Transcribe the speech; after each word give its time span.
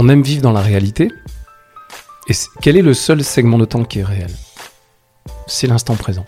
on 0.00 0.08
aime 0.08 0.22
vivre 0.22 0.40
dans 0.40 0.52
la 0.52 0.62
réalité. 0.62 1.12
Et 2.26 2.32
quel 2.62 2.78
est 2.78 2.82
le 2.82 2.94
seul 2.94 3.22
segment 3.22 3.58
de 3.58 3.66
temps 3.66 3.84
qui 3.84 3.98
est 3.98 4.04
réel? 4.04 4.30
C'est 5.46 5.66
l'instant 5.66 5.94
présent. 5.94 6.24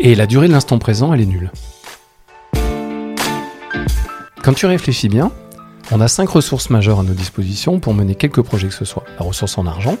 Et 0.00 0.16
la 0.16 0.26
durée 0.26 0.48
de 0.48 0.52
l'instant 0.52 0.80
présent, 0.80 1.14
elle 1.14 1.20
est 1.20 1.26
nulle. 1.26 1.52
Quand 4.42 4.54
tu 4.54 4.66
réfléchis 4.66 5.08
bien, 5.08 5.30
on 5.92 6.00
a 6.00 6.08
cinq 6.08 6.30
ressources 6.30 6.68
majeures 6.68 6.98
à 6.98 7.04
nos 7.04 7.14
dispositions 7.14 7.78
pour 7.78 7.94
mener 7.94 8.16
quelques 8.16 8.42
projets 8.42 8.68
que 8.68 8.74
ce 8.74 8.84
soit. 8.84 9.04
La 9.20 9.24
ressource 9.24 9.56
en 9.56 9.64
argent, 9.64 9.96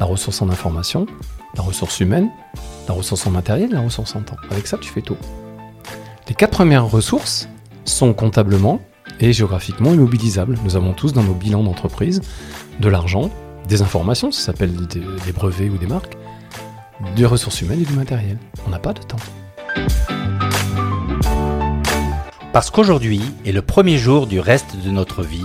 la 0.00 0.06
ressource 0.06 0.40
en 0.40 0.48
information, 0.48 1.04
la 1.56 1.62
ressource 1.62 2.00
humaine, 2.00 2.30
la 2.88 2.94
ressource 2.94 3.26
en 3.26 3.30
matériel, 3.30 3.72
la 3.72 3.82
ressource 3.82 4.16
en 4.16 4.22
temps. 4.22 4.36
Avec 4.50 4.66
ça, 4.66 4.78
tu 4.78 4.88
fais 4.88 5.02
tout. 5.02 5.18
Les 6.26 6.34
quatre 6.34 6.52
premières 6.52 6.86
ressources 6.86 7.50
sont 7.84 8.14
comptablement 8.14 8.80
et 9.20 9.32
géographiquement 9.32 9.92
immobilisables. 9.92 10.58
Nous 10.64 10.76
avons 10.76 10.92
tous 10.92 11.12
dans 11.12 11.22
nos 11.22 11.34
bilans 11.34 11.62
d'entreprise 11.62 12.20
de 12.80 12.88
l'argent, 12.88 13.30
des 13.68 13.82
informations, 13.82 14.30
ça 14.30 14.46
s'appelle 14.46 14.74
des 14.86 15.32
brevets 15.32 15.70
ou 15.70 15.78
des 15.78 15.86
marques, 15.86 16.16
des 17.16 17.26
ressources 17.26 17.60
humaines 17.62 17.82
et 17.82 17.84
du 17.84 17.94
matériel. 17.94 18.38
On 18.66 18.70
n'a 18.70 18.78
pas 18.78 18.92
de 18.92 19.00
temps. 19.00 19.18
Parce 22.52 22.70
qu'aujourd'hui 22.70 23.20
est 23.44 23.52
le 23.52 23.62
premier 23.62 23.98
jour 23.98 24.26
du 24.26 24.40
reste 24.40 24.76
de 24.84 24.90
notre 24.90 25.22
vie, 25.22 25.44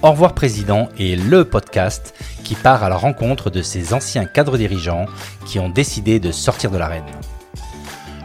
Au 0.00 0.12
revoir 0.12 0.32
Président 0.32 0.88
est 0.96 1.16
le 1.16 1.44
podcast 1.44 2.14
qui 2.44 2.54
part 2.54 2.84
à 2.84 2.88
la 2.88 2.96
rencontre 2.96 3.50
de 3.50 3.62
ces 3.62 3.94
anciens 3.94 4.26
cadres 4.26 4.56
dirigeants 4.56 5.06
qui 5.44 5.58
ont 5.58 5.68
décidé 5.68 6.20
de 6.20 6.30
sortir 6.30 6.70
de 6.70 6.78
l'arène. 6.78 7.04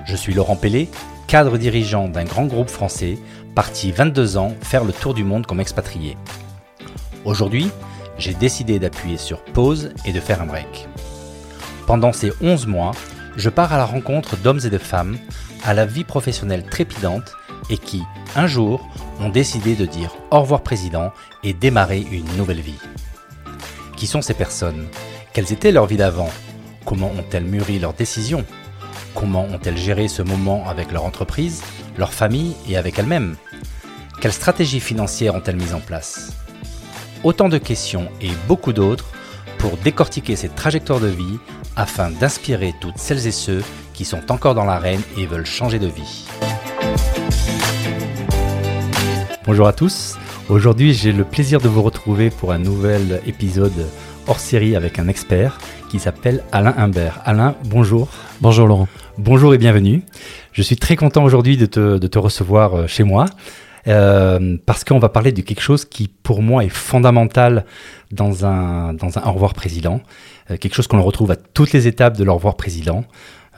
Je 0.06 0.16
suis 0.16 0.36
Laurent 0.36 0.56
Pellet, 0.56 0.88
cadre 1.26 1.58
dirigeant 1.58 2.08
d'un 2.08 2.26
grand 2.26 2.46
groupe 2.46 2.70
français, 2.70 3.18
parti 3.54 3.92
22 3.92 4.38
ans 4.38 4.54
faire 4.62 4.84
le 4.84 4.94
tour 4.94 5.14
du 5.14 5.24
monde 5.24 5.46
comme 5.46 5.60
expatrié. 5.60 6.18
Aujourd'hui, 7.26 7.70
j'ai 8.18 8.34
décidé 8.34 8.80
d'appuyer 8.80 9.18
sur 9.18 9.44
pause 9.44 9.92
et 10.06 10.12
de 10.12 10.20
faire 10.20 10.42
un 10.42 10.46
break. 10.46 10.88
Pendant 11.86 12.14
ces 12.14 12.32
11 12.42 12.68
mois, 12.68 12.92
je 13.36 13.50
pars 13.50 13.74
à 13.74 13.78
la 13.78 13.86
rencontre 13.86 14.38
d'hommes 14.38 14.62
et 14.64 14.70
de 14.70 14.78
femmes 14.78 15.18
à 15.64 15.74
la 15.74 15.86
vie 15.86 16.04
professionnelle 16.04 16.66
trépidante 16.66 17.34
et 17.70 17.78
qui, 17.78 18.04
un 18.36 18.48
jour, 18.48 18.88
ont 19.20 19.30
décidé 19.30 19.76
de 19.76 19.86
dire 19.86 20.16
au 20.32 20.42
revoir 20.42 20.62
président 20.62 21.12
et 21.44 21.54
démarrer 21.54 22.06
une 22.12 22.36
nouvelle 22.38 22.60
vie. 22.60 22.80
Qui 23.96 24.08
sont 24.08 24.22
ces 24.22 24.34
personnes? 24.34 24.88
Quelles 25.34 25.54
étaient 25.54 25.72
leurs 25.72 25.86
vies 25.86 25.98
d'avant? 25.98 26.30
Comment 26.86 27.12
ont-elles 27.12 27.46
mûri 27.46 27.80
leurs 27.80 27.94
décisions? 27.94 28.46
Comment 29.16 29.46
ont-elles 29.46 29.78
géré 29.78 30.08
ce 30.08 30.22
moment 30.22 30.68
avec 30.68 30.92
leur 30.92 31.06
entreprise, 31.06 31.64
leur 31.98 32.14
famille 32.14 32.56
et 32.68 32.78
avec 32.78 33.00
elles-mêmes? 33.00 33.36
Quelles 34.20 34.34
stratégies 34.34 34.80
financières 34.80 35.36
ont-elles 35.36 35.56
mises 35.56 35.74
en 35.74 35.80
place? 35.80 36.34
Autant 37.24 37.50
de 37.50 37.58
questions 37.58 38.10
et 38.22 38.32
beaucoup 38.48 38.74
d'autres 38.74 39.10
pour 39.58 39.78
décortiquer 39.78 40.36
ces 40.36 40.50
trajectoires 40.50 41.00
de 41.00 41.08
vie 41.08 41.38
afin 41.76 42.10
d'inspirer 42.12 42.74
toutes 42.80 42.98
celles 42.98 43.28
et 43.28 43.32
ceux 43.32 43.64
qui 43.94 44.06
sont 44.06 44.32
encore 44.32 44.56
dans 44.56 44.66
l'arène 44.66 45.02
et 45.18 45.26
veulent 45.26 45.46
changer 45.46 45.80
de 45.80 45.88
vie. 45.88 46.26
Bonjour 49.46 49.68
à 49.68 49.74
tous. 49.74 50.18
Aujourd'hui, 50.50 50.94
j'ai 50.94 51.12
le 51.12 51.24
plaisir 51.24 51.62
de 51.62 51.68
vous 51.68 51.82
retrouver 51.82 52.30
pour 52.30 52.52
un 52.52 52.60
nouvel 52.60 53.22
épisode 53.26 53.88
hors 54.28 54.40
série 54.40 54.76
avec 54.76 55.00
un 55.00 55.08
expert 55.08 55.58
qui 55.90 56.00
s'appelle 56.00 56.44
Alain 56.52 56.74
Humbert. 56.78 57.22
Alain, 57.26 57.56
bonjour. 57.66 58.10
Bonjour 58.42 58.68
Laurent. 58.68 58.88
Bonjour 59.18 59.54
et 59.54 59.58
bienvenue. 59.58 60.04
Je 60.54 60.62
suis 60.62 60.76
très 60.76 60.96
content 60.96 61.24
aujourd'hui 61.24 61.56
de 61.58 61.66
te, 61.66 62.18
recevoir 62.18 62.76
euh, 62.76 62.88
chez 62.88 63.04
moi. 63.04 63.26
Euh, 63.88 64.58
parce 64.66 64.84
qu'on 64.86 65.00
va 65.00 65.10
parler 65.10 65.34
de 65.34 65.42
quelque 65.42 65.62
chose 65.62 65.84
qui 65.84 66.08
pour 66.08 66.42
moi 66.42 66.64
est 66.64 66.70
fondamental 66.70 67.66
dans 68.12 68.46
un, 68.46 68.94
dans 68.94 69.18
un 69.18 69.24
au 69.24 69.34
revoir 69.34 69.54
président, 69.54 70.02
euh, 70.50 70.58
quelque 70.58 70.76
chose 70.76 70.88
qu'on 70.88 71.02
retrouve 71.02 71.32
à 71.32 71.36
toutes 71.36 71.74
les 71.74 71.88
étapes 71.88 72.18
de 72.18 72.24
l'au 72.24 72.36
revoir 72.36 72.56
président, 72.56 73.04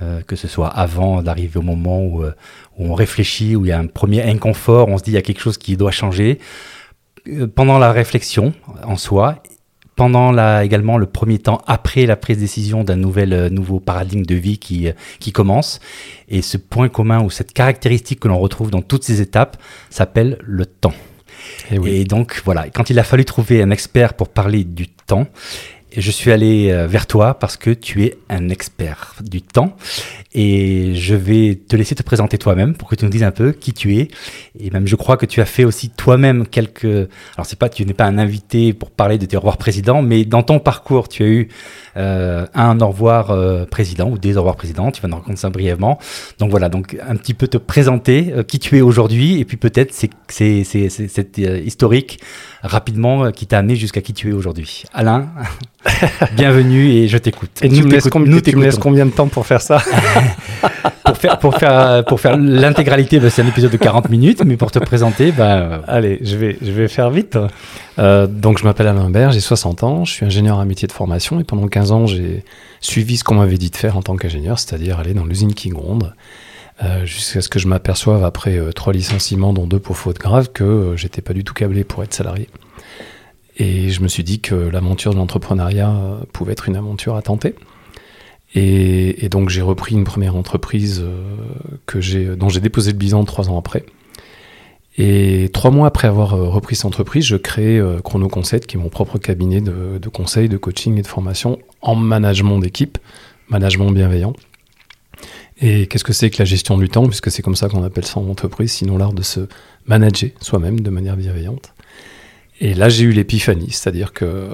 euh, 0.02 0.22
que 0.22 0.35
ce 0.35 0.50
soit 0.50 0.68
avant 0.68 1.22
d'arriver 1.22 1.58
au 1.58 1.62
moment 1.62 2.02
où, 2.02 2.24
euh, 2.24 2.34
où, 2.78 2.88
on 2.88 2.94
réfléchit, 2.94 3.56
où 3.56 3.66
il 3.66 3.69
y 3.69 3.72
a 3.72 3.80
un 3.80 3.88
premier 3.88 4.24
inconfort, 4.24 4.90
on 4.90 4.97
se 4.97 5.03
dit 5.03 5.12
il 5.12 5.14
y 5.14 5.18
a 5.18 5.22
quelque 5.22 5.40
chose 5.40 5.58
qui 5.58 5.78
doit 5.78 5.91
changer. 5.91 6.40
Euh, 7.28 7.47
pendant 7.47 7.80
la 7.80 7.94
réflexion 7.94 8.53
en 8.84 8.97
soi, 8.97 9.41
pendant 9.95 10.31
la, 10.31 10.63
également 10.63 10.97
le 10.97 11.06
premier 11.06 11.39
temps 11.39 11.61
après 11.67 12.06
la 12.06 12.16
prise 12.16 12.38
de 12.38 12.41
décision 12.41 12.83
d'un 12.83 12.95
nouvel 12.95 13.47
nouveau 13.50 13.79
paradigme 13.79 14.23
de 14.23 14.35
vie 14.35 14.57
qui, 14.57 14.89
qui 15.19 15.31
commence. 15.31 15.79
Et 16.28 16.41
ce 16.41 16.57
point 16.57 16.89
commun 16.89 17.23
ou 17.23 17.29
cette 17.29 17.53
caractéristique 17.53 18.19
que 18.19 18.28
l'on 18.28 18.39
retrouve 18.39 18.72
dans 18.72 18.81
toutes 18.81 19.03
ces 19.03 19.22
étapes 19.22 19.57
s'appelle 19.89 20.38
le 20.44 20.66
temps. 20.66 20.94
Et, 21.72 21.79
oui. 21.79 21.89
et, 21.91 22.03
donc 22.05 22.41
voilà, 22.45 22.69
quand 22.69 22.89
il 22.89 23.00
a 23.00 23.03
fallu 23.03 23.25
trouver 23.25 23.61
un 23.61 23.72
expert 23.72 24.13
pour 24.13 24.29
parler 24.29 24.63
du 24.63 24.88
temps, 24.88 25.28
je 25.97 26.11
suis 26.11 26.31
allé 26.31 26.72
euh, 26.72 26.88
vers 26.88 27.07
toi 27.07 27.35
parce 27.39 27.57
que 27.57 27.69
tu 27.69 28.03
es 28.03 28.17
un 28.29 28.50
expert 28.50 29.16
du 29.22 29.41
temps. 29.41 29.75
Et 30.33 30.95
je 30.95 31.16
vais 31.16 31.56
te 31.56 31.78
laisser 31.78 31.95
te 31.95 32.03
présenter 32.03 32.38
toi-même 32.38 32.75
pour 32.75 32.89
que 32.89 32.95
tu 32.95 33.06
nous 33.06 33.11
dises 33.11 33.23
un 33.23 33.31
peu 33.31 33.53
qui 33.53 33.72
tu 33.72 33.97
es. 33.97 34.09
Et 34.59 34.69
même 34.69 34.88
je 34.88 34.95
crois 34.95 35.16
que 35.16 35.25
tu 35.25 35.39
as 35.39 35.45
fait 35.45 35.63
aussi 35.63 35.89
toi-même 35.89 36.45
quelques 36.45 36.84
alors 36.84 37.45
c'est 37.45 37.57
pas 37.57 37.69
tu 37.69 37.85
n'es 37.85 37.94
pas 37.94 38.05
un 38.05 38.17
invité 38.17 38.73
pour 38.73 38.91
parler 38.91 39.17
de 39.17 39.25
tes 39.25 39.38
au 39.38 39.39
revoir 39.39 39.57
présidents 39.57 40.01
mais 40.01 40.25
dans 40.25 40.44
ton 40.44 40.59
parcours 40.59 41.07
tu 41.07 41.23
as 41.23 41.28
eu 41.28 41.47
euh, 41.95 42.45
un 42.53 42.79
au 42.81 42.88
revoir 42.88 43.31
euh, 43.31 43.66
président 43.66 44.09
ou 44.09 44.17
des 44.17 44.35
au 44.35 44.41
revoir 44.41 44.57
présidents 44.57 44.91
tu 44.91 45.01
vas 45.01 45.07
nous 45.07 45.16
raconter 45.16 45.38
ça 45.38 45.50
brièvement. 45.50 46.00
Donc 46.39 46.51
voilà 46.51 46.67
donc 46.67 46.97
un 47.07 47.16
petit 47.16 47.34
peu 47.34 47.47
te 47.47 47.57
présenter 47.57 48.34
qui 48.47 48.59
tu 48.59 48.78
es 48.78 48.81
aujourd'hui 48.81 49.39
et 49.39 49.45
puis 49.45 49.55
peut-être 49.55 49.94
c'est 49.94 50.63
cette 50.66 51.38
historique 51.38 52.19
rapidement 52.61 53.31
qui 53.31 53.47
t'a 53.47 53.59
amené 53.59 53.78
jusqu'à 53.78 54.01
qui 54.01 54.13
tu 54.13 54.31
es 54.31 54.34
aujourd'hui. 54.34 54.84
Alain? 54.94 55.29
Bienvenue 56.35 56.90
et 56.90 57.07
je 57.07 57.18
t'écoute. 57.18 57.51
Et 57.62 57.69
nous 57.69 57.78
tu, 57.78 57.84
me 57.84 57.91
laisses, 57.91 58.13
nous 58.13 58.62
laisses 58.62 58.78
combien 58.78 59.06
de 59.06 59.12
temps 59.12 59.28
pour 59.28 59.46
faire 59.46 59.62
ça 59.62 59.81
pour, 61.06 61.18
faire, 61.18 61.40
pour 61.40 61.57
faire, 61.57 62.06
pour 62.06 62.19
faire 62.19 62.38
l'intégralité, 62.38 63.19
bah, 63.19 63.29
c'est 63.29 63.41
un 63.41 63.47
épisode 63.47 63.72
de 63.72 63.78
40 63.78 64.09
minutes, 64.09 64.44
mais 64.46 64.57
pour 64.57 64.72
te 64.72 64.79
présenter, 64.79 65.31
bah... 65.31 65.81
Allez, 65.88 66.19
je 66.22 66.35
vais, 66.38 66.57
je 66.62 66.72
vais 66.72 66.88
faire 66.88 67.09
vite. 67.09 67.38
Euh, 68.00 68.28
donc, 68.28 68.57
je 68.57 68.63
m'appelle 68.63 68.88
Alain 68.88 69.09
Bert, 69.09 69.31
j'ai 69.31 69.40
60 69.40 69.84
ans, 69.84 70.06
je 70.06 70.12
suis 70.12 70.25
ingénieur 70.25 70.59
à 70.59 70.66
métier 70.66 70.88
de 70.88 70.94
formation 70.94 71.40
et 71.40 71.44
pendant 71.44 71.68
15 71.68 71.91
ans, 71.91 72.07
j'ai 72.07 72.44
suivi 72.81 73.17
ce 73.17 73.23
qu'on 73.23 73.35
m'avait 73.35 73.57
dit 73.57 73.69
de 73.69 73.75
faire 73.75 73.97
en 73.97 74.02
tant 74.02 74.16
qu'ingénieur, 74.16 74.59
c'est-à-dire 74.59 75.00
aller 75.00 75.13
dans 75.13 75.25
l'usine 75.25 75.53
qui 75.53 75.69
gronde. 75.69 76.13
Euh, 76.84 77.06
jusqu'à 77.06 77.40
ce 77.40 77.47
que 77.47 77.57
je 77.57 77.69
m'aperçoive 77.69 78.25
après 78.25 78.57
euh, 78.57 78.73
trois 78.73 78.91
licenciements, 78.91 79.53
dont 79.53 79.66
deux 79.66 79.79
pour 79.79 79.96
faute 79.96 80.17
grave, 80.17 80.50
que 80.52 80.94
j'étais 80.97 81.22
pas 81.22 81.34
du 81.34 81.46
tout 81.46 81.53
câblé 81.53 81.85
pour 81.85 82.03
être 82.03 82.13
salarié. 82.13 82.50
Et 83.57 83.89
je 83.89 84.01
me 84.01 84.07
suis 84.07 84.23
dit 84.23 84.39
que 84.39 84.55
l'aventure 84.55 85.13
de 85.13 85.17
l'entrepreneuriat 85.17 85.89
euh, 85.89 86.19
pouvait 86.33 86.51
être 86.51 86.67
une 86.67 86.75
aventure 86.75 87.16
à 87.16 87.21
tenter. 87.21 87.55
Et, 88.53 89.27
donc 89.29 89.49
j'ai 89.49 89.61
repris 89.61 89.95
une 89.95 90.05
première 90.05 90.35
entreprise 90.35 91.01
euh, 91.03 91.35
que 91.85 91.99
j'ai, 91.99 92.38
dont 92.38 92.47
j'ai 92.47 92.61
déposé 92.61 92.91
le 92.91 92.97
bilan 92.97 93.25
trois 93.25 93.49
ans 93.49 93.57
après. 93.57 93.85
Et 94.97 95.49
trois 95.51 95.71
mois 95.71 95.88
après 95.88 96.07
avoir 96.07 96.33
euh, 96.35 96.47
repris 96.47 96.75
cette 96.75 96.85
entreprise, 96.85 97.25
je 97.25 97.35
crée 97.35 97.81
Chrono 98.03 98.29
Concept, 98.29 98.66
qui 98.66 98.77
est 98.77 98.79
mon 98.79 98.89
propre 98.89 99.17
cabinet 99.17 99.61
de, 99.61 99.97
de 100.01 100.09
conseil, 100.09 100.47
de 100.47 100.57
coaching 100.57 100.97
et 100.97 101.01
de 101.01 101.07
formation 101.07 101.59
en 101.81 101.95
management 101.95 102.59
d'équipe, 102.59 102.97
management 103.49 103.91
bienveillant. 103.91 104.33
Et 105.61 105.87
qu'est-ce 105.87 106.03
que 106.03 106.13
c'est 106.13 106.29
que 106.29 106.39
la 106.39 106.45
gestion 106.45 106.77
du 106.77 106.89
temps, 106.89 107.05
puisque 107.05 107.31
c'est 107.31 107.41
comme 107.41 107.55
ça 107.55 107.69
qu'on 107.69 107.83
appelle 107.83 108.05
ça 108.05 108.19
en 108.19 108.29
entreprise, 108.29 108.72
sinon 108.72 108.97
l'art 108.97 109.13
de 109.13 109.22
se 109.22 109.47
manager 109.85 110.31
soi-même 110.41 110.81
de 110.81 110.89
manière 110.89 111.16
bienveillante. 111.16 111.75
Et 112.59 112.73
là, 112.73 112.89
j'ai 112.89 113.03
eu 113.03 113.11
l'épiphanie, 113.11 113.71
c'est-à-dire 113.71 114.13
que 114.13 114.49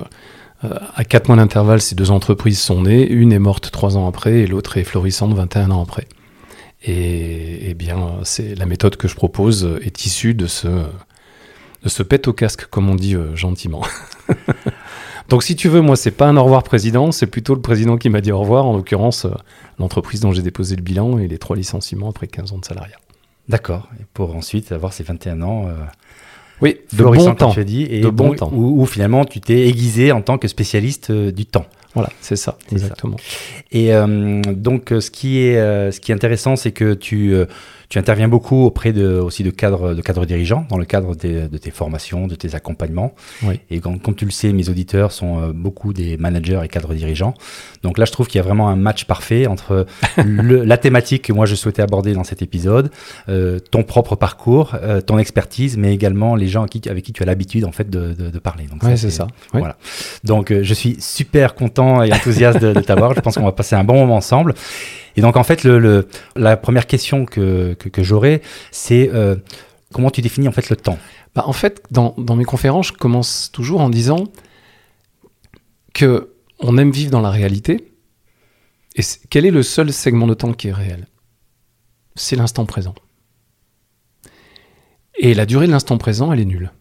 euh, 0.63 0.75
à 0.95 1.03
quatre 1.03 1.28
mois 1.28 1.38
d'intervalle, 1.38 1.81
ces 1.81 1.95
deux 1.95 2.12
entreprises 2.12 2.59
sont 2.59 2.84
nées. 2.84 3.07
Une 3.07 3.31
est 3.31 3.39
morte 3.39 3.72
trois 3.72 3.97
ans 3.97 4.07
après 4.07 4.39
et 4.39 4.47
l'autre 4.47 4.78
est 4.78 4.84
florissante 4.84 5.34
21 5.34 5.72
ans 5.72 5.81
après. 5.81 6.07
Et, 6.84 7.69
eh 7.69 7.73
bien, 7.73 8.19
c'est 8.23 8.56
la 8.56 8.66
méthode 8.66 8.95
que 8.95 9.07
je 9.07 9.15
propose 9.15 9.77
est 9.81 10.06
issue 10.06 10.33
de 10.33 10.48
ce 10.48 10.68
de 11.83 11.89
ce 11.89 12.03
pète 12.03 12.27
au 12.27 12.33
casque, 12.33 12.68
comme 12.68 12.89
on 12.89 12.95
dit 12.95 13.15
euh, 13.15 13.36
gentiment. 13.36 13.81
Donc, 15.30 15.42
si 15.42 15.56
tu 15.56 15.68
veux, 15.68 15.81
moi, 15.81 15.95
c'est 15.95 16.12
pas 16.12 16.27
un 16.27 16.38
au 16.38 16.44
revoir 16.44 16.62
président, 16.62 17.12
c'est 17.12 17.25
plutôt 17.25 17.56
le 17.56 17.62
président 17.62 17.97
qui 17.97 18.07
m'a 18.09 18.21
dit 18.21 18.31
au 18.31 18.38
revoir, 18.38 18.68
en 18.68 18.77
l'occurrence, 18.77 19.25
euh, 19.25 19.31
l'entreprise 19.80 20.19
dont 20.19 20.31
j'ai 20.31 20.44
déposé 20.44 20.75
le 20.75 20.83
bilan 20.83 21.18
et 21.18 21.27
les 21.27 21.39
trois 21.39 21.56
licenciements 21.56 22.09
après 22.09 22.27
15 22.27 22.51
ans 22.51 22.59
de 22.59 22.65
salariat. 22.65 22.97
D'accord. 23.50 23.89
Et 24.00 24.04
pour 24.13 24.36
ensuite 24.36 24.71
avoir 24.71 24.94
ces 24.94 25.01
21 25.01 25.42
ans 25.42 25.69
oui, 26.62 26.78
de 26.94 27.04
bon 27.04 27.34
temps. 27.36 27.52
Tu 27.52 27.60
as 27.60 27.63
dit, 27.63 27.88
et 27.90 28.02
de 28.02 28.10
bon, 28.10 28.34
temps. 28.34 28.52
Où, 28.54 28.86
finalement 28.86 29.25
tu 29.25 29.40
t'es 29.40 29.68
aiguisé 29.68 30.12
en 30.12 30.22
tant 30.22 30.38
que 30.38 30.48
spécialiste 30.48 31.10
euh, 31.10 31.31
du 31.31 31.46
temps. 31.46 31.66
Voilà, 31.94 32.10
c'est 32.22 32.38
ça, 32.38 32.58
exactement. 32.72 33.18
Et 33.72 33.94
euh, 33.94 34.42
donc, 34.42 34.94
euh, 34.94 35.02
ce 35.02 35.12
qui 35.12 35.40
est, 35.40 35.58
euh, 35.58 35.92
ce 35.92 36.00
qui 36.00 36.12
est 36.12 36.16
intéressant, 36.16 36.56
c'est 36.56 36.72
que 36.72 36.94
tu, 36.94 37.34
euh, 37.34 37.46
tu 37.92 38.00
interviens 38.00 38.30
beaucoup 38.30 38.64
auprès 38.64 38.94
de, 38.94 39.20
aussi 39.20 39.44
de 39.44 39.50
cadres, 39.52 39.94
de 39.94 40.02
cadres 40.02 40.26
dirigeants 40.26 40.66
dans 40.70 40.78
le 40.78 40.86
cadre 40.86 41.14
des- 41.14 41.50
de 41.50 41.58
tes 41.58 41.72
formations, 41.72 42.26
de 42.26 42.36
tes 42.36 42.56
accompagnements. 42.56 43.14
Oui. 43.44 43.60
Et 43.70 43.82
comme, 43.82 44.00
comme 44.00 44.16
tu 44.16 44.24
le 44.24 44.32
sais, 44.32 44.54
mes 44.54 44.70
auditeurs 44.70 45.12
sont 45.12 45.42
euh, 45.42 45.52
beaucoup 45.54 45.92
des 45.92 46.16
managers 46.16 46.62
et 46.64 46.70
cadres 46.70 46.94
dirigeants. 46.94 47.34
Donc 47.84 47.98
là, 47.98 48.06
je 48.06 48.12
trouve 48.14 48.28
qu'il 48.28 48.40
y 48.40 48.40
a 48.40 48.44
vraiment 48.44 48.70
un 48.70 48.78
match 48.78 49.04
parfait 49.04 49.46
entre 49.46 49.86
le- 50.26 50.64
la 50.64 50.78
thématique 50.78 51.24
que 51.24 51.34
moi 51.34 51.46
je 51.46 51.54
souhaitais 51.56 51.82
aborder 51.82 52.14
dans 52.14 52.24
cet 52.24 52.42
épisode, 52.42 52.92
euh, 53.28 53.60
ton 53.60 53.84
propre 53.84 54.16
parcours, 54.16 54.74
euh, 54.82 55.02
ton 55.02 55.20
expertise, 55.20 55.76
mais 55.78 55.94
également 55.94 56.36
les 56.38 56.48
gens 56.48 56.62
avec 56.62 56.72
qui, 56.82 56.90
avec 56.90 57.04
qui 57.04 57.12
tu 57.12 57.24
as 57.24 57.26
l'habitude 57.26 57.66
en 57.66 57.74
fait 57.74 57.90
de, 57.90 58.14
de- 58.14 58.30
de 58.30 58.40
parler. 58.40 58.68
Donc 58.72 58.84
Ouais, 58.84 58.96
c'est 58.96 59.10
ça. 59.12 59.28
Voilà. 59.60 59.76
Donc 60.24 60.52
euh, 60.52 60.64
je 60.64 60.74
suis 60.74 60.96
super 61.02 61.56
content 61.56 62.04
et 62.04 62.14
enthousiaste 62.14 62.60
de, 62.62 62.72
de 62.72 62.80
t'avoir. 62.80 63.14
Je 63.16 63.20
pense 63.20 63.36
qu'on 63.36 63.44
va 63.44 63.52
passer 63.52 63.76
un 63.76 63.84
bon 63.84 63.96
moment 63.96 64.16
ensemble. 64.16 64.54
Et 65.16 65.22
donc 65.22 65.38
en 65.38 65.44
fait, 65.44 65.63
le, 65.63 65.80
le- 65.80 66.08
la 66.36 66.58
première 66.58 66.88
question 66.88 67.25
que, 67.25 67.74
que, 67.74 67.90
que 67.90 68.04
j'aurais, 68.04 68.42
c'est 68.72 69.10
euh, 69.13 69.36
comment 69.94 70.10
tu 70.10 70.22
définis 70.22 70.48
en 70.48 70.52
fait 70.52 70.69
le 70.69 70.75
temps? 70.75 71.00
Bah, 71.36 71.44
en 71.46 71.54
fait, 71.54 71.84
dans, 71.92 72.13
dans 72.18 72.36
mes 72.36 72.46
conférences, 72.46 72.88
je 72.88 72.94
commence 72.94 73.52
toujours 73.52 73.81
en 73.81 73.90
disant 73.90 74.25
que 75.94 76.34
on 76.60 76.78
aime 76.78 76.92
vivre 76.92 77.12
dans 77.12 77.22
la 77.22 77.31
réalité. 77.31 77.92
Et 78.96 79.02
quel 79.30 79.46
est 79.46 79.52
le 79.52 79.63
seul 79.63 79.94
segment 79.94 80.28
de 80.28 80.34
temps 80.34 80.54
qui 80.54 80.68
est 80.68 80.74
réel? 80.74 81.08
C'est 82.16 82.36
l'instant 82.36 82.66
présent. 82.66 82.94
Et 85.18 85.34
la 85.34 85.46
durée 85.46 85.68
de 85.68 85.72
l'instant 85.72 85.98
présent, 85.98 86.34
elle 86.34 86.40
est 86.40 86.46
nulle. 86.46 86.72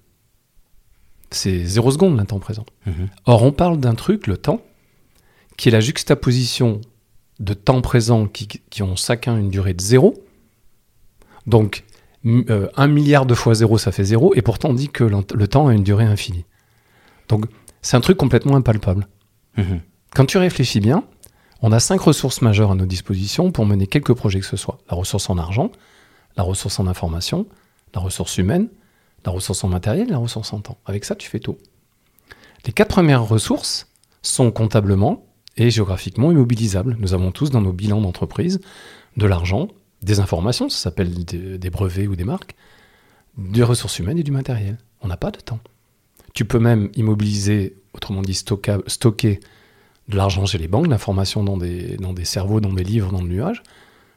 C'est 1.31 1.65
zéro 1.65 1.93
seconde 1.93 2.17
l'instant 2.17 2.41
présent. 2.41 2.67
Or, 3.27 3.45
on 3.45 3.53
parle 3.53 3.79
d'un 3.79 3.95
truc, 3.95 4.27
le 4.27 4.37
temps, 4.37 4.61
qui 5.57 5.69
est 5.69 5.73
la 5.73 5.81
juxtaposition 5.81 6.81
de 7.41 7.55
temps 7.55 7.81
présent 7.81 8.27
qui, 8.27 8.47
qui 8.47 8.83
ont 8.83 8.97
chacun 8.97 9.37
une 9.37 9.51
durée 9.51 9.75
de 9.75 9.81
zéro. 9.81 10.15
Donc, 11.47 11.85
euh, 12.27 12.69
un 12.77 12.87
milliard 12.87 13.27
de 13.27 13.35
fois 13.35 13.55
zéro, 13.55 13.79
ça 13.79 13.93
fait 13.93 14.05
zéro, 14.05 14.35
et 14.35 14.43
pourtant 14.43 14.71
on 14.71 14.75
dit 14.75 14.91
que 14.91 15.05
le 15.05 15.49
temps 15.49 15.69
a 15.69 15.75
une 15.75 15.83
durée 15.83 16.05
infinie. 16.05 16.45
Donc, 17.29 17.47
c'est 17.83 17.97
un 17.97 18.01
truc 18.01 18.19
complètement 18.19 18.57
impalpable. 18.57 19.09
Mhm. 19.57 19.81
Quand 20.15 20.27
tu 20.27 20.39
réfléchis 20.39 20.81
bien, 20.81 21.05
on 21.63 21.73
a 21.73 21.81
cinq 21.81 22.01
ressources 22.01 22.43
majeures 22.43 22.73
à 22.73 22.75
nos 22.75 22.87
dispositions 22.87 23.53
pour 23.53 23.65
mener 23.65 23.87
quelques 23.87 24.15
projets 24.15 24.41
que 24.41 24.47
ce 24.47 24.57
soit. 24.57 24.79
La 24.91 24.97
ressource 24.97 25.31
en 25.31 25.39
argent, 25.39 25.71
la 26.37 26.43
ressource 26.43 26.79
en 26.79 26.87
information, 26.87 27.47
la 27.95 28.01
ressource 28.01 28.37
humaine, 28.39 28.69
la 29.25 29.33
ressource 29.33 29.65
en 29.65 29.69
matériel, 29.69 30.09
la 30.09 30.19
ressource 30.19 30.53
en 30.53 30.61
temps. 30.61 30.79
Avec 30.87 31.05
ça, 31.05 31.15
tu 31.15 31.29
fais 31.29 31.41
tout. 31.41 31.59
Les 32.67 32.73
quatre 32.73 32.89
premières 32.89 33.27
ressources 33.27 33.89
sont 34.23 34.51
comptablement 34.51 35.25
et 35.57 35.71
géographiquement 35.71 36.31
immobilisables. 36.31 36.97
Nous 37.01 37.15
avons 37.15 37.33
tous 37.33 37.51
dans 37.51 37.61
nos 37.61 37.73
bilans 37.73 38.01
d'entreprise 38.01 38.61
de 39.17 39.27
l'argent, 39.27 39.69
des 40.03 40.21
informations, 40.21 40.69
ça 40.69 40.79
s'appelle 40.79 41.25
des, 41.25 41.71
brevets 41.71 42.07
ou 42.07 42.17
des 42.17 42.25
marques, 42.25 42.55
des 43.37 43.63
ressources 43.63 43.99
humaines 43.99 44.19
et 44.19 44.23
du 44.23 44.31
matériel. 44.31 44.79
On 45.03 45.09
n'a 45.09 45.17
pas 45.17 45.31
de 45.31 45.41
temps. 45.41 45.61
Tu 46.33 46.45
peux 46.45 46.59
même 46.59 46.91
immobiliser, 46.95 47.77
autrement 47.93 48.23
dit 48.23 48.33
stocka- 48.33 48.83
stocker 48.87 49.41
de 50.09 50.17
l'argent 50.17 50.47
chez 50.47 50.59
les 50.59 50.69
banques, 50.69 50.87
l'information 50.87 51.45
dans 51.45 51.57
des, 51.57 51.97
dans 51.97 52.13
des 52.13 52.25
cerveaux, 52.25 52.61
dans 52.61 52.73
des 52.73 52.85
livres, 52.85 53.13
dans 53.13 53.21
le 53.21 53.29
nuage, 53.29 53.63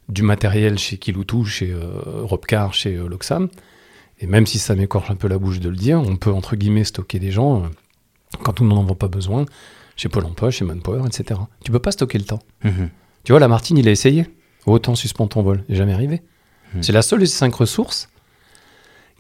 du 0.10 0.24
matériel 0.24 0.78
chez 0.78 0.98
Kiloutou, 0.98 1.46
chez 1.46 1.72
euh, 1.72 2.24
Robcar, 2.24 2.74
chez 2.74 2.96
euh, 2.96 3.08
Loxam. 3.08 3.50
Et 4.20 4.28
même 4.28 4.46
si 4.46 4.60
ça 4.60 4.76
m'écorche 4.76 5.10
un 5.12 5.16
peu 5.16 5.28
la 5.28 5.38
bouche 5.38 5.60
de 5.60 5.70
le 5.70 5.76
dire, 5.76 6.00
on 6.00 6.16
peut 6.16 6.32
entre 6.32 6.56
guillemets 6.56 6.84
stocker 6.84 7.20
des 7.20 7.32
gens 7.32 7.64
euh, 7.64 7.68
quand 8.44 8.54
tout 8.54 8.64
le 8.64 8.70
monde 8.70 8.86
n'en 8.86 8.94
a 8.94 8.96
pas 8.96 9.08
besoin, 9.08 9.46
chez 9.96 10.10
Pôle 10.10 10.26
emploi, 10.26 10.52
chez 10.52 10.66
Manpower, 10.66 11.06
etc. 11.06 11.40
Tu 11.64 11.72
peux 11.72 11.80
pas 11.80 11.92
stocker 11.92 12.18
le 12.18 12.26
temps. 12.26 12.40
Mhm. 12.64 12.90
Tu 13.24 13.32
vois, 13.32 13.40
Lamartine, 13.40 13.78
il 13.78 13.88
a 13.88 13.92
essayé. 13.92 14.28
Autant 14.66 14.96
suspend 14.96 15.28
ton 15.28 15.42
vol. 15.42 15.64
Il 15.68 15.74
n'est 15.74 15.78
jamais 15.78 15.94
arrivé. 15.94 16.22
Hmm. 16.74 16.82
C'est 16.82 16.94
la 16.94 17.02
seule 17.02 17.20
des 17.20 17.26
cinq 17.26 17.56
ressources 17.56 18.10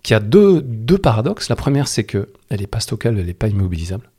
qui 0.01 0.13
a 0.13 0.19
deux, 0.19 0.61
deux 0.61 0.97
paradoxes. 0.97 1.49
La 1.49 1.55
première, 1.55 1.87
c'est 1.87 2.03
que 2.03 2.31
elle 2.49 2.61
n'est 2.61 2.67
pas 2.67 2.79
stockable, 2.79 3.19
elle 3.19 3.25
n'est 3.25 3.33
pas 3.33 3.47
immobilisable. 3.47 4.09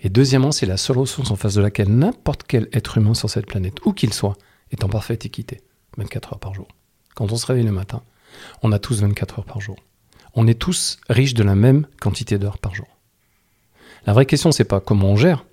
Et 0.00 0.08
deuxièmement, 0.10 0.52
c'est 0.52 0.66
la 0.66 0.76
seule 0.76 0.98
ressource 0.98 1.30
en 1.30 1.36
face 1.36 1.54
de 1.54 1.62
laquelle 1.62 1.88
n'importe 1.88 2.42
quel 2.46 2.68
être 2.72 2.98
humain 2.98 3.14
sur 3.14 3.30
cette 3.30 3.46
planète, 3.46 3.84
où 3.84 3.92
qu'il 3.92 4.12
soit, 4.12 4.36
est 4.70 4.84
en 4.84 4.88
parfaite 4.88 5.24
équité. 5.24 5.62
24 5.96 6.34
heures 6.34 6.40
par 6.40 6.54
jour. 6.54 6.68
Quand 7.14 7.30
on 7.32 7.36
se 7.36 7.46
réveille 7.46 7.64
le 7.64 7.72
matin, 7.72 8.02
on 8.62 8.72
a 8.72 8.78
tous 8.78 9.00
24 9.00 9.38
heures 9.38 9.44
par 9.44 9.60
jour. 9.60 9.76
On 10.34 10.46
est 10.48 10.58
tous 10.58 10.98
riches 11.08 11.34
de 11.34 11.44
la 11.44 11.54
même 11.54 11.86
quantité 12.00 12.38
d'heures 12.38 12.58
par 12.58 12.74
jour. 12.74 12.88
La 14.06 14.12
vraie 14.12 14.26
question, 14.26 14.52
c'est 14.52 14.64
pas 14.64 14.80
comment 14.80 15.10
on 15.10 15.16
gère, 15.16 15.44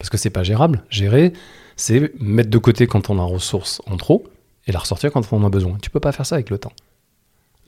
parce 0.00 0.08
que 0.08 0.16
c'est 0.16 0.30
pas 0.30 0.42
gérable. 0.42 0.82
Gérer, 0.88 1.34
c'est 1.76 2.10
mettre 2.18 2.48
de 2.48 2.56
côté 2.56 2.86
quand 2.86 3.10
on 3.10 3.18
a 3.18 3.22
ressource 3.22 3.82
en 3.84 3.98
trop 3.98 4.26
et 4.66 4.72
la 4.72 4.78
ressortir 4.78 5.12
quand 5.12 5.30
on 5.30 5.36
en 5.36 5.44
a 5.44 5.50
besoin. 5.50 5.76
Tu 5.82 5.90
peux 5.90 6.00
pas 6.00 6.10
faire 6.10 6.24
ça 6.24 6.36
avec 6.36 6.48
le 6.48 6.56
temps. 6.56 6.72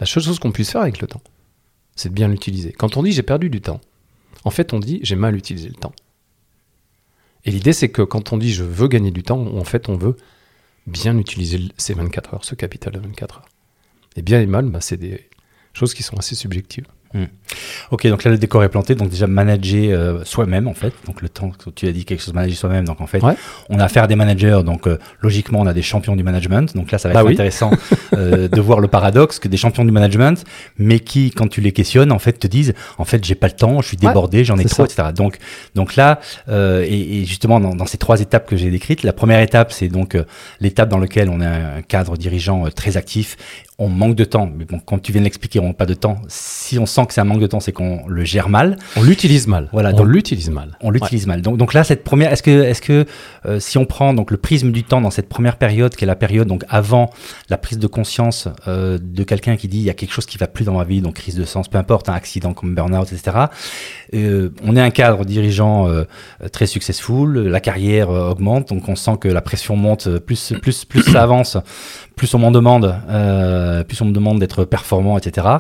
La 0.00 0.06
seule 0.06 0.22
chose 0.22 0.38
qu'on 0.38 0.50
puisse 0.50 0.70
faire 0.70 0.80
avec 0.80 1.02
le 1.02 1.06
temps, 1.06 1.20
c'est 1.94 2.08
de 2.08 2.14
bien 2.14 2.28
l'utiliser. 2.28 2.72
Quand 2.72 2.96
on 2.96 3.02
dit 3.02 3.12
j'ai 3.12 3.22
perdu 3.22 3.50
du 3.50 3.60
temps, 3.60 3.82
en 4.44 4.50
fait 4.50 4.72
on 4.72 4.80
dit 4.80 4.98
j'ai 5.02 5.14
mal 5.14 5.36
utilisé 5.36 5.68
le 5.68 5.74
temps. 5.74 5.92
Et 7.44 7.50
l'idée 7.50 7.74
c'est 7.74 7.90
que 7.90 8.00
quand 8.00 8.32
on 8.32 8.38
dit 8.38 8.50
je 8.50 8.64
veux 8.64 8.88
gagner 8.88 9.10
du 9.10 9.22
temps, 9.22 9.38
en 9.38 9.64
fait 9.64 9.90
on 9.90 9.98
veut 9.98 10.16
bien 10.86 11.18
utiliser 11.18 11.60
ces 11.76 11.92
24 11.92 12.32
heures, 12.32 12.44
ce 12.46 12.54
capital 12.54 12.94
de 12.94 12.98
24 12.98 13.40
heures. 13.40 13.48
Et 14.16 14.22
bien 14.22 14.40
et 14.40 14.46
mal, 14.46 14.64
bah, 14.70 14.80
c'est 14.80 14.96
des 14.96 15.28
choses 15.74 15.92
qui 15.92 16.02
sont 16.02 16.16
assez 16.16 16.34
subjectives. 16.34 16.86
Ok, 17.90 18.06
donc 18.06 18.24
là 18.24 18.30
le 18.30 18.38
décor 18.38 18.64
est 18.64 18.70
planté, 18.70 18.94
donc 18.94 19.10
déjà 19.10 19.26
manager 19.26 19.98
euh, 19.98 20.24
soi-même 20.24 20.66
en 20.66 20.72
fait, 20.72 20.94
donc 21.06 21.20
le 21.20 21.28
temps 21.28 21.50
que 21.50 21.68
tu 21.68 21.86
as 21.86 21.92
dit 21.92 22.06
quelque 22.06 22.22
chose 22.22 22.32
manager 22.32 22.56
soi-même, 22.56 22.86
donc 22.86 23.02
en 23.02 23.06
fait 23.06 23.22
Ouais. 23.22 23.34
on 23.68 23.78
a 23.78 23.84
affaire 23.84 24.04
à 24.04 24.06
des 24.06 24.16
managers, 24.16 24.60
donc 24.64 24.86
euh, 24.86 24.98
logiquement 25.20 25.60
on 25.60 25.66
a 25.66 25.74
des 25.74 25.82
champions 25.82 26.16
du 26.16 26.22
management, 26.22 26.74
donc 26.74 26.90
là 26.90 26.96
ça 26.96 27.08
va 27.08 27.14
Bah 27.14 27.20
être 27.20 27.26
oui. 27.26 27.32
intéressant 27.34 27.70
euh, 28.14 28.48
de 28.48 28.60
voir 28.62 28.80
le 28.80 28.88
paradoxe 28.88 29.38
que 29.38 29.48
des 29.48 29.58
champions 29.58 29.84
du 29.84 29.90
management, 29.92 30.42
mais 30.78 31.00
qui 31.00 31.30
quand 31.30 31.48
tu 31.48 31.60
les 31.60 31.72
questionnes 31.72 32.12
en 32.12 32.18
fait 32.18 32.32
te 32.38 32.46
disent 32.46 32.72
en 32.96 33.04
fait 33.04 33.22
j'ai 33.22 33.34
pas 33.34 33.48
le 33.48 33.52
temps, 33.54 33.82
je 33.82 33.88
suis 33.88 33.98
Ouais, 34.00 34.08
débordé, 34.08 34.44
j'en 34.44 34.56
ai 34.56 34.64
trop, 34.64 34.86
ça. 34.86 34.94
etc. 35.02 35.08
Donc 35.14 35.36
donc 35.74 35.94
là 35.96 36.20
et, 36.48 37.20
et 37.20 37.24
justement 37.26 37.60
dans, 37.60 37.74
dans 37.74 37.86
ces 37.86 37.98
trois 37.98 38.20
étapes 38.22 38.48
que 38.48 38.56
j'ai 38.56 38.70
décrites, 38.70 39.02
la 39.02 39.12
première 39.12 39.40
étape 39.40 39.70
c'est 39.72 39.88
donc 39.88 40.16
l'étape 40.60 40.88
dans 40.88 40.98
laquelle 40.98 41.28
on 41.28 41.42
a 41.42 41.48
un 41.48 41.82
cadre 41.82 42.16
dirigeant 42.16 42.64
très 42.74 42.96
actif 42.96 43.36
on 43.78 43.88
manque 43.88 44.14
de 44.14 44.24
temps. 44.24 44.48
Mais 44.54 44.64
bon, 44.64 44.78
quand 44.78 45.00
tu 45.00 45.10
viens 45.10 45.22
de 45.22 45.24
l'expliquer, 45.24 45.58
on 45.58 45.68
n'a 45.68 45.72
pas 45.72 45.86
de 45.86 45.94
temps. 45.94 46.20
Si 46.28 46.78
on 46.78 46.86
sent 46.86 47.01
que 47.04 47.14
c'est 47.14 47.20
un 47.20 47.24
manque 47.24 47.40
de 47.40 47.46
temps, 47.46 47.60
c'est 47.60 47.72
qu'on 47.72 48.06
le 48.06 48.24
gère 48.24 48.48
mal. 48.48 48.76
On 48.96 49.02
l'utilise 49.02 49.46
mal. 49.46 49.68
Voilà, 49.72 49.92
on 49.94 50.04
l'utilise 50.04 50.50
mal. 50.50 50.76
On 50.80 50.90
l'utilise 50.90 51.26
mal. 51.26 51.42
Donc, 51.42 51.56
donc 51.56 51.74
là, 51.74 51.84
cette 51.84 52.04
première, 52.04 52.32
est-ce 52.32 52.42
que, 52.42 52.62
est-ce 52.62 52.82
que 52.82 53.06
euh, 53.46 53.60
si 53.60 53.78
on 53.78 53.84
prend 53.84 54.14
donc 54.14 54.30
le 54.30 54.36
prisme 54.36 54.72
du 54.72 54.84
temps 54.84 55.00
dans 55.00 55.10
cette 55.10 55.28
première 55.28 55.56
période, 55.56 55.94
qui 55.94 56.04
est 56.04 56.06
la 56.06 56.16
période 56.16 56.48
donc 56.48 56.64
avant 56.68 57.10
la 57.48 57.58
prise 57.58 57.78
de 57.78 57.86
conscience 57.86 58.48
euh, 58.68 58.98
de 59.00 59.22
quelqu'un 59.24 59.56
qui 59.56 59.68
dit 59.68 59.78
il 59.78 59.84
y 59.84 59.90
a 59.90 59.94
quelque 59.94 60.12
chose 60.12 60.26
qui 60.26 60.38
va 60.38 60.46
plus 60.46 60.64
dans 60.64 60.74
ma 60.74 60.84
vie, 60.84 61.00
donc 61.00 61.14
crise 61.14 61.36
de 61.36 61.44
sens, 61.44 61.68
peu 61.68 61.78
importe, 61.78 62.08
un 62.08 62.14
accident 62.14 62.54
comme 62.54 62.74
burn-out, 62.74 63.12
etc. 63.12 63.46
Euh, 64.14 64.50
on 64.64 64.76
est 64.76 64.80
un 64.80 64.90
cadre 64.90 65.24
dirigeant 65.24 65.88
très 66.52 66.66
successful, 66.66 67.38
la 67.38 67.60
carrière 67.60 68.10
augmente, 68.10 68.68
donc 68.68 68.88
on 68.88 68.96
sent 68.96 69.16
que 69.20 69.28
la 69.28 69.40
pression 69.40 69.76
monte, 69.76 70.18
plus 70.18 70.54
plus 70.60 70.84
plus 70.84 71.02
ça 71.02 71.22
avance, 71.22 71.56
plus 72.22 72.34
on 72.34 72.38
m'en 72.38 72.52
demande, 72.52 73.02
euh, 73.08 73.82
plus 73.82 74.00
on 74.00 74.04
me 74.04 74.12
demande 74.12 74.38
d'être 74.38 74.64
performant, 74.64 75.18
etc. 75.18 75.56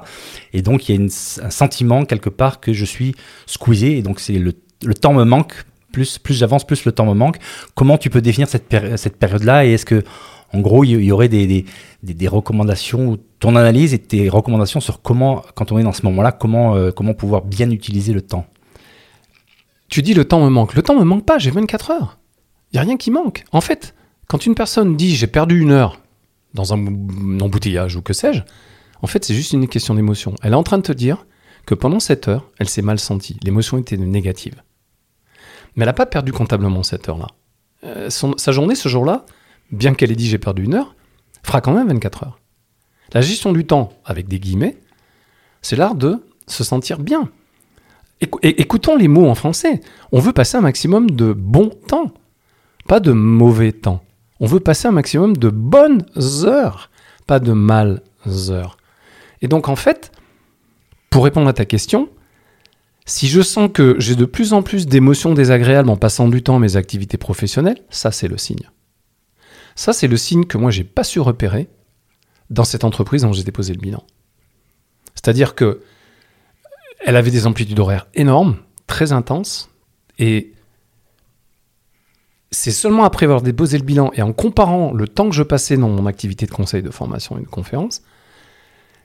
Et 0.52 0.62
donc 0.62 0.88
il 0.88 0.94
y 0.94 0.96
a 0.96 1.02
un 1.02 1.50
sentiment 1.50 2.04
quelque 2.04 2.30
part 2.30 2.60
que 2.60 2.72
je 2.72 2.84
suis 2.84 3.16
squeezé, 3.46 3.98
et 3.98 4.02
donc 4.02 4.20
c'est 4.20 4.34
le, 4.34 4.52
le 4.84 4.94
temps 4.94 5.12
me 5.12 5.24
manque. 5.24 5.64
Plus, 5.90 6.18
plus 6.18 6.34
j'avance, 6.34 6.64
plus 6.64 6.84
le 6.84 6.92
temps 6.92 7.04
me 7.04 7.14
manque. 7.14 7.38
Comment 7.74 7.98
tu 7.98 8.10
peux 8.10 8.20
définir 8.20 8.46
cette, 8.46 8.72
cette 8.94 9.16
période-là? 9.16 9.66
Et 9.66 9.72
est-ce 9.72 9.84
que, 9.84 10.04
en 10.52 10.60
gros, 10.60 10.84
il 10.84 11.02
y, 11.02 11.10
aurait 11.10 11.28
des, 11.28 11.64
des, 12.04 12.28
recommandations, 12.28 13.18
ton 13.40 13.56
analyse 13.56 13.92
et 13.92 13.98
tes 13.98 14.28
recommandations 14.28 14.78
sur 14.78 15.02
comment, 15.02 15.42
quand 15.56 15.72
on 15.72 15.80
est 15.80 15.82
dans 15.82 15.92
ce 15.92 16.06
moment-là, 16.06 16.30
comment, 16.30 16.76
euh, 16.76 16.92
comment 16.92 17.12
pouvoir 17.12 17.42
bien 17.42 17.72
utiliser 17.72 18.12
le 18.12 18.22
temps? 18.22 18.46
Tu 19.88 20.00
dis 20.00 20.14
le 20.14 20.24
temps 20.24 20.40
me 20.40 20.48
manque. 20.48 20.74
Le 20.74 20.82
temps 20.82 20.94
me 20.94 21.04
manque 21.04 21.26
pas, 21.26 21.38
j'ai 21.38 21.50
24 21.50 21.90
heures. 21.90 22.18
Il 22.72 22.76
y 22.76 22.78
a 22.78 22.82
rien 22.82 22.96
qui 22.96 23.10
manque. 23.10 23.42
En 23.50 23.60
fait, 23.60 23.96
quand 24.28 24.46
une 24.46 24.54
personne 24.54 24.96
dit 24.96 25.16
j'ai 25.16 25.26
perdu 25.26 25.60
une 25.60 25.72
heure 25.72 26.01
dans 26.54 26.74
un 26.74 26.86
embouteillage 27.40 27.96
ou 27.96 28.02
que 28.02 28.12
sais-je, 28.12 28.42
en 29.02 29.06
fait, 29.06 29.24
c'est 29.24 29.34
juste 29.34 29.52
une 29.52 29.68
question 29.68 29.94
d'émotion. 29.94 30.34
Elle 30.42 30.52
est 30.52 30.56
en 30.56 30.62
train 30.62 30.78
de 30.78 30.82
te 30.82 30.92
dire 30.92 31.26
que 31.66 31.74
pendant 31.74 32.00
cette 32.00 32.28
heure, 32.28 32.50
elle 32.58 32.68
s'est 32.68 32.82
mal 32.82 32.98
sentie. 32.98 33.38
L'émotion 33.42 33.78
était 33.78 33.96
négative. 33.96 34.62
Mais 35.74 35.82
elle 35.82 35.88
n'a 35.88 35.92
pas 35.92 36.06
perdu 36.06 36.32
comptablement 36.32 36.82
cette 36.82 37.08
heure-là. 37.08 37.28
Euh, 37.84 38.10
sa 38.10 38.52
journée, 38.52 38.74
ce 38.74 38.88
jour-là, 38.88 39.26
bien 39.72 39.94
qu'elle 39.94 40.12
ait 40.12 40.16
dit 40.16 40.28
j'ai 40.28 40.38
perdu 40.38 40.64
une 40.64 40.74
heure, 40.74 40.94
fera 41.42 41.60
quand 41.60 41.72
même 41.72 41.88
24 41.88 42.24
heures. 42.24 42.38
La 43.12 43.20
gestion 43.20 43.52
du 43.52 43.66
temps, 43.66 43.92
avec 44.04 44.28
des 44.28 44.38
guillemets, 44.38 44.78
c'est 45.60 45.76
l'art 45.76 45.94
de 45.94 46.24
se 46.46 46.64
sentir 46.64 46.98
bien. 46.98 47.30
Écoutons 48.42 48.96
les 48.96 49.08
mots 49.08 49.28
en 49.28 49.34
français. 49.34 49.80
On 50.12 50.20
veut 50.20 50.32
passer 50.32 50.56
un 50.56 50.60
maximum 50.60 51.10
de 51.10 51.32
bon 51.32 51.70
temps, 51.88 52.12
pas 52.86 53.00
de 53.00 53.12
mauvais 53.12 53.72
temps. 53.72 54.04
On 54.42 54.46
veut 54.46 54.60
passer 54.60 54.88
un 54.88 54.92
maximum 54.92 55.36
de 55.36 55.50
bonnes 55.50 56.04
heures, 56.42 56.90
pas 57.28 57.38
de 57.38 57.52
mal 57.52 58.02
heures. 58.26 58.76
Et 59.40 59.46
donc 59.46 59.68
en 59.68 59.76
fait, 59.76 60.10
pour 61.10 61.22
répondre 61.24 61.48
à 61.48 61.52
ta 61.52 61.64
question, 61.64 62.10
Si 63.06 63.28
je 63.28 63.40
sens 63.40 63.70
que 63.72 63.96
j'ai 63.98 64.16
de 64.16 64.24
plus 64.24 64.52
en 64.52 64.62
plus 64.62 64.86
d'émotions 64.86 65.32
désagréables 65.32 65.90
en 65.90 65.96
passant 65.96 66.28
du 66.28 66.42
temps 66.42 66.56
à 66.56 66.58
mes 66.58 66.76
activités 66.76 67.18
professionnelles, 67.18 67.82
ça 67.88 68.10
c'est 68.10 68.28
le 68.28 68.36
signe. 68.36 68.68
Ça 69.76 69.92
c'est 69.92 70.08
le 70.08 70.16
signe 70.16 70.44
que 70.44 70.58
moi 70.58 70.72
j'ai 70.72 70.84
pas 70.84 71.04
su 71.04 71.20
repérer 71.20 71.68
dans 72.50 72.64
cette 72.64 72.84
entreprise 72.84 73.22
dont 73.22 73.32
j'ai 73.32 73.44
déposé 73.44 73.72
le 73.72 73.80
bilan. 73.80 74.04
C'est-à-dire 75.14 75.54
que 75.54 75.82
elle 77.04 77.16
avait 77.16 77.30
des 77.30 77.46
amplitudes 77.46 77.78
horaires 77.78 78.08
énormes, 78.14 78.56
très 78.88 79.12
intenses, 79.12 79.70
et 80.18 80.52
c'est 82.62 82.70
seulement 82.70 83.02
après 83.02 83.24
avoir 83.24 83.42
déposé 83.42 83.76
le 83.76 83.82
bilan 83.82 84.12
et 84.14 84.22
en 84.22 84.32
comparant 84.32 84.92
le 84.92 85.08
temps 85.08 85.28
que 85.28 85.34
je 85.34 85.42
passais 85.42 85.76
dans 85.76 85.88
mon 85.88 86.06
activité 86.06 86.46
de 86.46 86.52
conseil, 86.52 86.80
de 86.80 86.92
formation 86.92 87.36
et 87.36 87.40
de 87.40 87.48
conférence, 87.48 88.02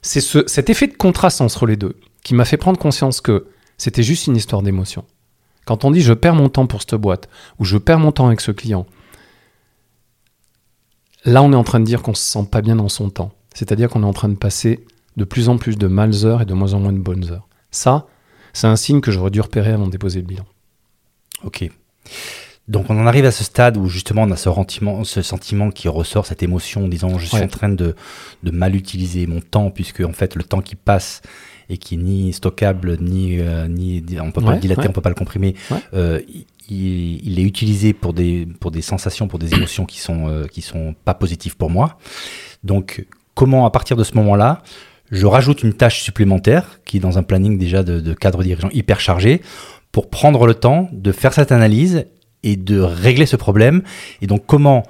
c'est 0.03 0.21
cet 0.21 0.69
effet 0.69 0.85
de 0.85 0.95
contraste 0.95 1.41
entre 1.41 1.65
les 1.65 1.75
deux 1.75 1.95
qui 2.23 2.35
m'a 2.35 2.45
fait 2.45 2.57
prendre 2.57 2.77
conscience 2.77 3.19
que 3.19 3.47
c'était 3.79 4.03
juste 4.03 4.27
une 4.27 4.35
histoire 4.35 4.61
d'émotion. 4.61 5.05
Quand 5.65 5.85
on 5.85 5.89
dit 5.89 6.01
je 6.01 6.13
perds 6.13 6.35
mon 6.35 6.49
temps 6.49 6.67
pour 6.67 6.81
cette 6.81 6.93
boîte 6.93 7.29
ou 7.57 7.65
je 7.65 7.79
perds 7.79 7.97
mon 7.97 8.11
temps 8.11 8.27
avec 8.27 8.41
ce 8.41 8.51
client, 8.51 8.85
là 11.25 11.41
on 11.41 11.51
est 11.51 11.55
en 11.55 11.63
train 11.63 11.79
de 11.79 11.85
dire 11.85 12.03
qu'on 12.03 12.13
se 12.13 12.21
sent 12.21 12.47
pas 12.51 12.61
bien 12.61 12.75
dans 12.75 12.89
son 12.89 13.09
temps. 13.09 13.31
C'est-à-dire 13.55 13.89
qu'on 13.89 14.03
est 14.03 14.05
en 14.05 14.13
train 14.13 14.29
de 14.29 14.35
passer 14.35 14.85
de 15.15 15.23
plus 15.23 15.49
en 15.49 15.57
plus 15.57 15.79
de 15.79 15.87
males 15.87 16.25
heures 16.25 16.43
et 16.43 16.45
de 16.45 16.53
moins 16.53 16.75
en 16.75 16.79
moins 16.79 16.93
de 16.93 16.99
bonnes 16.99 17.31
heures. 17.31 17.47
Ça, 17.71 18.05
c'est 18.53 18.67
un 18.67 18.75
signe 18.75 19.01
que 19.01 19.09
j'aurais 19.09 19.31
dû 19.31 19.41
repérer 19.41 19.71
avant 19.71 19.87
de 19.87 19.91
déposer 19.91 20.19
le 20.19 20.27
bilan. 20.27 20.45
Ok. 21.43 21.67
Donc 22.67 22.89
on 22.89 22.99
en 22.99 23.07
arrive 23.07 23.25
à 23.25 23.31
ce 23.31 23.45
stade 23.45 23.77
où 23.77 23.87
justement 23.87 24.23
on 24.23 24.31
a 24.31 24.35
ce 24.35 24.51
sentiment, 24.51 25.03
ce 25.05 25.21
sentiment 25.21 25.69
qui 25.71 25.87
ressort, 25.87 26.25
cette 26.25 26.43
émotion 26.43 26.83
en 26.83 26.87
disant 26.89 27.17
je 27.17 27.25
suis 27.25 27.41
en 27.41 27.47
train 27.47 27.69
de, 27.69 27.95
mal 28.43 28.75
utiliser 28.75 29.25
mon 29.25 29.39
temps 29.39 29.71
puisque 29.71 30.01
en 30.01 30.11
fait 30.11 30.35
le 30.35 30.43
temps 30.43 30.61
qui 30.61 30.75
passe 30.75 31.21
et 31.69 31.77
qui 31.77 31.95
est 31.95 31.97
ni 31.97 32.33
stockable 32.33 32.97
ni 32.99 33.39
euh, 33.39 33.67
ni 33.67 34.03
on 34.21 34.31
peut 34.31 34.41
pas 34.41 34.53
le 34.53 34.59
dilater, 34.59 34.87
on 34.87 34.91
peut 34.91 35.01
pas 35.01 35.09
le 35.09 35.15
comprimer, 35.15 35.55
euh, 35.93 36.21
il, 36.69 37.39
est 37.39 37.43
utilisé 37.43 37.93
pour 37.93 38.13
des 38.13 38.45
pour 38.59 38.71
des 38.71 38.81
sensations, 38.81 39.29
pour 39.29 39.39
des 39.39 39.53
émotions 39.53 39.85
qui 39.85 39.99
sont 39.99 40.27
euh, 40.27 40.45
qui 40.47 40.61
sont 40.61 40.93
pas 41.05 41.13
positives 41.13 41.55
pour 41.55 41.69
moi. 41.69 41.97
Donc 42.65 43.05
comment 43.33 43.65
à 43.65 43.71
partir 43.71 43.95
de 43.95 44.03
ce 44.03 44.15
moment-là 44.15 44.61
je 45.09 45.25
rajoute 45.25 45.63
une 45.63 45.71
tâche 45.71 46.01
supplémentaire 46.01 46.81
qui 46.83 46.97
est 46.97 46.99
dans 46.99 47.17
un 47.17 47.23
planning 47.23 47.57
déjà 47.57 47.81
de, 47.81 48.01
de 48.01 48.13
cadre 48.13 48.43
dirigeant 48.43 48.69
hyper 48.73 48.99
chargé 48.99 49.41
pour 49.93 50.09
prendre 50.09 50.45
le 50.45 50.53
temps 50.53 50.89
de 50.91 51.13
faire 51.13 51.31
cette 51.31 51.53
analyse 51.53 52.05
et 52.43 52.55
de 52.55 52.79
régler 52.79 53.25
ce 53.25 53.35
problème. 53.35 53.81
Et 54.21 54.27
donc 54.27 54.45
comment, 54.45 54.83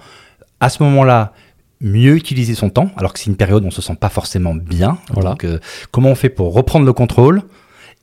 à 0.60 0.70
ce 0.70 0.84
moment-là, 0.84 1.34
mieux 1.82 2.16
utiliser 2.16 2.56
son 2.56 2.70
temps, 2.70 2.92
alors 2.98 3.14
que 3.14 3.20
c'est 3.20 3.30
une 3.30 3.36
période 3.36 3.64
où 3.64 3.68
on 3.68 3.72
se 3.72 3.82
sent 3.82 3.96
pas 4.00 4.10
forcément 4.10 4.56
bien. 4.56 4.98
Voilà. 5.12 5.32
Donc, 5.32 5.44
euh, 5.44 5.60
comment 5.92 6.10
on 6.10 6.16
fait 6.16 6.30
pour 6.30 6.54
reprendre 6.54 6.86
le 6.86 6.94
contrôle 6.94 7.44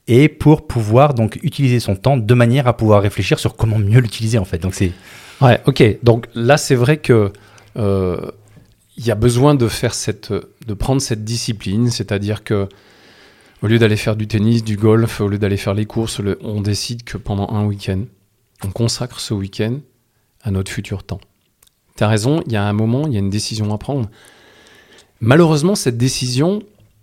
et 0.07 0.29
pour 0.29 0.67
pouvoir 0.67 1.13
donc 1.13 1.39
utiliser 1.41 1.79
son 1.79 1.95
temps 1.95 2.17
de 2.17 2.33
manière 2.33 2.67
à 2.67 2.77
pouvoir 2.77 3.01
réfléchir 3.01 3.39
sur 3.39 3.55
comment 3.55 3.79
mieux 3.79 3.99
l'utiliser 3.99 4.37
en 4.37 4.45
fait. 4.45 4.59
Donc 4.59 4.75
c'est 4.75 4.91
ouais, 5.41 5.59
ok. 5.65 5.83
Donc 6.03 6.27
là, 6.35 6.57
c'est 6.57 6.75
vrai 6.75 6.97
que 6.97 7.33
euh, 7.77 8.17
il 8.97 9.05
y 9.05 9.11
a 9.11 9.15
besoin 9.15 9.55
de 9.55 9.67
faire 9.67 9.93
cette, 9.93 10.31
de 10.31 10.73
prendre 10.73 11.01
cette 11.01 11.23
discipline, 11.23 11.89
c'est-à-dire 11.89 12.43
que 12.43 12.69
au 13.61 13.67
lieu 13.67 13.79
d'aller 13.79 13.97
faire 13.97 14.15
du 14.15 14.27
tennis, 14.27 14.63
du 14.63 14.77
golf, 14.77 15.21
au 15.21 15.27
lieu 15.27 15.39
d'aller 15.39 15.57
faire 15.57 15.73
les 15.73 15.85
courses, 15.85 16.21
on 16.41 16.61
décide 16.61 17.03
que 17.03 17.17
pendant 17.17 17.49
un 17.49 17.65
week-end, 17.65 18.03
on 18.63 18.69
consacre 18.69 19.19
ce 19.19 19.33
week-end 19.33 19.79
à 20.41 20.51
notre 20.51 20.71
futur 20.71 21.03
temps. 21.03 21.21
Tu 21.97 22.03
as 22.03 22.07
raison, 22.07 22.41
il 22.45 22.51
y 22.51 22.55
a 22.55 22.63
un 22.63 22.73
moment, 22.73 23.07
il 23.07 23.13
y 23.13 23.15
a 23.15 23.19
une 23.19 23.29
décision 23.29 23.73
à 23.73 23.77
prendre. 23.77 24.09
Malheureusement, 25.21 25.75
cette 25.75 25.97
décision, 25.97 26.61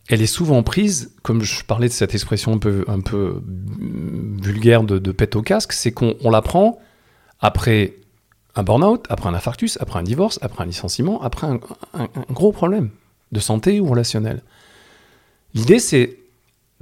elle 0.09 0.23
est 0.23 0.27
souvent 0.27 0.63
prise, 0.63 1.15
comme 1.23 1.43
je 1.43 1.65
parlais 1.65 1.89
de 1.89 1.93
cette 1.93 2.15
expression 2.15 2.53
un 2.53 2.59
peu, 2.59 2.85
un 2.89 3.01
peu 3.01 3.43
vulgaire 4.43 4.83
de, 4.85 4.99
de 4.99 5.13
pète 5.13 5.37
au 5.37 5.43
casque, 5.43 5.73
c'est 5.73 5.93
qu'on 5.93 6.31
la 6.31 6.43
prend 6.43 6.79
après 7.41 7.95
un 8.55 8.63
burn-out, 8.63 9.07
après 9.09 9.29
un 9.29 9.35
infarctus, 9.35 9.79
après 9.81 9.99
un 9.99 10.03
divorce, 10.03 10.39
après 10.43 10.63
un 10.63 10.67
licenciement, 10.67 11.23
après 11.23 11.47
un, 11.47 11.59
un 11.95 12.09
gros 12.31 12.53
problème 12.53 12.91
de 13.33 13.41
santé 13.41 13.81
ou 13.81 13.87
relationnel. 13.87 14.43
L'idée, 15.55 15.79
c'est 15.79 16.19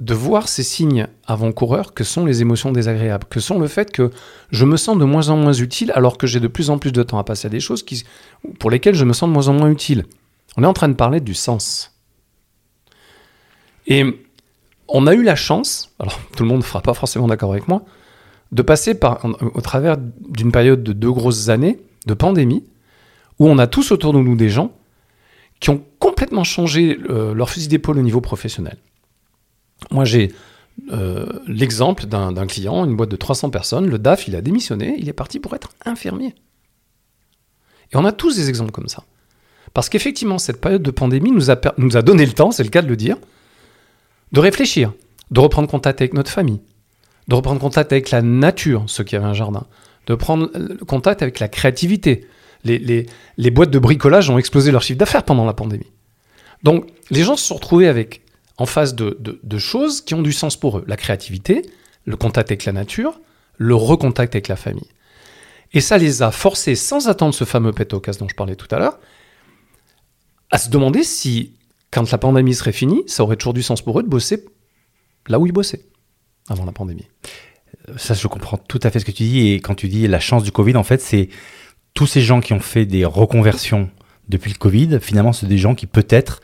de 0.01 0.15
voir 0.15 0.49
ces 0.49 0.63
signes 0.63 1.07
avant-coureurs 1.27 1.93
que 1.93 2.03
sont 2.03 2.25
les 2.25 2.41
émotions 2.41 2.71
désagréables, 2.71 3.27
que 3.29 3.39
sont 3.39 3.59
le 3.59 3.67
fait 3.67 3.91
que 3.91 4.09
je 4.49 4.65
me 4.65 4.75
sens 4.75 4.97
de 4.97 5.05
moins 5.05 5.29
en 5.29 5.37
moins 5.37 5.53
utile 5.53 5.91
alors 5.93 6.17
que 6.17 6.25
j'ai 6.25 6.39
de 6.39 6.47
plus 6.47 6.71
en 6.71 6.79
plus 6.79 6.91
de 6.91 7.03
temps 7.03 7.19
à 7.19 7.23
passer 7.23 7.45
à 7.45 7.49
des 7.49 7.59
choses 7.59 7.85
pour 8.59 8.71
lesquelles 8.71 8.95
je 8.95 9.05
me 9.05 9.13
sens 9.13 9.29
de 9.29 9.33
moins 9.33 9.47
en 9.47 9.53
moins 9.53 9.69
utile. 9.69 10.05
On 10.57 10.63
est 10.63 10.67
en 10.67 10.73
train 10.73 10.89
de 10.89 10.95
parler 10.95 11.21
du 11.21 11.35
sens. 11.35 11.95
Et 13.85 14.03
on 14.87 15.05
a 15.05 15.13
eu 15.13 15.21
la 15.21 15.35
chance, 15.35 15.93
alors 15.99 16.19
tout 16.35 16.41
le 16.43 16.49
monde 16.49 16.59
ne 16.59 16.65
fera 16.65 16.81
pas 16.81 16.95
forcément 16.95 17.27
d'accord 17.27 17.51
avec 17.51 17.67
moi, 17.67 17.83
de 18.51 18.63
passer 18.63 18.95
par, 18.95 19.23
au 19.23 19.61
travers 19.61 19.97
d'une 19.97 20.51
période 20.51 20.81
de 20.81 20.93
deux 20.93 21.11
grosses 21.11 21.49
années 21.49 21.79
de 22.07 22.15
pandémie, 22.15 22.65
où 23.37 23.47
on 23.47 23.59
a 23.59 23.67
tous 23.67 23.91
autour 23.91 24.13
de 24.13 24.19
nous 24.19 24.35
des 24.35 24.49
gens 24.49 24.71
qui 25.59 25.69
ont 25.69 25.83
complètement 25.99 26.43
changé 26.43 26.97
euh, 27.07 27.35
leur 27.35 27.51
fusil 27.51 27.67
d'épaule 27.67 27.99
au 27.99 28.01
niveau 28.01 28.19
professionnel. 28.19 28.77
Moi, 29.89 30.05
j'ai 30.05 30.31
euh, 30.91 31.25
l'exemple 31.47 32.05
d'un 32.05 32.45
client, 32.47 32.85
une 32.85 32.95
boîte 32.95 33.09
de 33.09 33.15
300 33.15 33.49
personnes, 33.49 33.87
le 33.87 33.99
DAF, 33.99 34.27
il 34.27 34.35
a 34.35 34.41
démissionné, 34.41 34.95
il 34.97 35.09
est 35.09 35.13
parti 35.13 35.39
pour 35.39 35.55
être 35.55 35.69
infirmier. 35.85 36.35
Et 37.91 37.97
on 37.97 38.05
a 38.05 38.11
tous 38.11 38.35
des 38.35 38.49
exemples 38.49 38.71
comme 38.71 38.87
ça. 38.87 39.03
Parce 39.73 39.89
qu'effectivement, 39.89 40.37
cette 40.37 40.59
période 40.59 40.81
de 40.81 40.91
pandémie 40.91 41.31
nous 41.31 41.51
a, 41.51 41.59
nous 41.77 41.97
a 41.97 42.01
donné 42.01 42.25
le 42.25 42.33
temps, 42.33 42.51
c'est 42.51 42.63
le 42.63 42.69
cas 42.69 42.81
de 42.81 42.87
le 42.87 42.95
dire, 42.95 43.17
de 44.31 44.39
réfléchir, 44.39 44.93
de 45.29 45.39
reprendre 45.39 45.67
contact 45.67 46.01
avec 46.01 46.13
notre 46.13 46.31
famille, 46.31 46.61
de 47.27 47.35
reprendre 47.35 47.59
contact 47.59 47.91
avec 47.91 48.11
la 48.11 48.21
nature, 48.21 48.83
ceux 48.87 49.03
qui 49.03 49.15
avaient 49.15 49.25
un 49.25 49.33
jardin, 49.33 49.65
de 50.07 50.15
prendre 50.15 50.49
contact 50.85 51.21
avec 51.21 51.39
la 51.39 51.47
créativité. 51.47 52.27
Les, 52.63 52.79
les, 52.79 53.05
les 53.37 53.51
boîtes 53.51 53.71
de 53.71 53.79
bricolage 53.79 54.29
ont 54.29 54.37
explosé 54.37 54.71
leur 54.71 54.81
chiffre 54.83 54.99
d'affaires 54.99 55.23
pendant 55.23 55.45
la 55.45 55.53
pandémie. 55.53 55.91
Donc, 56.63 56.87
les 57.09 57.23
gens 57.23 57.35
se 57.35 57.45
sont 57.45 57.55
retrouvés 57.55 57.87
avec 57.87 58.21
en 58.57 58.65
face 58.65 58.95
de, 58.95 59.57
choses 59.57 60.01
qui 60.01 60.13
ont 60.13 60.21
du 60.21 60.33
sens 60.33 60.57
pour 60.57 60.79
eux. 60.79 60.83
La 60.87 60.97
créativité, 60.97 61.69
le 62.05 62.15
contact 62.15 62.51
avec 62.51 62.65
la 62.65 62.71
nature, 62.71 63.19
le 63.57 63.75
recontact 63.75 64.35
avec 64.35 64.47
la 64.47 64.55
famille. 64.55 64.89
Et 65.73 65.81
ça 65.81 65.97
les 65.97 66.21
a 66.21 66.31
forcés, 66.31 66.75
sans 66.75 67.07
attendre 67.07 67.33
ce 67.33 67.43
fameux 67.43 67.71
pet 67.71 67.89
dont 67.89 68.27
je 68.27 68.35
parlais 68.35 68.55
tout 68.55 68.67
à 68.71 68.79
l'heure, 68.79 68.99
à 70.51 70.57
se 70.57 70.69
demander 70.69 71.03
si, 71.03 71.53
quand 71.91 72.11
la 72.11 72.17
pandémie 72.17 72.53
serait 72.53 72.73
finie, 72.73 73.03
ça 73.07 73.23
aurait 73.23 73.37
toujours 73.37 73.53
du 73.53 73.63
sens 73.63 73.81
pour 73.81 73.99
eux 73.99 74.03
de 74.03 74.09
bosser 74.09 74.45
là 75.27 75.39
où 75.39 75.45
ils 75.45 75.53
bossaient 75.53 75.85
avant 76.49 76.65
la 76.65 76.71
pandémie. 76.71 77.07
Ça, 77.97 78.13
je 78.13 78.27
comprends 78.27 78.57
tout 78.57 78.79
à 78.83 78.91
fait 78.91 78.99
ce 78.99 79.05
que 79.05 79.11
tu 79.11 79.23
dis. 79.23 79.49
Et 79.49 79.55
quand 79.55 79.75
tu 79.75 79.87
dis 79.87 80.07
la 80.07 80.19
chance 80.19 80.43
du 80.43 80.51
Covid, 80.51 80.75
en 80.75 80.83
fait, 80.83 81.01
c'est 81.01 81.29
tous 81.93 82.07
ces 82.07 82.21
gens 82.21 82.41
qui 82.41 82.53
ont 82.53 82.59
fait 82.59 82.85
des 82.85 83.05
reconversions 83.05 83.89
depuis 84.29 84.51
le 84.51 84.57
Covid, 84.57 84.99
finalement, 85.01 85.33
c'est 85.33 85.47
des 85.47 85.57
gens 85.57 85.75
qui 85.75 85.87
peut-être 85.87 86.41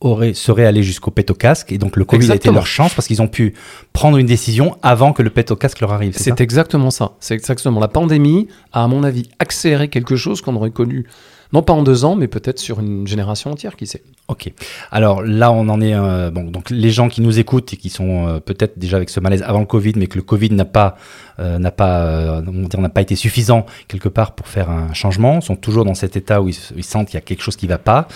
aurait, 0.00 0.34
seraient 0.34 0.64
allés 0.64 0.82
jusqu'au 0.82 1.10
pet 1.10 1.30
au 1.30 1.34
casque 1.34 1.72
et 1.72 1.78
donc 1.78 1.96
le 1.96 2.04
Covid 2.04 2.30
a 2.30 2.34
été 2.34 2.50
leur 2.50 2.66
chance 2.66 2.94
parce 2.94 3.08
qu'ils 3.08 3.22
ont 3.22 3.28
pu 3.28 3.54
prendre 3.92 4.16
une 4.18 4.26
décision 4.26 4.76
avant 4.82 5.12
que 5.12 5.22
le 5.22 5.30
pet 5.30 5.50
au 5.50 5.56
casque 5.56 5.80
leur 5.80 5.92
arrive. 5.92 6.14
C'est 6.16 6.40
exactement 6.40 6.90
ça. 6.90 7.12
C'est 7.20 7.34
exactement. 7.34 7.80
La 7.80 7.88
pandémie 7.88 8.48
a, 8.72 8.84
à 8.84 8.88
mon 8.88 9.02
avis, 9.02 9.28
accéléré 9.38 9.88
quelque 9.88 10.16
chose 10.16 10.40
qu'on 10.40 10.54
aurait 10.54 10.70
connu, 10.70 11.06
non 11.52 11.62
pas 11.62 11.72
en 11.72 11.82
deux 11.82 12.04
ans, 12.04 12.14
mais 12.14 12.28
peut-être 12.28 12.60
sur 12.60 12.78
une 12.78 13.08
génération 13.08 13.50
entière, 13.50 13.74
qui 13.74 13.86
sait? 13.86 14.02
Ok. 14.28 14.52
Alors 14.92 15.22
là, 15.22 15.50
on 15.50 15.68
en 15.68 15.80
est. 15.80 15.94
Euh, 15.94 16.30
bon, 16.30 16.44
donc 16.44 16.70
les 16.70 16.90
gens 16.90 17.08
qui 17.08 17.20
nous 17.20 17.38
écoutent 17.40 17.72
et 17.72 17.76
qui 17.76 17.88
sont 17.88 18.28
euh, 18.28 18.38
peut-être 18.38 18.78
déjà 18.78 18.98
avec 18.98 19.10
ce 19.10 19.18
malaise 19.18 19.42
avant 19.42 19.60
le 19.60 19.66
Covid, 19.66 19.94
mais 19.96 20.06
que 20.06 20.16
le 20.16 20.22
Covid 20.22 20.50
n'a 20.50 20.66
pas, 20.66 20.96
euh, 21.40 21.58
n'a 21.58 21.70
pas, 21.72 22.40
n'a 22.42 22.88
pas 22.88 23.00
été 23.00 23.16
suffisant 23.16 23.66
quelque 23.88 24.08
part 24.08 24.34
pour 24.34 24.46
faire 24.46 24.70
un 24.70 24.92
changement, 24.92 25.40
sont 25.40 25.56
toujours 25.56 25.84
dans 25.84 25.94
cet 25.94 26.16
état 26.16 26.40
où 26.40 26.48
ils, 26.50 26.58
ils 26.76 26.84
sentent 26.84 27.06
qu'il 27.06 27.14
y 27.14 27.18
a 27.18 27.22
quelque 27.22 27.42
chose 27.42 27.56
qui 27.56 27.66
ne 27.66 27.70
va 27.70 27.78
pas 27.78 28.06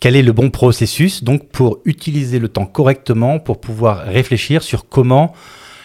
quel 0.00 0.16
est 0.16 0.22
le 0.22 0.32
bon 0.32 0.50
processus 0.50 1.24
donc 1.24 1.48
pour 1.48 1.80
utiliser 1.84 2.38
le 2.38 2.48
temps 2.48 2.66
correctement 2.66 3.38
pour 3.38 3.60
pouvoir 3.60 4.04
réfléchir 4.04 4.62
sur 4.62 4.88
comment 4.88 5.32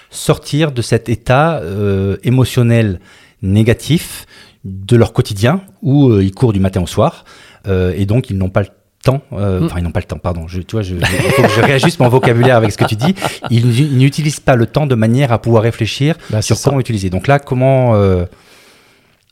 sortir 0.09 0.71
de 0.71 0.81
cet 0.81 1.09
état 1.09 1.59
euh, 1.59 2.17
émotionnel 2.23 2.99
négatif 3.41 4.25
de 4.65 4.95
leur 4.95 5.13
quotidien 5.13 5.61
où 5.81 6.09
euh, 6.09 6.23
ils 6.23 6.33
courent 6.33 6.53
du 6.53 6.59
matin 6.59 6.81
au 6.81 6.87
soir 6.87 7.25
euh, 7.67 7.93
et 7.95 8.05
donc 8.05 8.29
ils 8.29 8.37
n'ont 8.37 8.49
pas 8.49 8.61
le 8.61 8.67
temps, 9.03 9.21
mm. 9.31 9.65
enfin 9.65 9.79
ils 9.79 9.83
n'ont 9.83 9.91
pas 9.91 10.01
le 10.01 10.05
temps, 10.05 10.19
pardon, 10.19 10.47
je, 10.47 10.61
tu 10.61 10.75
vois, 10.75 10.83
je, 10.83 10.95
faut 10.95 11.41
que 11.41 11.49
je 11.49 11.61
réajuste 11.61 11.99
mon 11.99 12.09
vocabulaire 12.09 12.57
avec 12.57 12.71
ce 12.71 12.77
que 12.77 12.85
tu 12.85 12.95
dis. 12.95 13.15
Ils, 13.49 13.97
n'utilisent 13.97 14.39
pas 14.39 14.55
le 14.55 14.67
temps 14.67 14.85
de 14.85 14.93
manière 14.93 15.31
à 15.31 15.41
pouvoir 15.41 15.63
réfléchir 15.63 16.15
bah, 16.29 16.41
sur 16.41 16.61
comment 16.61 16.79
utiliser. 16.79 17.09
Donc 17.09 17.27
là, 17.27 17.39
comment 17.39 17.95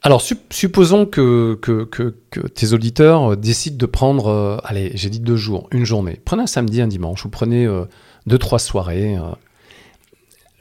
alors, 0.01 0.21
supposons 0.21 1.05
que, 1.05 1.55
que, 1.61 2.09
tes 2.47 2.71
auditeurs 2.71 3.33
euh, 3.33 3.35
décident 3.35 3.75
de 3.75 3.85
prendre, 3.85 4.27
euh, 4.27 4.57
allez, 4.63 4.91
j'ai 4.95 5.09
dit 5.09 5.19
deux 5.19 5.35
jours, 5.35 5.67
une 5.71 5.83
journée. 5.83 6.21
Prenez 6.23 6.43
un 6.43 6.47
samedi, 6.47 6.81
un 6.81 6.87
dimanche, 6.87 7.25
ou 7.25 7.29
prenez 7.29 7.65
euh, 7.65 7.83
deux, 8.25 8.37
trois 8.37 8.59
soirées. 8.59 9.17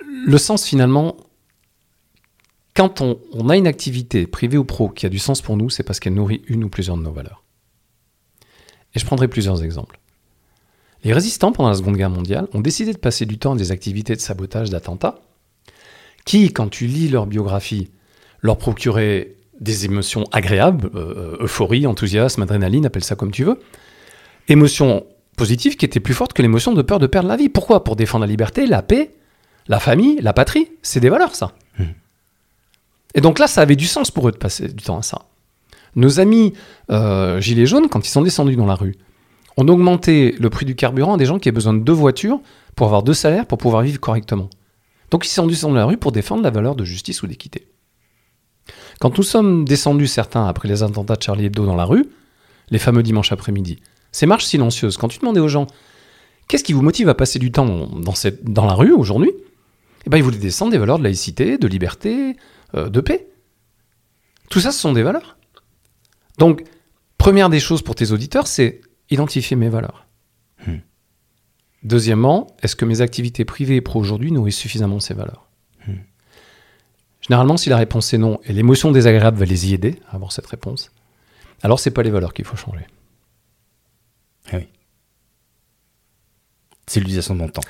Le 0.05 0.39
sens, 0.39 0.65
finalement, 0.65 1.17
quand 2.75 3.01
on, 3.01 3.21
on, 3.33 3.49
a 3.49 3.57
une 3.57 3.69
activité, 3.69 4.27
privée 4.27 4.59
ou 4.59 4.65
pro, 4.65 4.89
qui 4.89 5.07
a 5.07 5.09
du 5.09 5.21
sens 5.21 5.41
pour 5.41 5.57
nous, 5.57 5.71
c'est 5.71 5.85
parce 5.85 6.01
qu'elle 6.01 6.15
nourrit 6.15 6.43
une 6.49 6.65
ou 6.65 6.69
plusieurs 6.69 6.97
de 6.97 7.03
nos 7.03 7.13
valeurs. 7.13 7.45
Et 8.95 8.99
je 8.99 9.07
prendrai 9.07 9.29
plusieurs 9.29 9.63
exemples. 9.63 10.01
Les 11.05 11.13
résistants, 11.13 11.53
pendant 11.53 11.69
la 11.69 11.77
Seconde 11.77 11.97
Guerre 11.97 12.11
mondiale, 12.11 12.49
ont 12.55 12.61
décidé 12.61 12.93
de 12.93 12.99
passer 12.99 13.25
du 13.25 13.39
temps 13.39 13.53
à 13.53 13.57
des 13.57 13.71
activités 13.71 14.17
de 14.17 14.21
sabotage, 14.21 14.71
d'attentats, 14.71 15.21
qui, 16.25 16.53
quand 16.53 16.69
tu 16.69 16.87
lis 16.89 17.09
leur 17.09 17.27
biographie, 17.27 17.91
leur 18.41 18.59
procurait 18.59 19.35
des 19.61 19.85
émotions 19.85 20.25
agréables, 20.33 20.91
euh, 20.95 21.37
euphorie, 21.41 21.87
enthousiasme, 21.87 22.43
adrénaline, 22.43 22.87
appelle 22.87 23.05
ça 23.05 23.17
comme 23.17 23.33
tu 23.33 23.45
veux, 23.45 23.59
émotions 24.49 25.05
positives 25.37 25.77
qui 25.77 25.85
étaient 25.85 26.01
plus 26.01 26.15
fortes 26.15 26.33
que 26.33 26.43
l'émotion 26.43 26.73
de 26.73 26.83
peur 26.83 26.99
de 26.99 27.07
perdre 27.07 27.29
la 27.29 27.37
vie. 27.37 27.49
Pourquoi? 27.49 27.85
Pour 27.85 27.97
défendre 27.97 28.25
la 28.25 28.31
liberté, 28.31 28.67
la 28.67 28.83
paix, 28.83 29.15
la 29.67 29.81
famille, 29.81 30.19
la 30.21 30.33
patrie. 30.33 30.69
C'est 30.83 31.01
des 31.01 31.09
valeurs, 31.09 31.35
ça. 31.35 31.53
Hmm. 31.79 31.85
Et 33.15 33.21
donc 33.21 33.39
là, 33.39 33.47
ça 33.47 33.63
avait 33.63 33.77
du 33.77 33.87
sens 33.87 34.11
pour 34.11 34.29
eux 34.29 34.33
de 34.33 34.37
passer 34.37 34.69
du 34.69 34.83
temps 34.83 34.99
à 34.99 35.03
ça. 35.03 35.23
Nos 35.97 36.21
amis 36.21 36.53
euh, 36.91 37.41
gilets 37.41 37.67
jaunes, 37.67 37.89
quand 37.89 38.07
ils 38.07 38.11
sont 38.11 38.23
descendus 38.23 38.57
dans 38.57 38.67
la 38.67 38.75
rue, 38.75 38.97
ont 39.57 39.67
augmenté 39.67 40.37
le 40.39 40.51
prix 40.51 40.67
du 40.67 40.77
carburant 40.77 41.15
à 41.15 41.17
des 41.17 41.25
gens 41.25 41.39
qui 41.39 41.49
avaient 41.49 41.55
besoin 41.55 41.75
de 41.75 41.81
deux 41.81 41.93
voitures 41.93 42.41
pour 42.77 42.87
avoir 42.87 43.03
deux 43.03 43.15
salaires 43.15 43.47
pour 43.47 43.59
pouvoir 43.59 43.83
vivre 43.83 43.99
correctement. 43.99 44.49
Donc 45.11 45.27
ils 45.27 45.31
sont 45.31 45.47
descendus 45.47 45.75
dans 45.75 45.81
la 45.81 45.87
rue 45.87 45.97
pour 45.97 46.13
défendre 46.13 46.43
la 46.43 46.51
valeur 46.51 46.77
de 46.77 46.85
justice 46.85 47.23
ou 47.23 47.27
d'équité. 47.27 47.67
Quand 49.01 49.17
nous 49.17 49.25
sommes 49.25 49.65
descendus, 49.65 50.09
certains, 50.09 50.47
après 50.47 50.69
les 50.69 50.83
attentats 50.83 51.17
de 51.17 51.23
Charlie 51.23 51.47
Hebdo 51.47 51.67
dans 51.67 51.77
la 51.77 51.85
rue, 51.85 52.07
les 52.71 52.79
fameux 52.79 53.03
dimanches 53.03 53.33
après-midi, 53.33 53.79
ces 54.13 54.27
marches 54.27 54.47
silencieuses, 54.47 54.97
quand 54.97 55.09
tu 55.09 55.21
demandais 55.21 55.41
aux 55.41 55.49
gens 55.49 55.67
qu'est-ce 56.49 56.65
qui 56.65 56.73
vous 56.73 56.83
motive 56.83 57.09
à 57.09 57.15
passer 57.15 57.39
du 57.39 57.53
temps 57.53 57.87
dans, 57.87 58.15
cette, 58.15 58.45
dans 58.45 58.67
la 58.67 58.75
rue 58.75 58.93
aujourd'hui, 58.93 59.31
eh 60.07 60.11
ben, 60.11 60.17
ils 60.17 60.25
voulaient 60.25 60.39
descendre 60.39 60.73
des 60.73 60.79
valeurs 60.79 60.99
de 60.99 61.05
laïcité, 61.05 61.59
de 61.59 61.69
liberté, 61.69 62.37
euh, 62.75 62.89
de 62.89 63.01
paix. 63.01 63.29
Tout 64.51 64.61
ça, 64.61 64.73
ce 64.73 64.81
sont 64.81 64.93
des 64.93 65.03
valeurs. 65.03 65.37
Donc, 66.39 66.65
première 67.19 67.51
des 67.51 67.61
choses 67.61 67.83
pour 67.83 67.95
tes 67.95 68.13
auditeurs, 68.13 68.47
c'est 68.47 68.81
identifier 69.11 69.57
mes 69.57 69.69
valeurs. 69.69 70.07
Hmm. 70.67 70.79
Deuxièmement, 71.83 72.49
est-ce 72.63 72.75
que 72.75 72.85
mes 72.85 73.01
activités 73.01 73.45
privées 73.45 73.77
et 73.77 73.81
pro 73.81 74.01
aujourd'hui 74.01 74.33
nourrissent 74.33 74.57
suffisamment 74.57 75.01
ces 75.01 75.15
valeurs? 75.15 75.48
Généralement, 77.29 77.57
si 77.57 77.69
la 77.69 77.77
réponse 77.77 78.13
est 78.15 78.19
non, 78.19 78.41
et 78.45 78.53
l'émotion 78.53 78.91
désagréable 78.91 79.39
va 79.39 79.45
les 79.45 79.71
y 79.71 79.75
aider 79.75 80.01
à 80.11 80.15
avoir 80.15 80.33
cette 80.33 80.47
réponse, 80.47 80.91
alors 81.63 81.79
c'est 81.79 81.91
pas 81.91 82.03
les 82.03 82.11
valeurs 82.11 82.33
qu'il 82.33 82.45
faut 82.45 82.57
changer. 82.57 82.87
C'est 86.87 87.01
l'utilisation 87.01 87.35
de 87.35 87.41
mon 87.41 87.49
temps. 87.49 87.61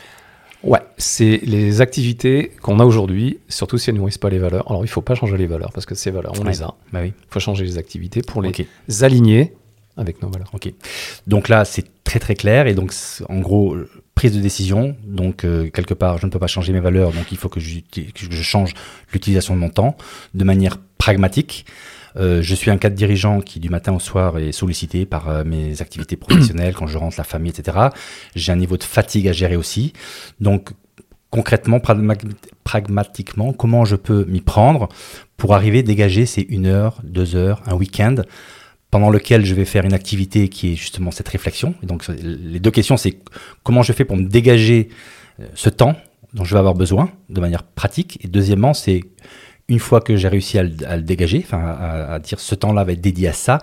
Ouais, 0.63 0.79
c'est 0.97 1.41
les 1.43 1.81
activités 1.81 2.53
qu'on 2.63 2.79
a 2.79 2.85
aujourd'hui, 2.85 3.41
surtout 3.49 3.79
si 3.79 3.91
elles 3.91 3.97
nourrissent 3.97 4.19
pas 4.19 4.31
les 4.31 4.39
valeurs. 4.39 4.69
Alors 4.71 4.85
il 4.85 4.89
faut 4.89 5.01
pas 5.03 5.17
changer 5.17 5.37
les 5.37 5.47
valeurs 5.49 5.73
parce 5.73 5.87
que 5.87 5.97
ces 5.97 6.13
valeurs, 6.13 6.35
on 6.39 6.43
Ouais. 6.45 6.51
les 6.51 6.63
a. 6.63 6.73
Bah 6.93 7.01
oui. 7.03 7.09
Il 7.17 7.33
faut 7.33 7.41
changer 7.41 7.65
les 7.65 7.79
activités 7.79 8.23
pour 8.23 8.43
les 8.43 8.69
aligner 9.03 9.55
avec. 9.99 10.17
Ok. 10.53 10.73
Donc 11.27 11.49
là, 11.49 11.65
c'est 11.65 11.85
très 12.05 12.19
très 12.19 12.35
clair. 12.35 12.67
Et 12.67 12.75
donc, 12.75 12.93
en 13.29 13.41
gros, 13.41 13.75
euh, 13.75 13.89
prise 14.15 14.33
de 14.33 14.41
décision. 14.41 14.97
Donc, 15.05 15.45
euh, 15.45 15.71
quelque 15.71 15.95
part, 15.95 16.19
je 16.19 16.27
ne 16.27 16.31
peux 16.31 16.39
pas 16.39 16.47
changer 16.47 16.73
mes 16.73 16.81
valeurs. 16.81 17.13
Donc, 17.13 17.31
il 17.31 17.39
faut 17.39 17.49
que, 17.49 17.61
je 17.61 18.43
change 18.43 18.75
l'utilisation 19.13 19.55
de 19.55 19.61
mon 19.61 19.71
temps 19.71 19.97
de 20.35 20.45
manière 20.45 20.79
pragmatique. 20.99 21.67
Euh, 22.17 22.43
je 22.43 22.55
suis 22.55 22.71
un 22.71 22.79
cadre 22.79 22.97
dirigeant 22.97 23.41
qui, 23.41 23.61
du 23.61 23.69
matin 23.69 23.93
au 23.93 24.01
soir, 24.01 24.39
est 24.39 24.53
sollicité 24.53 25.07
par 25.07 25.29
euh, 25.29 25.45
mes 25.45 25.81
activités 25.83 26.17
professionnelles, 26.25 26.75
quand 26.75 26.87
je 26.87 26.99
rentre, 26.99 27.17
la 27.19 27.25
famille, 27.25 27.53
etc. 27.57 27.79
J'ai 28.35 28.51
un 28.51 28.57
niveau 28.57 28.77
de 28.77 28.85
fatigue 28.85 29.29
à 29.29 29.33
gérer 29.33 29.57
aussi. 29.57 29.93
Donc, 30.41 30.71
concrètement, 31.31 31.79
pragma- 31.79 32.19
pragmatiquement, 32.65 33.53
comment 33.53 33.85
je 33.85 33.97
peux 33.97 34.25
m'y 34.25 34.41
prendre 34.41 34.89
pour 35.37 35.55
arriver 35.55 35.79
à 35.81 35.83
dégager 35.83 36.27
ces 36.27 36.43
une 36.43 36.67
heure, 36.67 36.99
deux 37.05 37.37
heures, 37.37 37.63
un 37.67 37.75
week-end 37.75 38.17
pendant 38.91 39.11
lequel 39.11 39.45
je 39.45 39.55
vais 39.55 39.65
faire 39.65 39.85
une 39.85 39.93
activité 39.93 40.49
qui 40.49 40.73
est 40.73 40.75
justement 40.75 41.11
cette 41.11 41.29
réflexion. 41.29 41.75
Et 41.83 41.87
donc, 41.87 42.07
les 42.09 42.61
deux 42.61 42.71
questions, 42.71 42.97
c'est 42.97 43.19
comment 43.63 43.83
je 43.83 43.93
fais 43.93 44.05
pour 44.05 44.17
me 44.17 44.25
dégager 44.25 44.89
euh, 45.41 45.47
ce 45.55 45.69
temps 45.69 45.95
dont 46.35 46.45
je 46.45 46.55
vais 46.55 46.59
avoir 46.59 46.75
besoin 46.75 47.11
de 47.29 47.41
manière 47.41 47.63
pratique. 47.63 48.19
Et 48.25 48.29
deuxièmement, 48.29 48.75
c'est 48.75 49.03
une 49.69 49.79
fois 49.79 50.01
que 50.01 50.17
j'ai 50.17 50.29
réussi 50.29 50.59
à 50.59 50.63
le, 50.63 50.73
à 50.87 50.97
le 50.97 51.03
dégager, 51.03 51.43
enfin, 51.45 51.59
à, 51.59 52.15
à 52.15 52.19
dire 52.19 52.41
ce 52.41 52.55
temps-là 52.55 52.85
va 52.85 52.93
être 52.93 53.01
dédié 53.01 53.29
à 53.29 53.33
ça, 53.33 53.61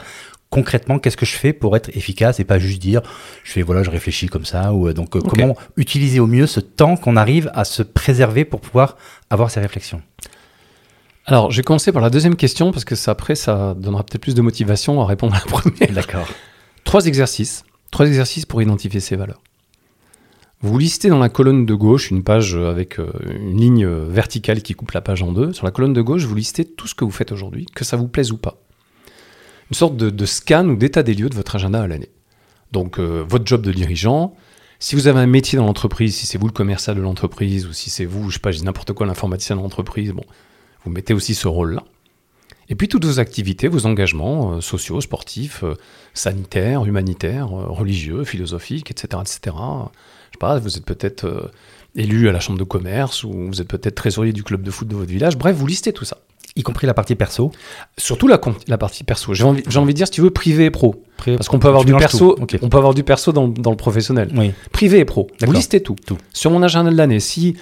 concrètement, 0.49 0.99
qu'est-ce 0.99 1.17
que 1.17 1.25
je 1.25 1.35
fais 1.35 1.53
pour 1.53 1.75
être 1.75 1.89
efficace 1.97 2.39
et 2.39 2.45
pas 2.45 2.59
juste 2.59 2.81
dire 2.81 3.01
je 3.43 3.51
fais 3.51 3.61
voilà, 3.61 3.83
je 3.83 3.89
réfléchis 3.89 4.27
comme 4.27 4.45
ça 4.45 4.73
ou 4.73 4.87
euh, 4.87 4.93
donc 4.93 5.15
euh, 5.15 5.19
comment 5.19 5.57
utiliser 5.75 6.19
au 6.19 6.27
mieux 6.27 6.47
ce 6.47 6.59
temps 6.59 6.95
qu'on 6.95 7.17
arrive 7.17 7.51
à 7.53 7.65
se 7.65 7.83
préserver 7.83 8.45
pour 8.45 8.61
pouvoir 8.61 8.95
avoir 9.29 9.51
ces 9.51 9.59
réflexions? 9.59 10.01
Alors, 11.27 11.51
je 11.51 11.57
vais 11.57 11.63
commencer 11.63 11.91
par 11.91 12.03
la 12.03 12.11
deuxième 12.11 12.35
question 12.35 12.71
parce 12.71 12.85
que 12.85 12.95
ça, 12.95 13.11
après, 13.11 13.35
ça 13.35 13.73
donnera 13.73 14.03
peut-être 14.03 14.21
plus 14.21 14.35
de 14.35 14.41
motivation 14.41 15.01
à 15.01 15.05
répondre 15.05 15.33
à 15.33 15.39
la 15.39 15.45
première. 15.45 15.91
D'accord. 15.91 16.27
Trois 16.83 17.07
exercices. 17.07 17.63
Trois 17.89 18.05
exercices 18.05 18.45
pour 18.45 18.61
identifier 18.61 18.99
ces 18.99 19.15
valeurs. 19.15 19.41
Vous 20.61 20.77
listez 20.77 21.09
dans 21.09 21.19
la 21.19 21.29
colonne 21.29 21.65
de 21.65 21.73
gauche 21.73 22.11
une 22.11 22.23
page 22.23 22.55
avec 22.55 22.99
euh, 22.99 23.11
une 23.29 23.59
ligne 23.59 23.85
euh, 23.85 24.05
verticale 24.07 24.61
qui 24.61 24.73
coupe 24.73 24.91
la 24.91 25.01
page 25.01 25.21
en 25.21 25.31
deux. 25.31 25.51
Sur 25.51 25.65
la 25.65 25.71
colonne 25.71 25.93
de 25.93 26.01
gauche, 26.01 26.23
vous 26.23 26.35
listez 26.35 26.63
tout 26.63 26.87
ce 26.87 26.95
que 26.95 27.03
vous 27.03 27.11
faites 27.11 27.31
aujourd'hui, 27.31 27.65
que 27.73 27.83
ça 27.83 27.97
vous 27.97 28.07
plaise 28.07 28.31
ou 28.31 28.37
pas. 28.37 28.57
Une 29.71 29.75
sorte 29.75 29.97
de, 29.97 30.09
de 30.09 30.25
scan 30.25 30.67
ou 30.67 30.75
d'état 30.75 31.03
des 31.03 31.13
lieux 31.13 31.29
de 31.29 31.35
votre 31.35 31.55
agenda 31.55 31.81
à 31.81 31.87
l'année. 31.87 32.09
Donc, 32.71 32.99
euh, 32.99 33.23
votre 33.27 33.45
job 33.45 33.61
de 33.61 33.71
dirigeant, 33.71 34.35
si 34.79 34.95
vous 34.95 35.07
avez 35.07 35.19
un 35.19 35.27
métier 35.27 35.57
dans 35.57 35.65
l'entreprise, 35.65 36.15
si 36.15 36.27
c'est 36.27 36.37
vous 36.37 36.47
le 36.47 36.53
commercial 36.53 36.95
de 36.95 37.01
l'entreprise, 37.01 37.65
ou 37.65 37.73
si 37.73 37.89
c'est 37.89 38.05
vous, 38.05 38.29
je 38.29 38.35
sais 38.35 38.39
pas, 38.39 38.51
je 38.51 38.59
dis 38.59 38.65
n'importe 38.65 38.93
quoi, 38.93 39.05
l'informaticien 39.07 39.55
de 39.55 39.61
l'entreprise, 39.61 40.11
bon, 40.11 40.25
vous 40.85 40.91
mettez 40.91 41.13
aussi 41.13 41.35
ce 41.35 41.47
rôle-là. 41.47 41.83
Et 42.69 42.75
puis 42.75 42.87
toutes 42.87 43.05
vos 43.05 43.19
activités, 43.19 43.67
vos 43.67 43.85
engagements 43.85 44.53
euh, 44.53 44.61
sociaux, 44.61 45.01
sportifs, 45.01 45.63
euh, 45.63 45.75
sanitaires, 46.13 46.85
humanitaires, 46.85 47.47
euh, 47.47 47.65
religieux, 47.67 48.23
philosophiques, 48.23 48.89
etc., 48.89 49.21
etc. 49.21 49.55
Je 49.55 50.37
sais 50.37 50.39
pas, 50.39 50.57
vous 50.59 50.77
êtes 50.77 50.85
peut-être 50.85 51.51
élu 51.95 52.27
à 52.27 52.31
la 52.31 52.39
chambre 52.39 52.59
de 52.59 52.63
commerce 52.63 53.23
ou 53.23 53.31
vous 53.31 53.61
êtes 53.61 53.67
peut-être 53.67 53.95
trésorier 53.95 54.33
du 54.33 54.43
club 54.43 54.63
de 54.63 54.71
foot 54.71 54.87
de 54.87 54.95
votre 54.95 55.11
village. 55.11 55.37
Bref, 55.37 55.55
vous 55.55 55.67
listez 55.67 55.93
tout 55.93 56.05
ça. 56.05 56.17
Y 56.57 56.63
compris 56.63 56.87
la 56.87 56.93
partie 56.93 57.15
perso. 57.15 57.51
Surtout 57.97 58.27
la, 58.27 58.39
la 58.67 58.77
partie 58.77 59.03
perso. 59.03 59.33
J'ai 59.33 59.43
envie, 59.43 59.63
envie 59.77 59.93
de 59.93 59.97
dire, 59.97 60.07
si 60.07 60.11
tu 60.11 60.21
veux, 60.21 60.29
privé 60.29 60.65
et 60.65 60.71
pro. 60.71 61.03
Parce 61.25 61.47
qu'on 61.47 61.59
peut 61.59 61.67
avoir 61.67 61.85
du 61.85 61.93
perso, 61.95 62.37
on 62.61 62.69
peut 62.69 62.77
avoir 62.77 62.93
du 62.93 63.03
perso 63.03 63.31
dans, 63.31 63.47
dans 63.47 63.71
le 63.71 63.77
professionnel. 63.77 64.29
Oui. 64.35 64.53
Privé 64.71 64.99
et 64.99 65.05
pro. 65.05 65.27
Vous 65.41 65.51
listez 65.51 65.81
tout. 65.81 65.95
Tout. 66.05 66.17
Sur 66.33 66.51
mon 66.51 66.63
agenda 66.63 66.91
de 66.91 66.97
l'année, 66.97 67.19
si 67.19 67.55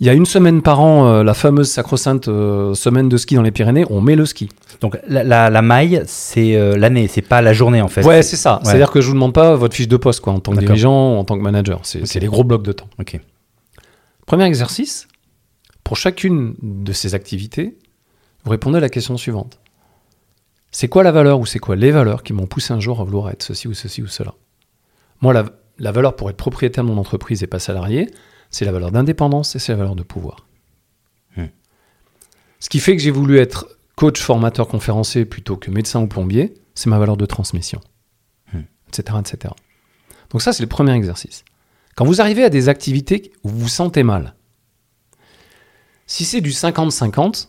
il 0.00 0.06
y 0.06 0.10
a 0.10 0.12
une 0.12 0.26
semaine 0.26 0.62
par 0.62 0.80
an, 0.80 1.06
euh, 1.06 1.22
la 1.24 1.34
fameuse 1.34 1.68
sacro-sainte 1.70 2.28
euh, 2.28 2.74
semaine 2.74 3.08
de 3.08 3.16
ski 3.16 3.34
dans 3.34 3.42
les 3.42 3.50
Pyrénées, 3.50 3.84
on 3.90 4.00
met 4.00 4.14
le 4.14 4.26
ski. 4.26 4.48
Donc 4.80 4.98
la, 5.08 5.24
la, 5.24 5.50
la 5.50 5.62
maille, 5.62 6.02
c'est 6.06 6.54
euh, 6.54 6.76
l'année, 6.76 7.08
c'est 7.08 7.22
pas 7.22 7.42
la 7.42 7.52
journée 7.52 7.82
en 7.82 7.88
fait. 7.88 8.04
Ouais, 8.04 8.22
c'est 8.22 8.36
ça. 8.36 8.58
Ouais. 8.58 8.60
C'est-à-dire 8.64 8.90
que 8.90 9.00
je 9.00 9.08
vous 9.08 9.14
demande 9.14 9.34
pas 9.34 9.56
votre 9.56 9.74
fiche 9.74 9.88
de 9.88 9.96
poste 9.96 10.20
quoi, 10.20 10.32
en 10.32 10.40
tant 10.40 10.52
que 10.52 10.60
dirigeant, 10.60 11.18
en 11.18 11.24
tant 11.24 11.36
que 11.36 11.42
manager. 11.42 11.80
C'est 11.82 12.20
les 12.20 12.26
gros 12.28 12.44
blocs 12.44 12.62
de 12.62 12.72
temps. 12.72 12.88
Ok. 13.00 13.20
Premier 14.26 14.44
exercice. 14.44 15.08
Pour 15.82 15.96
chacune 15.96 16.54
de 16.62 16.92
ces 16.92 17.14
activités, 17.14 17.78
vous 18.44 18.50
répondez 18.50 18.76
à 18.76 18.80
la 18.80 18.90
question 18.90 19.16
suivante. 19.16 19.58
C'est 20.70 20.88
quoi 20.88 21.02
la 21.02 21.12
valeur 21.12 21.40
ou 21.40 21.46
c'est 21.46 21.58
quoi 21.58 21.76
les 21.76 21.90
valeurs 21.90 22.22
qui 22.22 22.34
m'ont 22.34 22.46
poussé 22.46 22.74
un 22.74 22.80
jour 22.80 23.00
à 23.00 23.04
vouloir 23.04 23.30
être 23.30 23.42
ceci 23.42 23.68
ou 23.68 23.74
ceci 23.74 24.02
ou 24.02 24.06
cela? 24.06 24.34
Moi, 25.22 25.32
la, 25.32 25.46
la 25.78 25.92
valeur 25.92 26.14
pour 26.14 26.28
être 26.28 26.36
propriétaire 26.36 26.84
de 26.84 26.90
mon 26.90 26.98
entreprise 26.98 27.42
et 27.42 27.46
pas 27.46 27.58
salarié, 27.58 28.10
c'est 28.50 28.64
la 28.64 28.72
valeur 28.72 28.90
d'indépendance 28.90 29.54
et 29.56 29.58
c'est 29.58 29.72
la 29.72 29.78
valeur 29.78 29.96
de 29.96 30.02
pouvoir. 30.02 30.46
Hmm. 31.36 31.46
Ce 32.60 32.68
qui 32.68 32.80
fait 32.80 32.96
que 32.96 33.02
j'ai 33.02 33.10
voulu 33.10 33.38
être 33.38 33.66
coach, 33.96 34.20
formateur, 34.20 34.68
conférencier 34.68 35.24
plutôt 35.24 35.56
que 35.56 35.70
médecin 35.70 36.00
ou 36.00 36.06
plombier, 36.06 36.54
c'est 36.74 36.90
ma 36.90 36.98
valeur 36.98 37.16
de 37.16 37.26
transmission, 37.26 37.80
Hmm. 38.52 38.62
etc., 38.88 39.18
etc. 39.20 39.54
Donc 40.30 40.42
ça, 40.42 40.52
c'est 40.52 40.62
le 40.62 40.68
premier 40.68 40.92
exercice. 40.92 41.44
Quand 41.96 42.04
vous 42.04 42.20
arrivez 42.20 42.44
à 42.44 42.50
des 42.50 42.68
activités 42.68 43.32
où 43.42 43.48
vous 43.48 43.58
vous 43.58 43.68
sentez 43.68 44.02
mal, 44.02 44.34
si 46.06 46.24
c'est 46.24 46.40
du 46.40 46.50
50-50, 46.50 47.48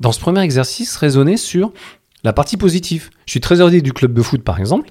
dans 0.00 0.12
ce 0.12 0.20
premier 0.20 0.40
exercice, 0.40 0.96
raisonnez 0.96 1.36
sur 1.36 1.72
la 2.24 2.32
partie 2.32 2.56
positive. 2.56 3.10
Je 3.26 3.32
suis 3.32 3.40
trésorier 3.40 3.82
du 3.82 3.92
club 3.92 4.14
de 4.14 4.22
foot, 4.22 4.42
par 4.42 4.58
exemple. 4.58 4.90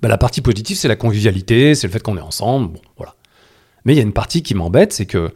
Bah, 0.00 0.08
la 0.08 0.18
partie 0.18 0.40
positive, 0.40 0.76
c'est 0.76 0.88
la 0.88 0.96
convivialité, 0.96 1.74
c'est 1.74 1.86
le 1.86 1.92
fait 1.92 2.02
qu'on 2.02 2.16
est 2.16 2.22
ensemble. 2.22 2.74
Bon, 2.74 2.80
voilà. 2.96 3.14
Mais 3.84 3.94
il 3.94 3.96
y 3.96 4.00
a 4.00 4.02
une 4.02 4.12
partie 4.12 4.42
qui 4.42 4.54
m'embête, 4.54 4.92
c'est 4.92 5.06
que 5.06 5.30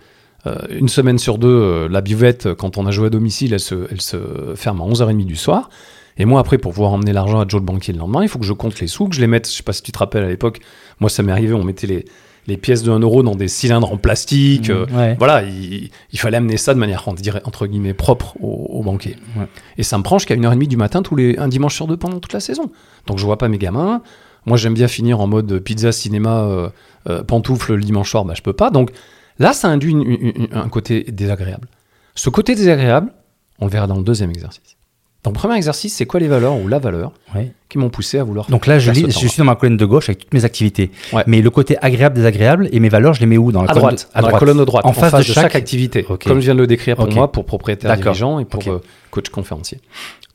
euh, 0.47 0.57
une 0.71 0.89
semaine 0.89 1.19
sur 1.19 1.39
deux, 1.39 1.49
euh, 1.49 1.89
la 1.89 2.01
buvette, 2.03 2.53
quand 2.55 2.77
on 2.77 2.87
a 2.87 2.91
joué 2.91 3.07
à 3.07 3.11
domicile, 3.11 3.53
elle 3.55 3.61
se, 3.61 3.87
elle 3.91 4.01
se 4.01 4.17
ferme 4.57 4.81
à 4.83 4.85
11h30 4.85 5.25
du 5.25 5.37
soir. 5.37 5.71
Et 6.17 6.27
moi, 6.27 6.39
après, 6.41 6.59
pour 6.59 6.73
pouvoir 6.73 6.93
emmener 6.93 7.13
l'argent 7.13 7.41
à 7.41 7.47
Joe 7.49 7.61
le 7.61 7.67
banquier 7.67 7.93
le 7.93 7.99
lendemain, 7.99 8.23
il 8.23 8.29
faut 8.29 8.39
que 8.39 8.45
je 8.45 8.53
compte 8.53 8.79
les 8.81 8.87
sous, 8.87 9.09
que 9.09 9.17
je 9.17 9.21
les 9.21 9.27
mette. 9.27 9.49
Je 9.49 9.55
sais 9.57 9.63
pas 9.63 9.73
si 9.73 9.83
tu 9.83 9.91
te 9.91 9.99
rappelles 9.99 10.23
à 10.25 10.29
l'époque, 10.29 10.61
moi, 11.01 11.11
ça 11.11 11.23
m'est 11.23 11.33
arrivé, 11.33 11.55
on 11.55 11.65
mettait 11.65 11.87
les, 11.89 12.05
les 12.47 12.57
pièces 12.57 12.83
de 12.85 12.93
1 12.93 13.01
euro 13.01 13.23
dans 13.25 13.35
des 13.35 13.49
cylindres 13.49 13.91
en 13.91 13.97
plastique. 13.97 14.69
euh, 14.71 14.87
Mmh, 14.87 14.97
ouais. 14.97 15.17
voilà, 15.19 15.43
il, 15.43 15.91
il 16.13 16.19
fallait 16.21 16.37
amener 16.37 16.57
ça 16.59 16.73
de 16.75 16.79
manière 16.79 17.09
entre 17.09 17.67
guillemets 17.67 17.95
propre 17.95 18.37
au, 18.41 18.67
au 18.79 18.83
banquier. 18.83 19.17
Ouais. 19.37 19.47
Et 19.79 19.83
ça 19.83 19.97
me 19.99 20.03
prend 20.05 20.19
jusqu'à 20.19 20.37
1h30 20.37 20.69
du 20.69 20.77
matin 20.77 21.03
tous 21.03 21.17
les, 21.17 21.37
un 21.39 21.49
dimanche 21.49 21.75
sur 21.75 21.87
deux 21.89 21.97
pendant 21.97 22.21
toute 22.21 22.35
la 22.35 22.41
saison. 22.41 22.71
Donc 23.07 23.19
je 23.19 23.25
vois 23.25 23.39
pas 23.39 23.49
mes 23.49 23.59
gamins. 23.59 24.03
Moi 24.47 24.59
j'aime 24.59 24.75
bien 24.75 24.89
finir 24.89 25.21
en 25.21 25.27
mode 25.27 25.59
pizza, 25.61 25.91
cinéma, 25.91 26.43
euh, 26.43 26.69
euh, 27.09 27.23
pantoufle 27.23 27.75
le 27.75 27.83
dimanche 27.83 28.11
soir, 28.11 28.25
bah, 28.25 28.35
je 28.37 28.43
peux 28.43 28.53
pas. 28.53 28.71
Donc 28.71 28.91
là 29.39 29.53
ça 29.53 29.69
induit 29.69 29.91
une- 29.93 30.03
une- 30.03 30.33
une- 30.37 30.49
un 30.53 30.69
côté 30.69 31.03
désagréable. 31.05 31.69
Ce 32.15 32.31
côté 32.31 32.55
désagréable, 32.55 33.13
on 33.59 33.67
le 33.67 33.71
verra 33.71 33.87
dans 33.87 33.97
le 33.97 34.05
deuxième 34.05 34.31
exercice. 34.31 34.77
Donc, 35.25 35.33
premier 35.37 35.57
exercice, 35.57 35.95
c'est 35.97 36.05
quoi 36.05 36.21
les 36.21 36.29
valeurs 36.29 36.55
ou 36.61 36.69
la 36.69 36.79
valeur 36.79 37.13
Ouais. 37.35 37.51
qui 37.71 37.79
m'ont 37.79 37.89
poussé 37.89 38.19
à 38.19 38.25
vouloir 38.25 38.47
Donc 38.51 38.67
là, 38.67 38.79
je, 38.79 38.91
lis, 38.91 39.11
suis 39.11 39.31
dans 39.39 39.45
ma 39.45 39.57
colonne 39.57 39.79
de 39.79 39.87
gauche 39.87 40.11
avec 40.11 40.19
toutes 40.19 40.35
mes 40.35 40.45
activités. 40.45 40.91
Ouais. 41.15 41.25
Mais 41.27 41.41
le 41.41 41.49
côté 41.49 41.79
agréable, 41.81 42.15
désagréable 42.17 42.69
et 42.73 42.79
mes 42.79 42.91
valeurs, 42.91 43.15
je 43.15 43.21
les 43.21 43.27
mets 43.27 43.39
où? 43.39 43.51
Dans 43.51 43.63
la 43.63 43.71
à 43.71 43.73
colonne 43.73 43.89
droite, 43.97 44.11
de- 44.15 44.19
à 44.19 44.21
la 44.31 44.39
colonne 44.39 44.59
de 44.59 44.65
droite, 44.67 44.85
En 44.85 44.91
en, 44.91 44.93
face, 44.93 45.11
face, 45.13 45.27
de 45.27 45.33
chaque, 45.33 45.55
activité, 45.55 46.03
comme 46.05 46.41
je 46.41 46.45
viens 46.45 46.55
de 46.55 46.61
le 46.61 46.67
décrire 46.67 46.97
pour 46.97 47.11
moi, 47.11 47.33
pour 47.33 47.47
propriétaire 47.47 47.97
dirigeant 47.97 48.39
et 48.39 48.45
pour 48.45 48.69
euh, 48.69 48.83
coach 49.11 49.31
conférencier. 49.31 49.81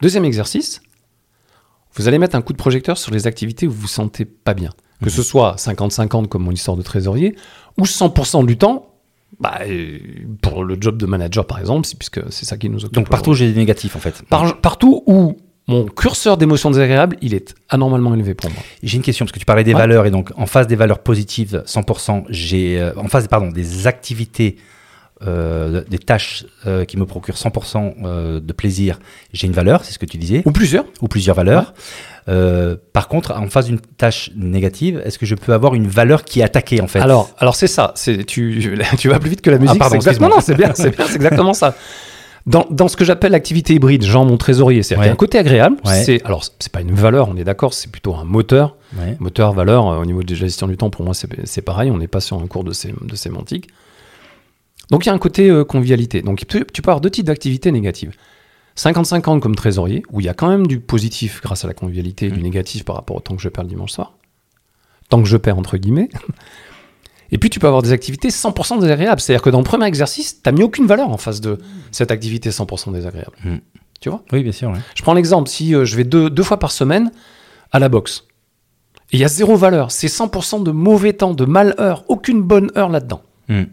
Deuxième 0.01 0.25
exercice, 0.25 0.81
vous 1.95 2.07
allez 2.07 2.17
mettre 2.17 2.35
un 2.35 2.41
coup 2.41 2.53
de 2.53 2.57
projecteur 2.57 2.97
sur 2.97 3.11
les 3.11 3.27
activités 3.27 3.67
où 3.67 3.71
vous 3.71 3.81
vous 3.81 3.87
sentez 3.87 4.25
pas 4.25 4.55
bien. 4.55 4.71
Que 5.03 5.09
ce 5.09 5.23
soit 5.23 5.55
50-50 5.57 6.27
comme 6.27 6.43
mon 6.43 6.51
histoire 6.51 6.75
de 6.77 6.81
trésorier, 6.81 7.35
ou 7.77 7.83
100% 7.85 8.45
du 8.45 8.57
temps, 8.57 8.87
bah, 9.39 9.59
euh, 9.67 9.97
pour 10.41 10.63
le 10.63 10.75
job 10.79 10.97
de 10.97 11.05
manager 11.05 11.45
par 11.47 11.59
exemple, 11.59 11.87
puisque 11.97 12.19
c'est 12.31 12.45
ça 12.45 12.57
qui 12.57 12.69
nous 12.69 12.83
occupe. 12.83 12.95
Donc 12.95 13.09
partout, 13.09 13.33
j'ai 13.33 13.51
des 13.51 13.57
négatifs 13.59 13.95
en 13.95 13.99
fait. 13.99 14.21
Par- 14.29 14.59
partout 14.59 15.03
où 15.05 15.37
mon 15.67 15.85
curseur 15.85 16.35
d'émotions 16.35 16.71
désagréables, 16.71 17.15
il 17.21 17.33
est 17.33 17.53
anormalement 17.69 18.13
élevé 18.15 18.33
pour 18.33 18.49
moi. 18.49 18.59
J'ai 18.83 18.97
une 18.97 19.03
question 19.03 19.23
parce 19.25 19.31
que 19.31 19.39
tu 19.39 19.45
parlais 19.45 19.63
des 19.63 19.73
Ouais. 19.73 19.79
valeurs 19.79 20.05
et 20.07 20.11
donc 20.11 20.31
en 20.35 20.47
face 20.47 20.65
des 20.67 20.75
valeurs 20.75 20.99
positives 20.99 21.63
100%, 21.65 22.25
j'ai 22.29 22.79
euh, 22.81 22.91
en 22.97 23.07
face 23.07 23.27
pardon 23.27 23.49
des 23.51 23.85
activités, 23.87 24.57
euh, 25.27 25.83
des 25.89 25.97
tâches 25.99 26.45
euh, 26.65 26.85
qui 26.85 26.95
me 26.97 27.05
procurent 27.05 27.35
100% 27.35 27.93
euh, 28.03 28.39
de 28.39 28.53
plaisir, 28.53 28.99
j'ai 29.33 29.47
une 29.47 29.53
valeur, 29.53 29.83
c'est 29.83 29.91
ce 29.93 29.99
que 29.99 30.05
tu 30.05 30.17
disais, 30.17 30.43
Ou 30.45 30.51
plusieurs. 30.51 30.85
ou 31.01 31.07
plusieurs 31.07 31.35
valeurs. 31.35 31.73
Par 32.93 33.07
contre, 33.07 33.31
en 33.33 33.49
face 33.49 33.65
d'une 33.65 33.79
tâche 33.79 34.29
négative, 34.35 35.01
est-ce 35.03 35.17
que 35.17 35.25
je 35.25 35.35
peux 35.35 35.51
avoir 35.53 35.73
une 35.73 35.87
valeur 35.87 36.23
qui 36.23 36.41
est 36.41 36.43
attaquée 36.43 36.79
en 36.81 36.87
fait? 36.87 36.99
Alors, 36.99 37.31
alors 37.39 37.55
c'est 37.55 37.67
ça. 37.67 37.91
C'est 37.95 38.23
tu, 38.23 38.77
tu 38.99 39.09
vas 39.09 39.19
plus 39.19 39.29
vite 39.31 39.41
que 39.41 39.49
la 39.49 39.57
musique. 39.57 39.75
Ah, 39.77 39.79
pardon, 39.79 39.91
c'est 39.93 39.95
exactement, 39.97 40.29
non, 40.29 40.41
c'est 40.41 40.55
bien, 40.55 40.71
c'est 40.75 40.95
bien, 40.95 41.05
c'est 41.07 41.15
exactement 41.15 41.53
ça. 41.53 41.73
Dans, 42.45 42.65
dans 42.69 42.87
ce 42.87 42.95
que 42.97 43.03
j'appelle 43.05 43.31
l'activité 43.33 43.73
hybride, 43.73 44.03
genre 44.03 44.25
mon 44.25 44.37
trésorier, 44.37 44.81
c'est-à-dire 44.81 45.05
Ouais. 45.07 45.11
un 45.11 45.15
côté 45.15 45.37
agréable. 45.37 45.75
Ouais. 45.85 46.03
C'est 46.03 46.23
alors 46.25 46.43
c'est 46.59 46.71
pas 46.71 46.81
une 46.81 46.93
valeur, 46.93 47.29
on 47.29 47.35
est 47.35 47.43
d'accord, 47.43 47.73
c'est 47.73 47.91
plutôt 47.91 48.15
un 48.15 48.23
moteur. 48.23 48.75
Moteur, 49.19 49.53
valeur, 49.53 49.85
au 49.85 50.05
niveau 50.05 50.23
de 50.23 50.31
la 50.31 50.37
gestion 50.39 50.67
du 50.67 50.77
temps, 50.77 50.89
pour 50.89 51.03
moi, 51.05 51.13
c'est 51.13 51.27
c'est 51.45 51.61
pareil. 51.61 51.91
On 51.91 51.97
n'est 51.97 52.07
pas 52.07 52.21
sur 52.21 52.37
un 52.41 52.47
cours 52.47 52.63
de, 52.63 52.73
sé- 52.73 52.93
de 53.01 53.15
sémantique. 53.15 53.67
Donc, 54.91 55.05
il 55.05 55.09
y 55.09 55.11
a 55.11 55.13
un 55.13 55.19
côté 55.19 55.49
euh, 55.49 55.63
convivialité. 55.63 56.21
Donc, 56.21 56.45
tu, 56.47 56.65
tu 56.73 56.81
peux 56.81 56.89
avoir 56.89 57.01
deux 57.01 57.09
types 57.11 57.25
d'activités 57.25 57.71
négatives. 57.71 58.15
50-50 58.77 59.39
comme 59.39 59.55
trésorier, 59.55 60.03
où 60.11 60.19
il 60.19 60.25
y 60.25 60.29
a 60.29 60.33
quand 60.33 60.49
même 60.49 60.65
du 60.67 60.79
positif 60.79 61.41
grâce 61.41 61.65
à 61.65 61.67
la 61.67 61.73
convivialité 61.73 62.27
et 62.27 62.31
du 62.31 62.39
Mm. 62.39 62.43
négatif 62.43 62.85
par 62.85 62.95
rapport 62.95 63.17
au 63.17 63.19
temps 63.19 63.35
que 63.35 63.41
je 63.41 63.49
perds 63.49 63.63
le 63.65 63.69
dimanche 63.69 63.91
soir. 63.91 64.13
Tant 65.09 65.21
que 65.21 65.27
je 65.27 65.37
perds, 65.37 65.57
entre 65.57 65.77
guillemets. 65.77 66.09
Et 67.31 67.37
puis, 67.37 67.49
tu 67.51 67.59
peux 67.59 67.67
avoir 67.67 67.83
des 67.83 67.91
activités 67.91 68.29
100% 68.29 68.79
désagréables. 68.79 69.21
C'est-à-dire 69.21 69.43
que 69.43 69.49
dans 69.51 69.59
le 69.59 69.63
premier 69.63 69.85
exercice, 69.85 70.41
tu 70.41 70.49
n'as 70.49 70.51
mis 70.51 70.63
aucune 70.63 70.87
valeur 70.87 71.09
en 71.09 71.17
face 71.17 71.41
de 71.41 71.59
cette 71.91 72.09
activité 72.09 72.49
100% 72.49 72.91
désagréable. 72.91 73.33
Mm. 73.43 73.55
Tu 74.01 74.09
vois? 74.09 74.23
Oui, 74.31 74.41
bien 74.43 74.51
sûr. 74.53 74.71
ouais. 74.71 74.79
je 74.95 75.03
prends 75.03 75.13
l'exemple, 75.13 75.49
si 75.49 75.75
euh, 75.75 75.83
je 75.85 75.95
vais 75.97 76.05
deux, 76.05 76.29
deux 76.29 76.41
fois 76.43 76.57
par 76.57 76.71
semaine 76.71 77.11
à 77.71 77.79
la 77.79 77.89
boxe, 77.89 78.25
et 79.11 79.17
il 79.17 79.19
y 79.19 79.25
a 79.25 79.27
zéro 79.27 79.55
valeur, 79.57 79.91
c'est 79.91 80.07
100% 80.07 80.63
de 80.63 80.71
mauvais 80.71 81.13
temps, 81.13 81.33
de 81.33 81.43
malheur, 81.45 82.03
aucune 82.07 82.41
bonne 82.41 82.71
heure 82.77 82.89
là-dedans. 82.89 83.21
Mm. 83.49 83.63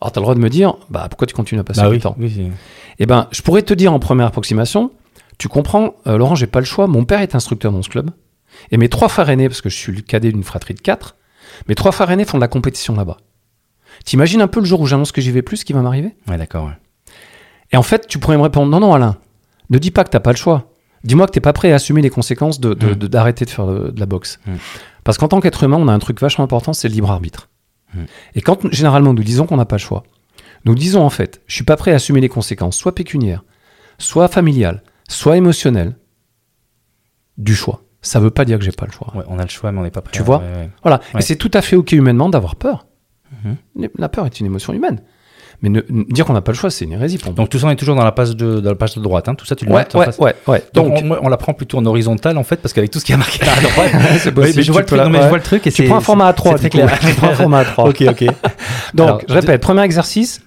Alors 0.00 0.12
tu 0.12 0.18
as 0.18 0.20
le 0.20 0.24
droit 0.24 0.34
de 0.34 0.40
me 0.40 0.50
dire, 0.50 0.74
bah 0.90 1.06
pourquoi 1.10 1.26
tu 1.26 1.34
continues 1.34 1.60
à 1.60 1.64
passer 1.64 1.80
Bah 1.80 1.88
du 1.88 1.94
oui, 1.96 2.00
temps 2.00 2.16
oui, 2.18 2.50
Eh 2.98 3.06
ben, 3.06 3.28
je 3.30 3.42
pourrais 3.42 3.62
te 3.62 3.72
dire 3.74 3.92
en 3.92 3.98
première 3.98 4.26
approximation, 4.26 4.90
tu 5.38 5.48
comprends, 5.48 5.94
euh, 6.06 6.18
Laurent, 6.18 6.34
j'ai 6.34 6.46
pas 6.46 6.60
le 6.60 6.66
choix, 6.66 6.86
mon 6.86 7.04
père 7.04 7.20
est 7.20 7.34
instructeur 7.34 7.72
dans 7.72 7.82
ce 7.82 7.88
club, 7.88 8.10
et 8.70 8.76
mes 8.76 8.88
trois 8.88 9.08
frères 9.08 9.28
aînés, 9.30 9.48
parce 9.48 9.60
que 9.62 9.68
je 9.70 9.76
suis 9.76 9.92
le 9.92 10.02
cadet 10.02 10.32
d'une 10.32 10.44
fratrie 10.44 10.74
de 10.74 10.80
quatre, 10.80 11.16
mes 11.68 11.74
trois 11.74 11.92
frères 11.92 12.10
aînés 12.10 12.24
font 12.24 12.36
de 12.38 12.42
la 12.42 12.48
compétition 12.48 12.94
là-bas. 12.94 13.16
T'imagines 14.04 14.42
un 14.42 14.48
peu 14.48 14.60
le 14.60 14.66
jour 14.66 14.80
où 14.80 14.86
j'annonce 14.86 15.12
que 15.12 15.20
j'y 15.20 15.30
vais 15.30 15.42
plus, 15.42 15.58
ce 15.58 15.64
qui 15.64 15.72
va 15.72 15.80
m'arriver? 15.80 16.14
Ouais, 16.28 16.36
d'accord. 16.36 16.66
ouais. 16.66 16.72
et 17.72 17.76
en 17.76 17.82
fait, 17.82 18.06
tu 18.06 18.18
pourrais 18.18 18.36
me 18.36 18.42
répondre 18.42 18.70
non, 18.70 18.80
non, 18.80 18.92
Alain, 18.94 19.16
ne 19.70 19.78
dis 19.78 19.90
pas 19.90 20.04
que 20.04 20.10
t'as 20.10 20.20
pas 20.20 20.30
le 20.32 20.36
choix. 20.36 20.70
Dis-moi 21.04 21.26
que 21.26 21.32
t'es 21.32 21.40
pas 21.40 21.52
prêt 21.52 21.72
à 21.72 21.76
assumer 21.76 22.02
les 22.02 22.10
conséquences 22.10 22.60
de, 22.60 22.74
de- 22.74 22.88
Mm. 22.88 22.94
de- 22.96 23.06
d'arrêter 23.06 23.44
de 23.44 23.50
faire 23.50 23.66
de, 23.66 23.90
de 23.90 24.00
la 24.00 24.06
boxe. 24.06 24.38
Mm. 24.46 24.54
Parce 25.04 25.18
qu'en 25.18 25.28
tant 25.28 25.40
qu'être 25.40 25.62
humain, 25.62 25.76
on 25.78 25.88
a 25.88 25.92
un 25.92 25.98
truc 25.98 26.20
vachement 26.20 26.44
important, 26.44 26.72
c'est 26.72 26.88
le 26.88 26.94
libre 26.94 27.10
arbitre. 27.10 27.48
Et 28.34 28.40
quand 28.42 28.70
généralement 28.72 29.14
nous 29.14 29.22
disons 29.22 29.46
qu'on 29.46 29.56
n'a 29.56 29.64
pas 29.64 29.76
le 29.76 29.80
choix, 29.80 30.02
nous 30.64 30.74
disons 30.74 31.02
en 31.02 31.10
fait, 31.10 31.40
je 31.46 31.54
suis 31.54 31.64
pas 31.64 31.76
prêt 31.76 31.92
à 31.92 31.96
assumer 31.96 32.20
les 32.20 32.28
conséquences, 32.28 32.76
soit 32.76 32.94
pécuniaires, 32.94 33.42
soit 33.98 34.28
familiales, 34.28 34.82
soit 35.08 35.36
émotionnelles, 35.36 35.96
du 37.38 37.54
choix. 37.54 37.82
Ça 38.02 38.20
veut 38.20 38.30
pas 38.30 38.44
dire 38.44 38.58
que 38.58 38.64
j'ai 38.64 38.72
pas 38.72 38.86
le 38.86 38.92
choix. 38.92 39.12
Ouais, 39.16 39.24
on 39.28 39.38
a 39.38 39.42
le 39.42 39.48
choix, 39.48 39.72
mais 39.72 39.80
on 39.80 39.82
n'est 39.82 39.90
pas 39.90 40.00
prêt. 40.00 40.12
Tu 40.12 40.22
à- 40.22 40.24
vois 40.24 40.38
ouais, 40.38 40.44
ouais. 40.44 40.70
Voilà. 40.82 41.00
Et 41.18 41.22
c'est 41.22 41.36
tout 41.36 41.50
à 41.54 41.62
fait 41.62 41.76
ok 41.76 41.92
humainement 41.92 42.28
d'avoir 42.28 42.56
peur. 42.56 42.86
Mhm. 43.44 43.88
La 43.98 44.08
peur 44.08 44.26
est 44.26 44.40
une 44.40 44.46
émotion 44.46 44.72
humaine. 44.72 45.02
Mais 45.62 45.68
ne- 45.70 45.80
dire 46.10 46.24
qu'on 46.26 46.32
n'a 46.34 46.42
pas 46.42 46.52
le 46.52 46.56
choix, 46.58 46.70
c'est 46.70 46.84
une 46.84 46.92
hérésie 46.92 47.18
pour. 47.18 47.32
Donc 47.32 47.48
tout 47.48 47.58
ça, 47.58 47.66
on 47.66 47.70
est 47.70 47.76
toujours 47.76 47.96
dans 47.96 48.04
la 48.04 48.12
page 48.12 48.36
de, 48.36 48.60
dans 48.60 48.70
la 48.70 48.76
page 48.76 48.94
de 48.94 49.00
droite. 49.00 49.28
Hein. 49.28 49.34
Tout 49.34 49.46
ça, 49.46 49.56
tu 49.56 49.64
le 49.64 49.72
Ouais, 49.72 49.86
ouais, 49.94 50.06
ouais, 50.18 50.34
ouais. 50.46 50.62
Donc, 50.74 50.94
Donc, 51.02 51.18
on, 51.20 51.26
on 51.26 51.28
la 51.28 51.36
prend 51.36 51.54
plutôt 51.54 51.78
en 51.78 51.86
horizontal 51.86 52.36
en 52.36 52.44
fait, 52.44 52.56
parce 52.56 52.72
qu'avec 52.74 52.90
tout 52.90 52.98
ce 53.00 53.04
qui 53.04 53.12
a 53.12 53.16
marqué 53.16 53.42
à 53.42 53.60
droite, 53.60 53.90
c'est 54.20 54.28
Oui, 54.28 54.34
possible, 54.34 54.56
mais 54.56 54.62
je 54.62 54.72
vois, 54.72 54.80
le 54.82 54.86
truc, 54.86 54.98
la- 54.98 55.04
non, 55.04 55.10
mais 55.10 55.22
je 55.22 55.28
vois 55.28 55.38
le 55.38 55.42
truc 55.42 55.66
et 55.66 55.70
Tu 55.70 55.82
c'est 55.82 55.88
prends 55.88 55.96
un 55.96 56.00
format 56.00 56.30
A3, 56.30 56.42
c'est 56.42 56.50
du 56.54 56.58
très 56.60 56.68
clair. 56.70 56.98
Tu 57.00 57.14
prends 57.14 57.28
un 57.28 57.34
format 57.34 57.62
A3. 57.64 57.88
ok, 57.88 58.04
ok. 58.10 58.24
Donc, 58.94 59.06
Alors, 59.08 59.20
je 59.28 59.34
répète, 59.34 59.60
premier 59.62 59.82
exercice, 59.82 60.40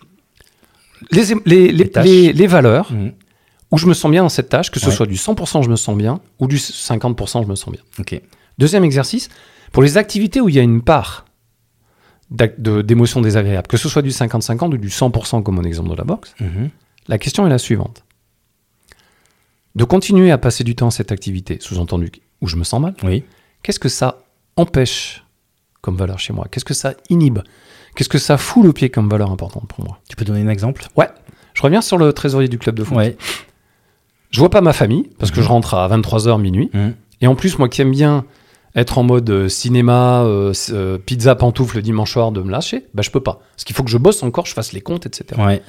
les, 1.12 1.24
les, 1.46 1.72
les, 1.72 2.34
Les 2.34 2.48
valeurs 2.48 2.92
Mhm. 2.92 3.14
où 3.72 3.78
je 3.78 3.86
me 3.88 3.94
sens 3.94 4.12
bien 4.12 4.22
dans 4.24 4.30
cette 4.30 4.50
tâche, 4.50 4.70
que 4.72 4.80
ce 4.80 4.88
Ouais. 4.88 4.92
soit 4.92 5.06
du 5.06 5.16
100% 5.16 5.64
je 5.64 5.70
me 5.70 5.76
sens 5.76 5.96
bien 5.98 6.20
ou 6.40 6.48
du 6.48 6.58
50% 6.58 7.44
je 7.44 7.48
me 7.48 7.56
sens 7.56 7.72
bien. 7.72 7.82
Ok. 8.00 8.20
Deuxième 8.58 8.84
exercice, 8.84 9.30
pour 9.72 9.82
les 9.84 9.98
activités 9.98 10.42
où 10.42 10.50
il 10.50 10.56
y 10.56 10.60
a 10.60 10.64
une 10.64 10.82
part 10.82 11.26
d'émotions 12.32 13.22
désagréables, 13.22 13.68
que 13.68 13.78
ce 13.78 13.90
soit 13.90 14.02
du 14.04 14.10
50-50 14.12 14.74
ou 14.74 14.78
du 14.78 14.90
100% 14.90 15.42
comme 15.44 15.56
mon 15.56 15.64
exemple 15.64 15.90
de 15.90 15.96
la 15.96 16.04
boxe, 16.04 16.34
Mhm. 16.40 16.70
la 17.08 17.18
question 17.18 17.46
est 17.48 17.50
la 17.50 17.58
suivante. 17.58 18.04
De 19.76 19.84
continuer 19.84 20.32
à 20.32 20.38
passer 20.38 20.64
du 20.64 20.76
temps 20.76 20.88
à 20.88 20.92
cette 20.92 21.12
activité, 21.12 21.58
sous-entendu 21.60 22.12
où 22.42 22.48
je 22.48 22.56
me 22.56 22.64
sens 22.64 22.82
mal, 22.82 22.96
Oui. 23.04 23.24
qu'est-ce 23.64 23.80
que 23.80 23.90
ça 23.90 24.20
empêche 24.58 25.24
comme 25.82 25.96
valeur 25.96 26.20
chez 26.20 26.34
moi? 26.34 26.48
Qu'est-ce 26.52 26.66
que 26.66 26.74
ça 26.74 26.94
inhibe? 27.10 27.40
Qu'est-ce 27.96 28.10
que 28.10 28.18
ça 28.18 28.38
fout 28.38 28.64
le 28.64 28.74
pied 28.74 28.90
comme 28.90 29.10
valeur 29.10 29.32
importante 29.32 29.68
pour 29.68 29.84
moi? 29.84 30.00
Tu 30.10 30.16
peux 30.16 30.26
donner 30.26 30.42
un 30.42 30.50
exemple? 30.50 30.86
Ouais, 30.98 31.08
je 31.54 31.62
reviens 31.62 31.82
sur 31.82 31.98
le 31.98 32.14
trésorier 32.14 32.48
du 32.48 32.58
club 32.60 32.76
de 32.76 32.84
foot. 32.84 32.98
Ouais. 32.98 33.18
Je 34.32 34.40
vois 34.40 34.50
pas 34.52 34.62
ma 34.62 34.74
famille, 34.74 35.10
parce 35.18 35.32
que 35.32 35.42
je 35.42 35.48
rentre 35.48 35.74
à 35.74 35.88
23h 35.88 36.38
minuit. 36.40 36.70
Mhm. 36.74 36.94
Et 37.22 37.28
en 37.28 37.36
plus, 37.36 37.58
moi 37.58 37.68
qui 37.70 37.82
aime 37.82 37.92
bien 37.92 38.26
être 38.76 38.98
en 38.98 39.04
mode 39.04 39.30
euh, 39.30 39.50
cinéma, 39.50 40.24
euh, 40.24 40.54
euh, 40.72 40.98
pizza, 40.98 41.36
pantoufle 41.36 41.78
le 41.78 41.82
dimanche 41.82 42.14
soir 42.14 42.32
de 42.32 42.42
me 42.42 42.52
lâcher, 42.52 42.86
bah 42.94 43.02
je 43.02 43.10
peux 43.10 43.22
pas. 43.22 43.42
Parce 43.56 43.64
qu'il 43.64 43.76
faut 43.76 43.84
que 43.84 43.90
je 43.90 43.98
bosse 43.98 44.22
encore, 44.24 44.46
je 44.46 44.54
fasse 44.54 44.74
les 44.74 44.82
comptes, 44.82 45.06
etc. 45.06 45.42
Ouais. 45.42 45.62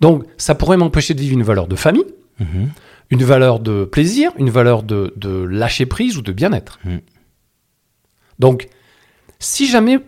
Donc 0.00 0.24
ça 0.36 0.54
pourrait 0.54 0.76
m'empêcher 0.76 1.14
de 1.14 1.20
vivre 1.20 1.34
une 1.34 1.42
valeur 1.42 1.68
de 1.68 1.76
famille, 1.76 2.04
Mhm. 2.40 2.70
une 3.10 3.22
valeur 3.22 3.60
de 3.60 3.84
plaisir, 3.84 4.32
une 4.38 4.48
valeur 4.50 4.82
de, 4.82 5.12
de 5.16 5.30
lâcher 5.44 5.84
prise 5.84 6.16
ou 6.16 6.22
de 6.22 6.32
bien-être. 6.32 6.78
Mm. 6.84 6.96
Donc, 8.38 8.68
si 9.38 9.66
jamais 9.68 9.98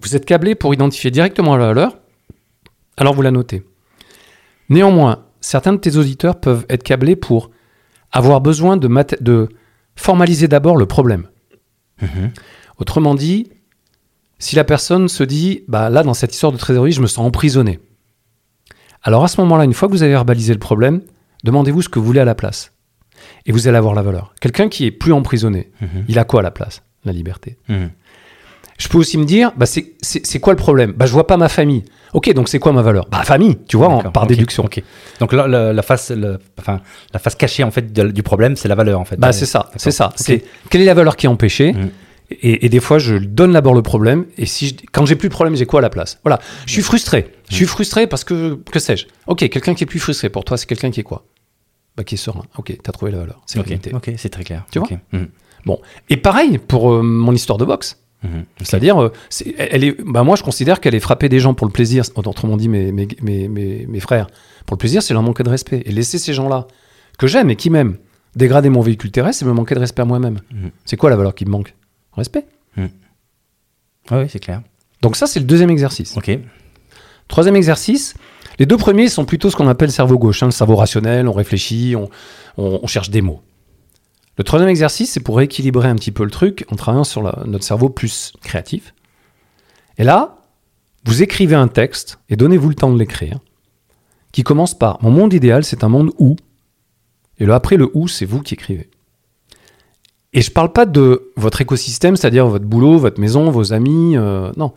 vous 0.00 0.16
êtes 0.16 0.24
câblé 0.24 0.56
pour 0.56 0.74
identifier 0.74 1.12
directement 1.12 1.56
la 1.56 1.66
valeur, 1.66 1.96
alors 2.96 3.14
vous 3.14 3.22
la 3.22 3.30
notez. 3.30 3.62
Néanmoins, 4.68 5.26
certains 5.40 5.74
de 5.74 5.78
tes 5.78 5.96
auditeurs 5.96 6.40
peuvent 6.40 6.66
être 6.68 6.82
câblés 6.82 7.14
pour 7.14 7.50
avoir 8.10 8.40
besoin 8.40 8.76
de, 8.76 8.88
de 9.20 9.48
formaliser 9.94 10.48
d'abord 10.48 10.76
le 10.76 10.86
problème. 10.86 11.28
Mhm. 12.02 12.30
Autrement 12.78 13.14
dit, 13.14 13.48
si 14.38 14.54
la 14.56 14.64
personne 14.64 15.08
se 15.08 15.22
dit, 15.24 15.62
bah 15.68 15.88
là, 15.90 16.02
dans 16.02 16.14
cette 16.14 16.32
histoire 16.34 16.52
de 16.52 16.58
trésorerie, 16.58 16.92
je 16.92 17.00
me 17.00 17.06
sens 17.06 17.26
emprisonné. 17.26 17.80
Alors 19.02 19.24
à 19.24 19.28
ce 19.28 19.40
moment-là, 19.40 19.64
une 19.64 19.72
fois 19.74 19.88
que 19.88 19.92
vous 19.92 20.02
avez 20.02 20.12
verbalisé 20.12 20.52
le 20.52 20.58
problème, 20.58 21.00
demandez-vous 21.44 21.82
ce 21.82 21.88
que 21.88 21.98
vous 21.98 22.04
voulez 22.04 22.20
à 22.20 22.24
la 22.24 22.34
place. 22.34 22.72
Et 23.46 23.52
vous 23.52 23.66
allez 23.68 23.78
avoir 23.78 23.94
la 23.94 24.02
valeur. 24.02 24.34
Quelqu'un 24.40 24.68
qui 24.68 24.84
est 24.84 24.90
plus 24.90 25.12
emprisonné, 25.12 25.70
Mhm. 25.80 26.04
il 26.08 26.18
a 26.18 26.24
quoi 26.24 26.40
à 26.40 26.42
la 26.42 26.50
place? 26.50 26.82
La 27.04 27.12
liberté. 27.12 27.56
Mhm. 27.68 27.90
Je 28.78 28.88
peux 28.88 28.98
aussi 28.98 29.16
me 29.16 29.24
dire, 29.24 29.52
bah 29.56 29.64
c'est 29.66 30.38
quoi 30.40 30.52
le 30.52 30.58
problème? 30.58 30.92
Bah 30.92 31.06
je 31.06 31.12
vois 31.12 31.26
pas 31.26 31.36
ma 31.38 31.48
famille. 31.48 31.84
Ok, 32.16 32.32
donc 32.32 32.48
c'est 32.48 32.58
quoi 32.58 32.72
ma 32.72 32.80
valeur? 32.82 33.06
Bah 33.10 33.22
famille, 33.24 33.58
tu 33.68 33.76
vois, 33.76 33.88
en- 33.88 34.10
par 34.10 34.26
déduction. 34.26 34.64
ok. 34.64 34.82
Donc 35.20 35.32
là, 35.34 35.46
la, 35.46 35.72
la 35.74 35.82
face, 35.82 36.10
le- 36.10 36.38
enfin, 36.58 36.80
la 37.12 37.18
face 37.18 37.34
cachée 37.34 37.62
en 37.62 37.70
fait 37.70 37.92
de- 37.92 38.10
du 38.10 38.22
problème, 38.22 38.56
c'est 38.56 38.68
la 38.68 38.74
valeur 38.74 38.98
en 38.98 39.04
fait. 39.04 39.16
Bah 39.16 39.32
c'est 39.32 39.44
ça, 39.46 39.70
c'est 39.76 39.90
ça. 39.90 40.12
C'est 40.16 40.42
quelle 40.70 40.80
est 40.80 40.86
la 40.86 40.94
valeur 40.94 41.14
qui 41.16 41.26
est 41.26 41.28
empêchée 41.28 41.74
Mhm. 41.74 41.90
et, 42.30 42.64
et 42.64 42.68
des 42.70 42.80
fois, 42.80 42.98
je 42.98 43.16
donne 43.16 43.52
d'abord 43.52 43.74
le 43.74 43.82
problème. 43.82 44.24
Et 44.38 44.46
si 44.46 44.68
je- 44.68 44.74
quand 44.92 45.04
j'ai 45.04 45.14
plus 45.16 45.28
de 45.28 45.34
problème, 45.34 45.56
j'ai 45.56 45.66
quoi 45.66 45.80
à 45.80 45.82
la 45.82 45.90
place? 45.90 46.18
Voilà. 46.24 46.38
Je 46.66 46.72
suis 46.72 46.82
frustré. 46.82 47.30
Je 47.50 47.54
suis 47.54 47.66
frustré 47.66 48.06
parce 48.06 48.24
que 48.24 48.58
que 48.72 48.78
sais-je? 48.78 49.06
Ok, 49.26 49.40
quelqu'un 49.50 49.74
qui 49.74 49.84
est 49.84 49.86
plus 49.86 50.00
frustré 50.00 50.30
pour 50.30 50.44
toi, 50.44 50.56
c'est 50.56 50.66
quelqu'un 50.66 50.90
qui 50.90 51.00
est 51.00 51.08
quoi? 51.10 51.24
Bah 51.98 52.04
qui 52.04 52.14
est 52.14 52.18
serein. 52.18 52.44
Ok, 52.56 52.76
t'as 52.82 52.92
trouvé 52.92 53.10
la 53.12 53.18
valeur. 53.18 53.42
C'est 53.46 53.58
Ok, 53.58 53.66
ok, 53.92 54.12
c'est 54.16 54.30
très 54.30 54.42
clair. 54.44 54.64
Tu. 54.72 54.78
Mhm. 55.12 55.28
Bon. 55.66 55.78
Et 56.08 56.16
pareil 56.16 56.56
pour 56.58 56.92
euh, 56.94 57.02
mon 57.02 57.32
histoire 57.32 57.58
de 57.58 57.64
boxe. 57.66 57.98
Mhm. 58.22 58.44
C'est-à-dire, 58.62 59.00
euh, 59.02 59.12
c'est- 59.28 59.54
elle 59.58 59.84
est, 59.84 59.96
bah 60.04 60.22
moi 60.24 60.36
je 60.36 60.42
considère 60.42 60.80
qu'elle 60.80 60.94
est 60.94 61.00
frapper 61.00 61.28
des 61.28 61.38
gens 61.40 61.54
pour 61.54 61.66
le 61.66 61.72
plaisir, 61.72 62.02
autrement 62.16 62.56
dit 62.56 62.68
mes, 62.68 62.90
mes, 62.92 63.06
mes, 63.22 63.48
mes, 63.48 63.86
mes 63.86 64.00
frères, 64.00 64.26
pour 64.66 64.74
le 64.76 64.78
plaisir, 64.78 65.02
c'est 65.02 65.12
leur 65.14 65.22
manquer 65.22 65.42
de 65.42 65.50
respect. 65.50 65.82
Et 65.86 65.92
laisser 65.92 66.18
ces 66.18 66.32
gens-là, 66.32 66.66
que 67.18 67.26
j'aime 67.26 67.50
et 67.50 67.56
qui 67.56 67.70
m'aiment, 67.70 67.96
dégrader 68.34 68.68
mon 68.68 68.80
véhicule 68.80 69.10
terrestre, 69.10 69.40
c'est 69.40 69.44
me 69.46 69.52
manquer 69.52 69.74
de 69.74 69.80
respect 69.80 70.02
à 70.02 70.06
moi-même. 70.06 70.40
Mhm. 70.52 70.70
C'est 70.84 70.96
quoi 70.96 71.10
la 71.10 71.16
valeur 71.16 71.34
qui 71.34 71.44
me 71.44 71.50
manque? 71.50 71.74
Respect. 72.12 72.46
Ouais, 72.76 72.90
oui, 74.22 74.26
c'est 74.28 74.38
clair. 74.38 74.62
Donc 75.02 75.16
ça, 75.16 75.26
c'est 75.26 75.40
le 75.40 75.46
deuxième 75.46 75.70
exercice. 75.70 76.16
Ok. 76.16 76.30
Troisième 77.28 77.56
exercice, 77.56 78.14
Les 78.58 78.64
deux 78.64 78.78
premiers 78.78 79.08
sont 79.08 79.26
plutôt 79.26 79.50
ce 79.50 79.56
qu'on 79.56 79.68
appelle 79.68 79.92
cerveau 79.92 80.18
gauche, 80.18 80.42
hein, 80.42 80.46
le 80.46 80.52
cerveau 80.52 80.76
rationnel, 80.76 81.28
on 81.28 81.32
réfléchit, 81.32 81.94
on, 81.94 82.08
on- 82.56 82.80
on 82.82 82.86
cherche 82.86 83.10
des 83.10 83.20
mots. 83.20 83.42
Le 84.38 84.44
troisième 84.44 84.68
exercice, 84.68 85.12
c'est 85.12 85.20
pour 85.20 85.40
équilibrer 85.40 85.88
un 85.88 85.94
petit 85.94 86.12
peu 86.12 86.24
le 86.24 86.30
truc 86.30 86.66
en 86.70 86.76
travaillant 86.76 87.04
sur 87.04 87.22
notre 87.46 87.64
cerveau 87.64 87.88
plus 87.88 88.32
créatif. 88.42 88.94
Et 89.98 90.04
là, 90.04 90.38
vous 91.04 91.22
écrivez 91.22 91.54
un 91.54 91.68
texte, 91.68 92.18
et 92.28 92.36
donnez-vous 92.36 92.68
le 92.68 92.74
temps 92.74 92.92
de 92.92 92.98
l'écrire, 92.98 93.38
qui 94.32 94.42
commence 94.42 94.76
par 94.76 95.02
Mon 95.02 95.10
monde 95.10 95.32
idéal, 95.32 95.64
c'est 95.64 95.84
un 95.84 95.88
monde 95.88 96.10
où. 96.18 96.36
Et 97.38 97.50
après 97.50 97.76
le 97.76 97.90
où, 97.94 98.08
c'est 98.08 98.26
vous 98.26 98.42
qui 98.42 98.54
écrivez. 98.54 98.90
Et 100.34 100.42
je 100.42 100.50
parle 100.50 100.72
pas 100.72 100.84
de 100.84 101.32
votre 101.36 101.62
écosystème, 101.62 102.16
c'est-à-dire 102.16 102.46
votre 102.46 102.66
boulot, 102.66 102.98
votre 102.98 103.20
maison, 103.20 103.50
vos 103.50 103.72
amis. 103.72 104.18
euh, 104.18 104.52
non. 104.58 104.74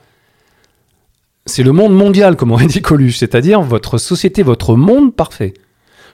C'est 1.45 1.63
le 1.63 1.73
monde 1.73 1.93
mondial, 1.93 2.37
comme 2.37 2.51
aurait 2.51 2.67
dit 2.67 2.81
Coluche, 2.81 3.17
c'est-à-dire 3.17 3.61
votre 3.61 3.97
société, 3.97 4.41
votre 4.41 4.75
monde 4.75 5.13
parfait. 5.13 5.53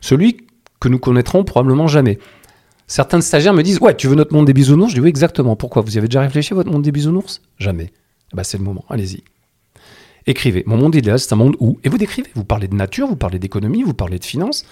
Celui 0.02 0.38
que 0.80 0.88
nous 0.88 0.98
connaîtrons 0.98 1.44
probablement 1.44 1.88
jamais. 1.88 2.18
Certains 2.88 3.22
stagiaires 3.22 3.54
me 3.54 3.64
disent 3.64 3.80
Ouais, 3.82 3.96
tu 3.96 4.08
veux 4.08 4.16
notre 4.16 4.34
monde 4.34 4.46
des 4.46 4.54
bisounours? 4.54 4.90
Je 4.92 4.96
dis 4.96 5.02
Oui, 5.02 5.10
exactement. 5.10 5.56
Pourquoi? 5.56 5.82
Vous 5.82 5.96
y 5.96 5.98
avez 5.98 6.08
déjà 6.08 6.22
réfléchi 6.22 6.54
à 6.54 6.56
votre 6.56 6.72
monde 6.72 6.84
des 6.84 6.92
bisounours? 6.92 7.42
Jamais. 7.58 7.92
Bah, 8.34 8.44
c'est 8.44 8.58
le 8.58 8.64
moment, 8.64 8.86
allez-y. 8.90 9.24
Écrivez. 10.28 10.64
Mon 10.66 10.78
monde 10.78 10.96
idéal, 10.96 11.20
c'est 11.20 11.32
un 11.34 11.36
monde 11.38 11.56
où. 11.60 11.80
Et 11.84 11.90
vous 11.90 11.98
décrivez. 11.98 12.30
Vous 12.36 12.44
parlez 12.44 12.68
de 12.68 12.76
nature, 12.76 13.08
vous 13.08 13.16
parlez 13.16 13.40
d'économie, 13.40 13.84
vous 13.84 13.94
parlez 13.94 14.18
de 14.20 14.26
finances, 14.26 14.66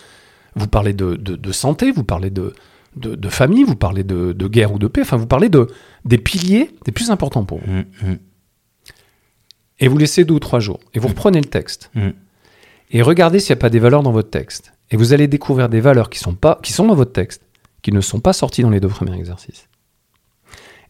vous 0.55 0.67
parlez 0.67 0.93
de, 0.93 1.15
de- 1.15 1.35
de 1.35 1.51
santé, 1.51 1.91
vous 1.91 2.03
parlez 2.03 2.29
de, 2.31 2.53
de, 2.95 3.29
famille, 3.29 3.63
vous 3.63 3.75
parlez 3.75 4.03
de, 4.03 4.33
de 4.33 4.47
guerre 4.47 4.73
ou 4.73 4.79
de 4.79 4.87
paix. 4.87 5.01
Enfin, 5.01 5.17
vous 5.17 5.27
parlez 5.27 5.49
de, 5.49 5.67
des 6.05 6.17
piliers 6.17 6.71
les 6.85 6.91
plus 6.91 7.11
importants 7.11 7.45
pour 7.45 7.59
vous. 7.59 7.71
Mm, 7.71 7.85
mm, 8.11 8.17
Et 9.79 9.87
vous 9.87 9.97
laissez 9.97 10.23
deux 10.25 10.33
ou 10.35 10.39
trois 10.39 10.59
jours. 10.59 10.79
Et 10.93 10.99
vous 10.99 11.07
reprenez 11.07 11.39
le 11.39 11.47
texte. 11.49 11.89
mm. 11.95 12.09
Et 12.91 13.01
regardez 13.01 13.39
s'il 13.39 13.53
n'y 13.55 13.59
a 13.59 13.61
pas 13.61 13.69
des 13.71 13.79
valeurs 13.79 14.03
dans 14.03 14.11
votre 14.11 14.29
texte. 14.29 14.71
Et 14.91 14.97
vous 14.97 15.13
allez 15.13 15.27
découvrir 15.27 15.67
des 15.69 15.81
valeurs 15.81 16.09
qui 16.11 16.19
sont, 16.19 16.35
pas, 16.35 16.59
qui 16.61 16.73
sont 16.73 16.85
dans 16.85 16.93
votre 16.95 17.11
texte, 17.11 17.41
qui 17.83 17.91
ne 17.91 18.01
sont 18.01 18.19
pas 18.19 18.33
sorties 18.33 18.63
dans 18.63 18.71
les 18.71 18.79
deux 18.79 18.87
premiers 18.87 19.15
exercices. 19.15 19.67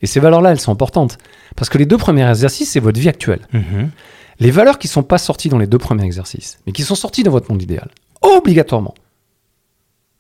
Et 0.02 0.08
ces 0.08 0.20
valeurs-là, 0.20 0.52
elles 0.52 0.60
sont 0.60 0.72
importantes. 0.72 1.18
Parce 1.56 1.70
que 1.70 1.78
les 1.78 1.86
deux 1.86 1.98
premiers 1.98 2.30
exercices, 2.30 2.72
c'est 2.72 2.80
votre 2.80 3.00
vie 3.00 3.10
actuelle. 3.10 3.48
Mhm. 3.52 3.92
Les 4.40 4.52
valeurs 4.52 4.80
qui 4.80 4.88
ne 4.88 4.92
sont 4.92 5.04
pas 5.04 5.18
sorties 5.18 5.50
dans 5.50 5.58
les 5.58 5.68
deux 5.68 5.78
premiers 5.78 6.06
exercices, 6.06 6.60
mais 6.66 6.72
qui 6.72 6.84
sont 6.84 6.96
sorties 6.96 7.24
dans 7.24 7.32
votre 7.32 7.52
monde 7.52 7.62
idéal, 7.62 7.90
obligatoirement, 8.22 8.96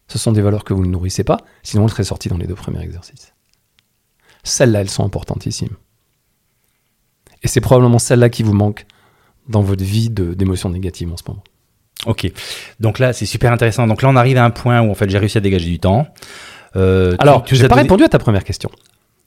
ce 0.07 0.19
sont 0.19 0.31
des 0.31 0.41
valeurs 0.41 0.63
que 0.63 0.73
vous 0.73 0.85
ne 0.85 0.91
nourrissez 0.91 1.23
pas, 1.23 1.37
sinon 1.63 1.83
elles 1.83 1.89
seraient 1.89 2.03
sorties 2.03 2.29
dans 2.29 2.37
les 2.37 2.45
deux 2.45 2.55
premiers 2.55 2.83
exercices. 2.83 3.33
Celles-là, 4.43 4.81
elles 4.81 4.89
sont 4.89 5.05
importantissimes. 5.05 5.75
Et 7.41 7.47
c'est 7.47 7.61
probablement 7.61 7.99
celles-là 7.99 8.29
qui 8.29 8.43
vous 8.43 8.53
manquent 8.53 8.85
dans 9.47 9.61
votre 9.61 9.83
vie 9.83 10.09
d'émotions 10.09 10.69
négatives 10.69 11.11
en 11.11 11.17
ce 11.17 11.23
moment. 11.27 11.43
Ok. 12.05 12.31
Donc 12.79 12.99
là, 12.99 13.13
c'est 13.13 13.25
super 13.25 13.51
intéressant. 13.51 13.87
Donc 13.87 14.01
là, 14.01 14.09
on 14.09 14.15
arrive 14.15 14.37
à 14.37 14.45
un 14.45 14.49
point 14.49 14.81
où 14.81 14.91
en 14.91 14.95
fait, 14.95 15.09
j'ai 15.09 15.17
réussi 15.17 15.37
à 15.37 15.41
dégager 15.41 15.69
du 15.69 15.79
temps. 15.79 16.07
Euh, 16.75 17.15
Alors, 17.19 17.43
tu 17.43 17.49
tu 17.49 17.55
nous 17.55 17.59
n'as 17.61 17.65
as 17.65 17.69
pas 17.69 17.75
donné- 17.75 17.83
répondu 17.83 18.03
à 18.03 18.09
ta 18.09 18.19
première 18.19 18.43
question. 18.43 18.69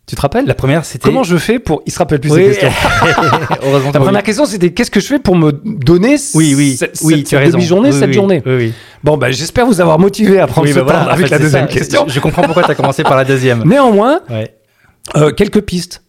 Tu 0.06 0.14
te 0.14 0.20
rappelles? 0.20 0.46
La 0.46 0.54
première, 0.54 0.84
c'était. 0.84 1.02
Comment 1.08 1.24
je 1.24 1.36
fais 1.36 1.58
pour... 1.58 1.82
Il 1.84 1.92
se 1.92 1.98
rappelle 1.98 2.20
plus 2.20 2.30
Oui. 2.30 2.44
ces 2.54 2.60
questions. 2.60 2.70
Heureusement. 3.64 3.90
Ta 3.90 3.98
première 3.98 4.22
question, 4.22 4.46
c'était 4.46 4.72
qu'est-ce 4.72 4.90
que 4.90 5.00
je 5.00 5.06
fais 5.06 5.18
pour 5.18 5.34
me 5.34 5.50
donner 5.52 6.16
Oui, 6.34 6.54
oui, 6.56 6.76
cette, 6.76 7.00
oui, 7.02 7.16
cette- 7.16 7.26
tu 7.26 7.36
as 7.36 7.42
cette 7.44 7.52
demi-journée, 7.54 7.90
Oui, 7.90 7.98
cette 7.98 8.08
oui, 8.08 8.14
journée? 8.14 8.42
Bon, 9.02 9.16
bah, 9.16 9.32
j'espère 9.32 9.66
vous 9.66 9.80
avoir 9.80 9.98
motivé 9.98 10.38
à 10.38 10.46
prendre 10.46 10.68
ce 10.68 10.74
bah 10.74 10.82
voilà, 10.84 10.98
temps 11.00 11.06
en 11.06 11.08
avec 11.10 11.26
fait, 11.26 11.32
la 11.32 11.38
deuxième 11.40 11.66
ça. 11.68 11.72
question. 11.74 12.04
Je, 12.06 12.12
je 12.14 12.20
comprends 12.20 12.42
pourquoi 12.42 12.62
tu 12.62 12.70
as 12.70 12.76
commencé 12.76 13.02
par 13.02 13.16
la 13.16 13.24
deuxième. 13.24 13.64
Néanmoins, 13.68 14.20
Ouais. 14.30 14.54
euh, 15.16 15.32
quelques 15.32 15.62
pistes. 15.62 16.04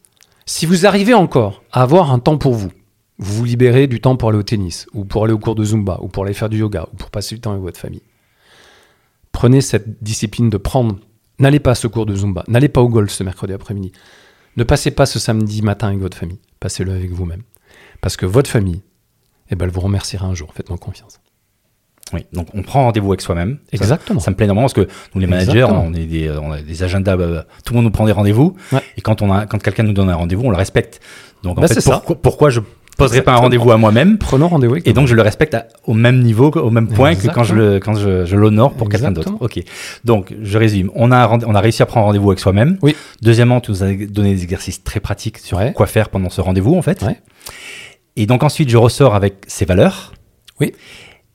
Si 0.46 0.66
vous 0.68 0.86
arrivez 0.86 1.16
encore 1.16 1.64
à 1.72 1.82
avoir 1.82 2.12
un 2.12 2.20
temps 2.20 2.38
pour 2.38 2.54
vous, 2.54 2.70
vous 3.18 3.34
vous 3.34 3.46
libérez 3.46 3.88
du 3.88 4.00
temps 4.00 4.16
pour 4.16 4.30
aller 4.30 4.38
au 4.38 4.44
tennis, 4.44 4.86
ou 4.94 5.06
pour 5.06 5.24
aller 5.26 5.34
au 5.34 5.40
cours 5.40 5.56
de 5.56 5.64
Zumba, 5.64 5.98
ou 6.04 6.08
pour 6.08 6.24
aller 6.24 6.34
faire 6.36 6.50
du 6.50 6.60
yoga, 6.60 6.86
ou 6.94 6.96
pour 6.98 7.10
passer 7.10 7.34
du 7.34 7.42
temps 7.42 7.50
avec 7.52 7.64
votre 7.64 7.80
famille. 7.80 8.04
Prenez 9.32 9.62
cette 9.62 10.04
discipline 10.04 10.52
de 10.52 10.58
prendre. 10.58 10.98
N'allez 11.40 11.60
pas 11.60 11.72
à 11.72 11.76
ce 11.76 11.88
cours 11.88 12.06
de 12.06 12.16
Zumba, 12.16 12.44
n'allez 12.48 12.68
pas 12.70 12.82
au 12.82 12.90
golf 12.90 13.12
ce 13.12 13.24
mercredi 13.24 13.54
après-midi. 13.54 13.92
Ne 14.56 14.64
passez 14.64 14.90
pas 14.92 15.06
ce 15.06 15.20
samedi 15.20 15.62
matin 15.62 15.88
avec 15.90 16.00
votre 16.00 16.18
famille. 16.18 16.40
Passez-le 16.60 16.92
avec 16.92 17.12
vous-même. 17.12 17.44
Parce 18.02 18.18
que 18.18 18.26
votre 18.26 18.50
famille, 18.50 18.82
eh 19.52 19.56
ben, 19.56 19.66
elle 19.66 19.72
vous 19.72 19.82
remerciera 19.82 20.26
un 20.28 20.34
jour. 20.34 20.52
Faites-moi 20.56 20.80
confiance. 20.80 21.20
Oui. 22.14 22.26
Donc, 22.34 22.48
on 22.56 22.64
prend 22.64 22.84
rendez-vous 22.86 23.10
avec 23.12 23.22
soi-même. 23.22 23.58
Ça- 23.66 23.70
Exactement. 23.74 24.20
Ça 24.20 24.32
me 24.32 24.36
plaît 24.36 24.46
énormément 24.46 24.64
parce 24.66 24.74
que 24.74 24.88
nous, 25.14 25.22
les 25.22 25.28
managers, 25.28 25.66
on, 25.66 25.94
est 25.94 26.06
des, 26.06 26.32
on 26.32 26.52
a 26.52 26.62
des 26.62 26.82
agendas, 26.84 27.18
bah, 27.18 27.46
tout 27.66 27.74
le 27.74 27.78
monde 27.78 27.86
nous 27.86 27.92
prend 27.92 28.06
des 28.06 28.14
rendez-vous. 28.14 28.56
Ouais. 28.72 28.82
Et 28.98 29.02
quand, 29.02 29.22
on 29.22 29.32
a, 29.32 29.46
quand 29.46 29.62
quelqu'un 29.62 29.84
nous 29.84 29.94
donne 29.94 30.10
un 30.10 30.16
rendez-vous, 30.16 30.44
on 30.46 30.50
le 30.50 30.58
respecte. 30.58 31.02
Donc, 31.44 31.58
en 31.60 31.62
Bah, 31.62 31.68
fait, 31.68 31.80
ça. 31.82 32.02
pourquoi 32.24 32.50
je 32.50 32.62
poserais 32.98 33.22
pas 33.22 33.34
un 33.34 33.38
rendez-vous 33.38 33.72
à 33.72 33.78
moi-même 33.78 34.18
Prenons 34.18 34.48
rendez-vous 34.48 34.78
et 34.84 34.94
donc 34.94 35.08
je 35.08 35.16
le 35.16 35.22
respecte 35.22 35.54
à- 35.54 35.68
au 35.86 35.94
même 35.94 36.20
niveau, 36.22 36.50
au 36.52 36.70
même 36.72 36.88
point 36.88 37.16
que 37.16 37.28
quand 37.28 37.44
je 37.44 37.56
le 37.56 37.80
quand 37.80 37.94
je, 37.96 38.26
je 38.26 38.36
l'honore 38.36 38.74
pour 38.74 38.90
quelqu'un 38.90 39.12
d'autre. 39.12 39.34
Ok. 39.40 39.60
Donc 40.04 40.36
je 40.42 40.58
résume. 40.58 40.92
On 40.96 41.12
a 41.12 41.28
on 41.30 41.56
a 41.56 41.60
réussi 41.62 41.82
à 41.84 41.86
prendre 41.86 42.08
rendez-vous 42.08 42.30
avec 42.30 42.40
soi-même. 42.40 42.78
Oui. 42.82 42.96
Deuxièmement, 43.22 43.62
tu 43.62 43.72
nous 43.72 43.84
as 43.84 43.94
donné 43.94 44.34
des 44.36 44.44
exercices 44.44 44.84
très 44.84 45.00
pratiques 45.00 45.38
sur 45.38 45.58
Ouais. 45.58 45.74
quoi 45.74 45.86
faire 45.88 46.10
pendant 46.10 46.30
ce 46.30 46.42
rendez-vous 46.42 46.76
en 46.76 46.82
fait. 46.82 47.02
Ouais. 47.04 47.18
Et 48.16 48.26
donc 48.26 48.44
ensuite 48.44 48.70
je 48.70 48.78
ressors 48.78 49.16
avec 49.16 49.36
ces 49.48 49.66
valeurs. 49.66 50.14
Oui. 50.60 50.74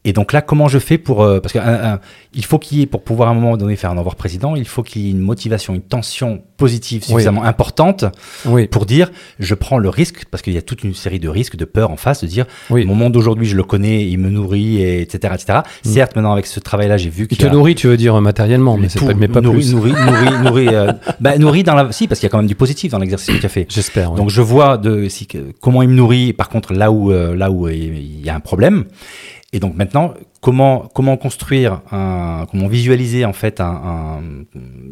Et 0.05 0.13
donc 0.13 0.33
là, 0.33 0.43
comment 0.43 0.67
je 0.67 0.81
fais 0.81 0.99
pour 0.99 1.23
euh, 1.23 1.39
parce 1.41 1.53
que 1.53 1.61
un- 1.61 1.95
un- 1.95 2.01
il 2.35 2.45
faut 2.45 2.59
qu'il 2.59 2.79
y 2.79 2.83
ait 2.83 2.87
pour 2.87 3.05
pouvoir 3.05 3.29
à 3.29 3.33
un 3.33 3.35
moment 3.35 3.57
donné 3.57 3.77
faire 3.77 3.91
un 3.93 3.97
revoir 3.97 4.17
président, 4.17 4.57
il 4.57 4.67
faut 4.67 4.83
qu'il 4.83 5.03
y 5.03 5.07
ait 5.09 5.11
une 5.13 5.21
motivation, 5.21 5.75
une 5.75 5.81
tension 5.83 6.43
positive 6.57 7.05
suffisamment 7.05 7.45
importante 7.45 8.05
Oui. 8.47 8.67
pour 8.67 8.85
dire 8.87 9.11
je 9.39 9.55
prends 9.55 9.79
le 9.79 9.89
risque 9.89 10.25
parce 10.31 10.43
qu'il 10.43 10.55
y 10.55 10.59
a 10.59 10.63
toute 10.63 10.83
une 10.83 10.95
série 10.95 11.21
de 11.21 11.29
risques, 11.29 11.55
de 11.57 11.65
peurs 11.65 11.91
en 11.91 11.97
face 11.97 12.23
de 12.23 12.27
dire 12.27 12.47
Oui. 12.71 12.85
mon 12.85 12.95
monde 12.97 13.13
d'aujourd'hui 13.13 13.47
je 13.47 13.57
le 13.57 13.63
connais, 13.63 14.05
il 14.09 14.19
me 14.19 14.29
nourrit, 14.31 14.83
et 14.83 15.03
etc., 15.03 15.35
etc. 15.37 15.61
Certes, 15.85 16.17
maintenant 16.17 16.33
avec 16.33 16.47
ce 16.47 16.59
travail-là, 16.59 16.97
j'ai 16.97 17.11
vu 17.11 17.23
Mm. 17.23 17.27
Il 17.31 17.37
qu'il 17.37 17.39
te 17.39 17.47
a 17.47 17.51
nourrit, 17.53 17.75
tu 17.77 17.87
veux 17.87 17.97
dire 17.97 18.21
matériellement, 18.21 18.77
mais 18.77 18.89
c'est 18.89 18.99
tout 18.99 19.07
pas, 19.07 19.15
mais 19.15 19.29
pas 19.29 19.41
nourrit, 19.41 19.59
plus. 19.61 19.75
nourrit, 19.75 19.93
nourrit, 19.93 20.39
nourrit, 20.45 20.69
euh, 20.75 20.93
bah, 21.21 21.39
nourrit 21.39 21.63
dans 21.63 21.75
la, 21.77 21.93
si 21.93 22.09
parce 22.09 22.19
qu'il 22.19 22.27
y 22.27 22.31
a 22.31 22.31
quand 22.31 22.39
même 22.39 22.47
du 22.49 22.57
positif 22.57 22.91
dans 22.91 22.99
l'exercice 22.99 23.37
que 23.37 23.41
tu 23.41 23.47
as 23.47 23.51
fait. 23.51 23.67
J'espère. 23.69 24.11
Donc 24.13 24.31
je 24.31 24.43
vois 24.43 24.79
de 24.79 25.09
si, 25.09 25.29
comment 25.61 25.83
il 25.83 25.89
me 25.91 25.95
nourrit, 25.95 26.33
par 26.33 26.49
contre 26.49 26.73
là 26.73 26.91
où 26.91 27.13
euh, 27.13 27.37
là 27.37 27.53
où 27.53 27.69
il 27.69 28.25
y 28.25 28.29
a 28.31 28.35
un 28.35 28.41
problème. 28.41 28.85
Et 29.55 29.61
donc 29.61 29.75
maintenant, 29.77 30.15
comment 30.41 30.89
comment 30.95 31.17
construire 31.19 31.83
un, 31.91 32.47
comment 32.51 32.69
visualiser 32.69 33.25
en 33.27 33.33
fait 33.35 33.61
un, 33.61 33.67
un- 33.67 34.23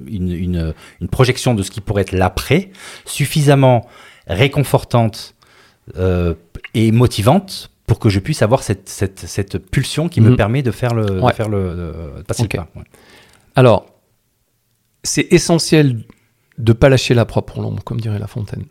une, 0.07 0.33
une 0.33 0.75
une 1.01 1.09
projection 1.09 1.55
de 1.55 1.63
ce 1.63 1.71
qui 1.71 1.81
pourrait 1.81 2.03
être 2.03 2.13
l'après, 2.13 2.71
suffisamment 3.07 3.87
réconfortante 4.27 5.35
euh, 5.97 6.35
et 6.75 6.93
motivante 6.93 7.71
pour 7.87 7.99
que 7.99 8.09
je 8.11 8.21
puisse 8.21 8.43
avoir 8.43 8.63
cette 8.63 8.89
cette, 8.89 9.21
cette 9.21 9.59
pulsion 9.59 10.09
qui 10.09 10.21
me 10.21 10.31
Mhm. 10.31 10.37
permet 10.37 10.63
de 10.63 10.71
faire 10.71 10.95
le 10.95 11.07
de 11.07 11.21
Ouais. 11.21 11.33
faire 11.33 11.49
le 11.49 11.63
de- 12.19 12.23
passer 12.23 12.43
Ok. 12.45 12.53
le 12.53 12.59
pas. 12.61 12.69
Ouais. 12.77 12.85
Alors, 13.57 13.87
c'est 15.03 15.27
essentiel 15.33 16.05
de 16.59 16.73
pas 16.75 16.89
lâcher 16.91 17.15
la 17.15 17.25
propre 17.25 17.61
l'ombre, 17.63 17.83
comme 17.83 17.99
dirait 18.01 18.19
La 18.19 18.27
Fontaine. 18.27 18.67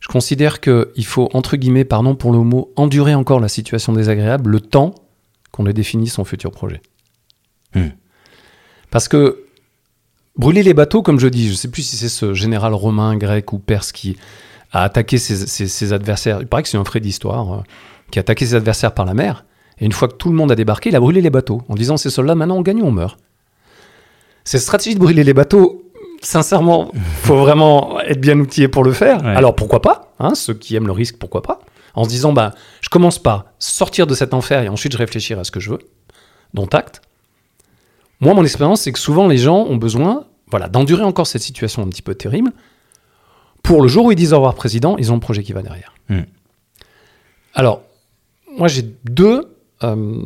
Je 0.00 0.08
considère 0.08 0.60
qu'il 0.60 1.04
faut, 1.04 1.28
entre 1.34 1.56
guillemets, 1.56 1.84
pardon 1.84 2.14
pour 2.14 2.32
le 2.32 2.38
mot, 2.38 2.72
endurer 2.76 3.14
encore 3.14 3.38
la 3.38 3.48
situation 3.48 3.92
désagréable 3.92 4.50
le 4.50 4.60
temps 4.60 4.94
qu'on 5.52 5.66
ait 5.66 5.72
défini 5.72 6.08
son 6.08 6.24
futur 6.24 6.50
projet. 6.50 6.80
Hmm. 7.74 7.88
Parce 8.90 9.08
que 9.08 9.44
brûler 10.36 10.62
les 10.62 10.74
bateaux, 10.74 11.02
comme 11.02 11.20
je 11.20 11.28
dis, 11.28 11.48
je 11.50 11.54
sais 11.54 11.68
plus 11.68 11.82
si 11.82 11.96
c'est 11.96 12.08
ce 12.08 12.32
général 12.34 12.72
romain, 12.74 13.16
grec 13.16 13.52
ou 13.52 13.58
perse 13.58 13.92
qui 13.92 14.16
a 14.72 14.84
attaqué 14.84 15.18
ses, 15.18 15.46
ses- 15.46 15.68
ses 15.68 15.92
adversaires. 15.92 16.38
Il 16.40 16.46
paraît 16.46 16.62
que 16.62 16.68
c'est 16.68 16.78
un 16.78 16.84
fait 16.84 17.00
d'histoire, 17.00 17.52
euh, 17.52 17.62
qui 18.10 18.18
a 18.18 18.20
attaqué 18.20 18.46
ses 18.46 18.54
adversaires 18.54 18.94
par 18.94 19.04
la 19.04 19.14
mer. 19.14 19.44
Et 19.80 19.84
une 19.84 19.92
fois 19.92 20.08
que 20.08 20.14
tout 20.14 20.30
le 20.30 20.34
monde 20.34 20.50
a 20.52 20.54
débarqué, 20.54 20.90
il 20.90 20.96
a 20.96 21.00
brûlé 21.00 21.20
les 21.20 21.30
bateaux 21.30 21.62
en 21.68 21.74
disant 21.74 21.96
ces 21.96 22.10
soldats, 22.10 22.34
maintenant 22.34 22.56
on 22.56 22.62
gagne 22.62 22.82
ou 22.82 22.86
on 22.86 22.90
meurt? 22.92 23.18
Cette 24.44 24.62
stratégie 24.62 24.94
de 24.94 25.00
brûler 25.00 25.24
les 25.24 25.34
bateaux, 25.34 25.79
sincèrement, 26.20 26.92
faut 27.22 27.36
vraiment 27.36 28.00
être 28.00 28.20
bien 28.20 28.38
outillé 28.38 28.68
pour 28.68 28.84
le 28.84 28.92
faire. 28.92 29.22
Ouais. 29.22 29.34
Alors 29.34 29.56
pourquoi 29.56 29.82
pas 29.82 30.12
hein, 30.18 30.34
Ceux 30.34 30.54
qui 30.54 30.76
aiment 30.76 30.86
le 30.86 30.92
risque, 30.92 31.16
pourquoi 31.18 31.42
pas 31.42 31.60
En 31.94 32.04
se 32.04 32.08
disant, 32.08 32.32
bah, 32.32 32.52
je 32.80 32.88
commence 32.88 33.18
par 33.18 33.46
sortir 33.58 34.06
de 34.06 34.14
cet 34.14 34.34
enfer 34.34 34.62
et 34.62 34.68
ensuite 34.68 34.92
je 34.92 34.98
réfléchirai 34.98 35.40
à 35.40 35.44
ce 35.44 35.50
que 35.50 35.60
je 35.60 35.70
veux, 35.70 35.80
dont 36.54 36.66
acte. 36.66 37.02
Moi, 38.20 38.34
mon 38.34 38.44
expérience, 38.44 38.82
c'est 38.82 38.92
que 38.92 38.98
souvent 38.98 39.26
les 39.26 39.38
gens 39.38 39.64
ont 39.64 39.76
besoin 39.76 40.26
voilà, 40.50 40.68
d'endurer 40.68 41.04
encore 41.04 41.26
cette 41.26 41.42
situation 41.42 41.82
un 41.82 41.88
petit 41.88 42.02
peu 42.02 42.14
terrible. 42.14 42.52
Pour 43.62 43.82
le 43.82 43.88
jour 43.88 44.06
où 44.06 44.12
ils 44.12 44.16
disent 44.16 44.32
au 44.32 44.36
revoir 44.36 44.54
président, 44.54 44.96
ils 44.98 45.12
ont 45.12 45.14
le 45.14 45.20
projet 45.20 45.42
qui 45.42 45.52
va 45.52 45.62
derrière. 45.62 45.94
Hmm. 46.08 46.22
Alors, 47.54 47.82
moi 48.56 48.68
j'ai 48.68 48.82
deux 49.04 49.54
euh, 49.82 50.22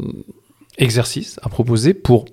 exercices 0.78 1.38
à 1.42 1.48
proposer 1.48 1.94
pour 1.94 2.24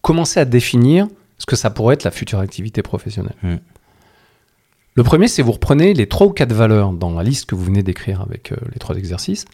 commencer 0.00 0.40
à 0.40 0.44
définir 0.44 1.08
ce 1.40 1.46
que 1.46 1.56
ça 1.56 1.70
pourrait 1.70 1.94
être 1.94 2.04
la 2.04 2.10
future 2.10 2.38
activité 2.38 2.82
professionnelle. 2.82 3.34
Hmm. 3.42 3.56
Le 4.94 5.02
premier, 5.02 5.26
c'est 5.26 5.40
vous 5.42 5.52
reprenez 5.52 5.94
les 5.94 6.06
trois 6.06 6.26
ou 6.26 6.30
quatre 6.30 6.52
valeurs 6.52 6.92
dans 6.92 7.12
la 7.14 7.22
liste 7.22 7.46
que 7.46 7.54
vous 7.54 7.64
venez 7.64 7.82
d'écrire 7.82 8.20
avec 8.20 8.52
euh, 8.52 8.56
les 8.72 8.78
trois 8.78 8.96
exercices 8.96 9.46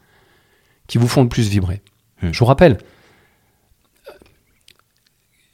qui 0.89 0.99
vous 0.99 1.07
font 1.07 1.23
le 1.23 1.29
plus 1.29 1.49
vibrer. 1.49 1.81
Hmm. 2.23 2.33
Je 2.33 2.39
vous 2.41 2.45
rappelle, 2.45 2.79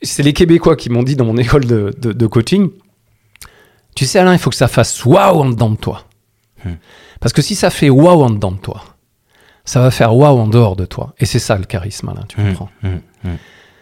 c'est 0.01 0.23
les 0.23 0.33
Québécois 0.33 0.75
qui 0.75 0.89
m'ont 0.89 1.03
dit 1.03 1.15
dans 1.15 1.25
mon 1.25 1.37
école 1.45 1.65
de, 1.65 1.93
de- 1.99 2.13
de 2.13 2.27
coaching, 2.27 2.69
tu 3.95 4.05
sais 4.05 4.17
Alain, 4.17 4.33
il 4.33 4.39
faut 4.39 4.49
que 4.49 4.55
ça 4.55 4.67
fasse 4.67 5.05
waouh 5.05 5.39
en 5.41 5.49
dedans 5.49 5.69
de 5.69 5.75
toi. 5.77 6.05
Hmm. 6.65 6.73
Parce 7.19 7.31
que 7.31 7.43
si 7.43 7.53
ça 7.53 7.69
fait 7.69 7.89
waouh 7.89 8.23
en 8.23 8.31
dedans 8.31 8.51
de 8.51 8.57
toi, 8.57 8.83
ça 9.65 9.79
va 9.81 9.91
faire 9.91 10.15
waouh 10.15 10.39
en 10.39 10.47
dehors 10.47 10.75
de 10.75 10.85
toi. 10.85 11.13
Et 11.19 11.25
c'est 11.25 11.39
ça 11.39 11.57
le 11.57 11.65
charisme, 11.65 12.09
Alain, 12.09 12.25
tu 12.27 12.37
comprends. 12.37 12.69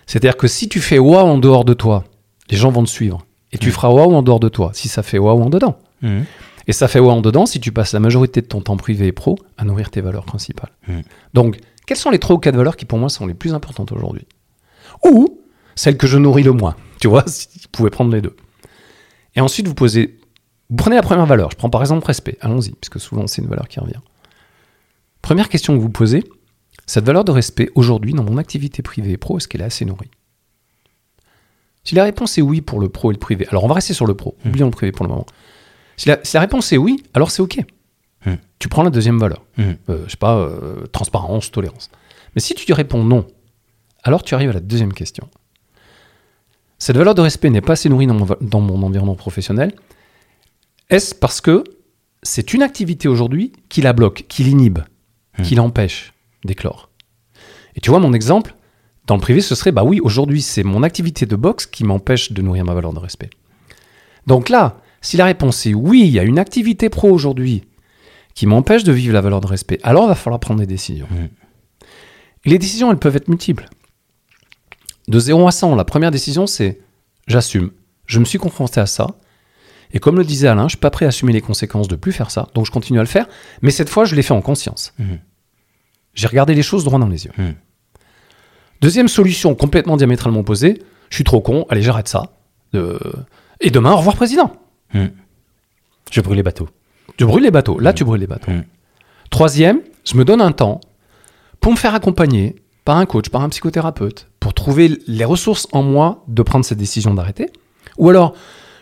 C'est-à-dire 0.06 0.36
que 0.36 0.48
si 0.48 0.68
tu 0.68 0.82
fais 0.82 1.00
waouh 1.00 1.26
en 1.28 1.38
dehors 1.38 1.64
de 1.64 1.74
toi, 1.74 2.04
les 2.50 2.58
gens 2.58 2.72
vont 2.72 2.84
te 2.84 2.90
suivre. 2.90 3.26
Et 3.52 3.58
tu 3.58 3.72
feras 3.72 3.90
waouh 3.90 4.14
en 4.14 4.22
dehors 4.22 4.40
de 4.40 4.48
toi, 4.48 4.72
si 4.74 4.88
ça 4.88 5.04
fait 5.04 5.18
waouh 5.18 5.42
en 5.42 5.50
dedans. 5.50 5.78
Mmh. 6.02 6.22
Et 6.68 6.74
ça 6.74 6.88
fait 6.88 7.00
waouh 7.00 7.18
en 7.18 7.22
dedans 7.22 7.46
si 7.46 7.60
tu 7.60 7.72
passes 7.72 7.94
la 7.94 8.00
majorité 8.00 8.42
de 8.42 8.46
ton 8.46 8.62
temps 8.62 8.78
privé 8.78 9.08
et 9.08 9.12
pro 9.12 9.38
à 9.58 9.66
nourrir 9.66 9.90
tes 9.90 10.02
valeurs 10.02 10.26
principales. 10.26 10.72
Mm. 10.88 11.02
Donc, 11.34 11.60
quelles 11.86 11.98
sont 11.98 12.12
les 12.12 12.20
trois 12.20 12.36
ou 12.36 12.40
quatre 12.40 12.56
valeurs 12.56 12.78
qui 12.78 12.86
pour 12.86 13.00
moi 13.00 13.10
sont 13.10 13.26
les 13.26 13.34
plus 13.34 13.54
importantes 13.54 13.92
aujourd'hui? 13.92 14.26
Ou 15.04 15.42
celles 15.76 15.98
que 15.98 16.08
je 16.08 16.18
nourris 16.18 16.44
le 16.44 16.52
moins 16.52 16.76
Tu 17.00 17.08
vois, 17.08 17.24
si 17.28 17.48
vous 17.54 17.70
pouvez 17.72 17.90
prendre 17.90 18.14
les 18.14 18.22
deux. 18.22 18.36
Et 19.36 19.42
ensuite, 19.42 19.68
vous 19.68 19.74
posez. 19.74 20.20
Vous 20.70 20.76
prenez 20.78 20.96
la 20.96 21.02
première 21.02 21.26
valeur. 21.26 21.52
Je 21.52 21.58
prends 21.58 21.70
par 21.70 21.82
exemple 21.82 22.06
respect. 22.06 22.38
Allons-y, 22.42 22.72
puisque 22.72 23.00
souvent 23.00 23.28
c'est 23.28 23.42
une 23.42 23.50
valeur 23.50 23.68
qui 23.68 23.80
revient. 23.80 24.00
Première 25.22 25.50
question 25.50 25.76
que 25.76 25.82
vous 25.82 25.90
posez 25.90 26.24
cette 26.86 27.06
valeur 27.06 27.24
de 27.24 27.32
respect, 27.32 27.70
aujourd'hui, 27.76 28.14
dans 28.14 28.24
mon 28.24 28.38
activité 28.38 28.82
privée 28.82 29.12
et 29.12 29.18
pro, 29.18 29.38
est-ce 29.38 29.48
qu'elle 29.48 29.62
est 29.62 29.66
assez 29.66 29.86
nourrie? 29.86 30.12
Si 31.84 31.96
la 31.96 32.04
réponse 32.04 32.38
est 32.38 32.42
oui 32.42 32.62
pour 32.62 32.80
le 32.80 32.90
pro 32.90 33.12
et 33.12 33.14
le 33.14 33.20
privé, 33.20 33.48
alors 33.50 33.64
on 33.64 33.68
va 33.68 33.74
rester 33.76 33.94
sur 33.94 34.06
le 34.06 34.14
pro, 34.14 34.36
Mm. 34.44 34.50
oublions 34.50 34.66
le 34.68 34.72
privé 34.72 34.92
pour 34.92 35.06
le 35.06 35.10
moment. 35.10 35.26
Si 35.98 36.08
la, 36.10 36.20
si 36.24 36.36
la 36.36 36.42
réponse 36.42 36.72
est 36.74 36.78
oui, 36.78 37.04
alors 37.14 37.32
c'est 37.32 37.42
OK. 37.42 37.58
Mm. 38.26 38.34
Tu 38.60 38.70
prends 38.70 38.84
la 38.84 38.92
deuxième 38.92 39.18
valeur. 39.20 39.44
Mmh. 39.58 39.64
Euh, 39.90 40.04
je 40.06 40.12
sais 40.12 40.18
pas, 40.18 40.38
euh, 40.38 40.86
transparence, 40.92 41.50
tolérance. 41.52 41.90
Mais 42.36 42.42
si 42.42 42.54
tu 42.54 42.72
réponds 42.74 43.04
non, 43.04 43.26
alors 44.04 44.22
tu 44.24 44.36
arrives 44.36 44.52
à 44.52 44.54
la 44.54 44.60
deuxième 44.60 44.94
question. 44.94 45.28
Cette 46.78 46.98
valeur 46.98 47.16
de 47.16 47.22
respect 47.22 47.50
n'est 47.50 47.62
pas 47.62 47.74
assez 47.74 47.90
nourrie 47.90 48.08
dans 48.08 48.14
mon, 48.14 48.28
dans 48.42 48.60
mon 48.62 48.84
environnement 48.84 49.16
professionnel. 49.16 49.74
Est-ce 50.90 51.16
parce 51.16 51.42
que 51.42 51.64
c'est 52.24 52.54
une 52.54 52.62
activité 52.62 53.08
aujourd'hui 53.08 53.54
qui 53.70 53.82
la 53.82 53.94
bloque, 53.94 54.26
qui 54.28 54.44
l'inhibe, 54.44 54.80
Hmm. 55.38 55.44
qui 55.44 55.56
l'empêche 55.56 56.14
d'éclore? 56.44 56.90
Et 57.76 57.80
tu 57.80 57.90
vois, 57.90 58.00
mon 58.00 58.12
exemple, 58.14 58.54
dans 59.12 59.18
le 59.18 59.22
privé, 59.22 59.42
ce 59.42 59.56
serait, 59.56 59.74
bah 59.74 59.84
oui, 59.84 60.00
aujourd'hui, 60.00 60.42
c'est 60.42 60.64
mon 60.64 60.84
activité 60.84 61.26
de 61.26 61.36
boxe 61.36 61.66
qui 61.66 61.84
m'empêche 61.84 62.32
de 62.32 62.42
nourrir 62.42 62.64
ma 62.64 62.74
valeur 62.74 62.94
de 62.94 63.00
respect. 63.00 63.30
Donc 64.26 64.48
là, 64.48 64.78
si 65.02 65.18
la 65.18 65.26
réponse 65.26 65.66
est 65.66 65.74
oui, 65.74 66.04
il 66.06 66.12
y 66.12 66.18
a 66.18 66.24
une 66.24 66.40
activité 66.40 66.88
pro 66.88 67.10
aujourd'hui 67.12 67.66
qui 68.36 68.46
m'empêche 68.46 68.86
de 68.86 68.94
vivre 68.94 69.14
la 69.14 69.20
valeur 69.20 69.42
de 69.42 69.48
respect, 69.48 69.80
alors 69.84 70.06
il 70.06 70.08
va 70.08 70.16
falloir 70.16 70.40
prendre 70.40 70.62
des 70.62 70.66
décisions. 70.66 71.10
Les 72.46 72.58
décisions, 72.58 72.90
elles 72.90 73.00
peuvent 73.00 73.18
être 73.18 73.28
multiples. 73.28 73.68
De 75.10 75.20
0 75.20 75.46
à 75.46 75.52
100, 75.52 75.76
la 75.76 75.84
première 75.84 76.12
décision, 76.12 76.48
c'est 76.48 76.80
j'assume. 77.28 77.72
Je 78.06 78.18
me 78.18 78.24
suis 78.24 78.40
confronté 78.40 78.80
à 78.80 78.86
ça. 78.86 79.08
Et 79.92 80.00
comme 80.00 80.16
le 80.16 80.24
disait 80.24 80.48
Alain, 80.48 80.70
je 80.70 80.76
suis 80.76 80.80
pas 80.80 80.90
prêt 80.90 81.04
à 81.04 81.10
assumer 81.10 81.34
les 81.34 81.42
conséquences 81.42 81.90
de 81.90 81.98
plus 81.98 82.14
faire 82.14 82.32
ça, 82.32 82.48
donc 82.54 82.66
je 82.66 82.72
continue 82.72 83.00
à 83.00 83.04
le 83.04 83.10
faire. 83.10 83.28
Mais 83.62 83.72
cette 83.72 83.90
fois, 83.90 84.06
je 84.06 84.16
l'ai 84.16 84.22
fait 84.22 84.34
en 84.34 84.42
conscience. 84.42 84.94
Mhm. 85.00 85.20
J'ai 86.14 86.28
regardé 86.28 86.56
les 86.56 86.64
choses 86.64 86.86
droit 86.86 86.98
dans 86.98 87.10
les 87.10 87.26
yeux. 87.26 87.34
Mhm. 87.38 87.56
Deuxième 88.82 89.08
solution, 89.08 89.54
complètement 89.56 89.98
diamétralement 89.98 90.40
opposée. 90.40 90.82
Je 91.10 91.16
suis 91.16 91.24
trop 91.24 91.42
con, 91.42 91.66
allez, 91.70 91.82
j'arrête 91.82 92.08
ça. 92.08 92.32
Euh, 92.76 92.98
Et 93.60 93.70
demain, 93.70 93.92
au 93.94 93.98
revoir, 93.98 94.16
président. 94.16 94.52
Je 96.12 96.22
brûle 96.22 96.38
les 96.38 96.44
bateaux. 96.44 96.68
Tu 97.18 97.26
brûles 97.26 97.44
les 97.44 97.52
bateaux. 97.52 97.80
Là, 97.80 97.94
tu 97.94 98.04
brûles 98.04 98.22
les 98.22 98.28
bateaux. 98.28 98.52
Mhm. 98.52 98.64
Troisième, 99.30 99.80
je 100.06 100.16
me 100.18 100.26
donne 100.26 100.42
un 100.42 100.52
temps 100.52 100.82
pour 101.60 101.72
me 101.72 101.78
faire 101.78 101.94
accompagner 101.94 102.56
par 102.86 102.98
un 102.98 103.06
coach, 103.06 103.30
par 103.30 103.42
un 103.42 103.50
psychothérapeute, 103.50 104.28
pour 104.40 104.54
trouver 104.54 104.98
les 105.08 105.26
ressources 105.26 105.68
en 105.72 105.84
moi 105.84 106.24
de 106.28 106.42
prendre 106.42 106.66
cette 106.66 106.80
décision 106.80 107.14
d'arrêter. 107.14 107.48
Ou 107.98 108.10
alors, 108.10 108.34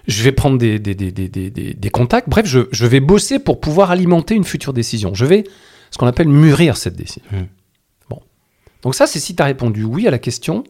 je 0.07 0.23
vais 0.23 0.31
prendre 0.31 0.57
des, 0.57 0.79
des, 0.79 0.95
des, 0.95 1.11
des, 1.11 1.27
des- 1.27 1.49
des- 1.51 1.73
des 1.73 1.89
contacts. 1.89 2.29
Bref, 2.29 2.45
je, 2.45 2.61
je 2.71 2.85
vais 2.85 2.99
bosser 3.01 3.37
pour 3.37 3.59
pouvoir 3.59 3.91
alimenter 3.91 4.33
une 4.35 4.45
future 4.45 4.71
décision. 4.73 5.13
Je 5.13 5.25
vais, 5.25 5.43
ce 5.91 5.97
qu'on 5.97 6.07
appelle, 6.07 6.29
mûrir 6.29 6.77
cette 6.77 6.95
décision. 6.95 7.23
Donc 8.83 8.95
ça, 8.95 9.07
c'est 9.07 9.19
si 9.19 9.35
tu 9.35 9.41
as 9.43 9.45
répondu 9.45 9.83
oui 9.83 10.07
à 10.07 10.11
la 10.11 10.19
question. 10.19 10.63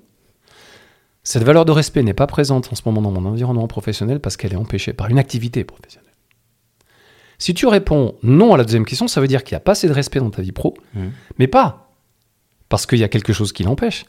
Cette 1.24 1.44
valeur 1.44 1.66
de 1.66 1.72
respect 1.72 2.02
n'est 2.02 2.14
pas 2.14 2.28
présente 2.28 2.70
en 2.72 2.76
ce 2.76 2.82
moment 2.86 3.02
dans 3.02 3.12
mon 3.12 3.30
environnement 3.30 3.68
professionnel 3.68 4.20
parce 4.20 4.38
qu'elle 4.38 4.54
est 4.54 4.58
empêchée 4.58 4.94
par 4.94 5.10
une 5.10 5.20
activité 5.20 5.64
professionnelle. 5.64 6.10
Si 7.38 7.54
tu 7.54 7.68
réponds 7.68 8.16
non 8.24 8.54
à 8.54 8.58
la 8.58 8.64
deuxième 8.64 8.86
question, 8.86 9.08
ça 9.08 9.22
veut 9.22 9.28
dire 9.28 9.44
qu'il 9.44 9.54
n'y 9.56 9.58
a 9.58 9.62
pas 9.62 9.74
assez 9.74 9.88
de 9.88 9.94
respect 9.94 10.20
dans 10.20 10.30
ta 10.30 10.42
vie 10.42 10.52
pro, 10.52 10.76
Mhm. 10.96 11.12
mais 11.38 11.48
pas 11.48 11.92
parce 12.68 12.86
qu'il 12.86 13.00
y 13.00 13.04
a 13.04 13.08
quelque 13.10 13.32
chose 13.34 13.54
qui 13.54 13.64
l'empêche, 13.64 14.06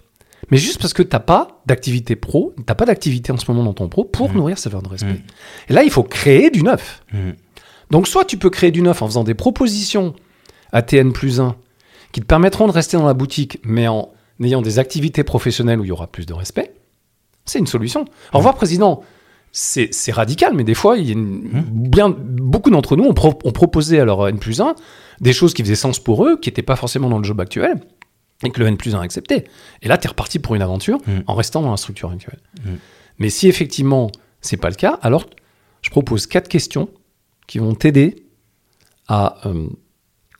mais 0.51 0.57
juste 0.57 0.81
parce 0.81 0.93
que 0.95 1.03
tu 1.03 1.11
n'as 1.15 1.21
pas 1.21 1.61
d'activité 1.67 2.17
pro, 2.17 2.53
tu 2.57 2.63
n'as 2.67 2.75
pas 2.75 2.87
d'activité 2.87 3.33
en 3.33 3.37
ce 3.37 3.45
moment 3.51 3.65
dans 3.65 3.75
ton 3.75 3.89
pro 3.89 4.05
pour 4.05 4.31
Mhm. 4.31 4.37
nourrir 4.37 4.59
cette 4.59 4.73
valeur 4.73 4.83
de 4.83 4.89
respect. 4.89 5.13
Mhm. 5.13 5.23
Et 5.69 5.73
là, 5.75 5.83
il 5.85 5.91
faut 5.91 6.03
créer 6.03 6.51
du 6.51 6.63
neuf. 6.63 7.05
Donc 7.91 8.09
soit 8.09 8.25
tu 8.25 8.37
peux 8.37 8.51
créer 8.51 8.71
du 8.71 8.83
neuf 8.83 9.03
en 9.03 9.07
faisant 9.07 9.25
des 9.25 9.35
propositions 9.35 10.15
à 10.73 10.83
TN 10.83 11.13
plus 11.13 11.41
1 11.41 11.57
qui 12.13 12.21
te 12.21 12.27
permettront 12.27 12.67
de 12.67 12.73
rester 12.73 12.97
dans 12.97 13.07
la 13.07 13.15
boutique, 13.15 13.59
mais 13.65 13.89
en 13.89 14.11
ayant 14.43 14.63
des 14.63 14.79
activités 14.79 15.23
professionnelles 15.25 15.81
où 15.81 15.85
il 15.85 15.89
y 15.89 15.93
aura 15.93 16.07
plus 16.07 16.27
de 16.27 16.33
respect. 16.35 16.73
C'est 17.45 17.59
une 17.59 17.67
solution. 17.67 18.05
Au 18.33 18.39
revoir, 18.39 18.55
président. 18.55 19.03
C'est 19.53 19.91
radical, 20.13 20.55
mais 20.55 20.63
des 20.63 20.75
fois, 20.75 20.97
il 20.97 21.07
y 21.07 21.11
a 21.11 21.13
une- 21.15 21.51
bien, 21.73 22.09
beaucoup 22.09 22.71
d'entre 22.71 22.97
nous 22.97 23.05
ont, 23.05 23.15
pro- 23.15 23.37
ont 23.45 23.51
proposé 23.51 23.99
à 23.99 24.05
leur 24.05 24.29
N 24.29 24.39
plus 24.39 24.61
1 24.61 24.77
des 25.21 25.33
choses 25.33 25.55
qui 25.55 25.63
faisaient 25.63 25.75
sens 25.75 25.99
pour 25.99 26.25
eux, 26.25 26.37
qui 26.39 26.49
n'étaient 26.49 26.63
pas 26.63 26.77
forcément 26.77 27.09
dans 27.11 27.19
le 27.19 27.25
job 27.25 27.41
actuel, 27.41 27.81
et 28.45 28.51
que 28.51 28.61
le 28.61 28.67
N 28.69 28.77
plus 28.77 28.95
1 28.95 29.01
a 29.01 29.03
accepté. 29.03 29.45
Et 29.83 29.89
là, 29.89 29.99
tu 29.99 30.07
es 30.07 30.09
reparti 30.09 30.39
pour 30.39 30.55
une 30.55 30.63
aventure 30.63 30.99
Mhm. 31.07 31.25
en 31.27 31.35
restant 31.35 31.63
dans 31.63 31.73
la 31.73 31.77
structure 31.77 32.11
actuelle. 32.11 32.39
Mhm. 32.65 32.79
Mais 33.19 33.29
si 33.29 33.49
effectivement, 33.49 34.11
c'est 34.41 34.57
pas 34.57 34.69
le 34.71 34.77
cas, 34.77 34.99
alors 35.03 35.27
je 35.83 35.91
propose 35.91 36.27
quatre 36.29 36.49
questions 36.49 36.89
qui 37.49 37.59
vont 37.59 37.75
t'aider 37.75 38.23
à 39.09 39.49
euh, 39.49 39.67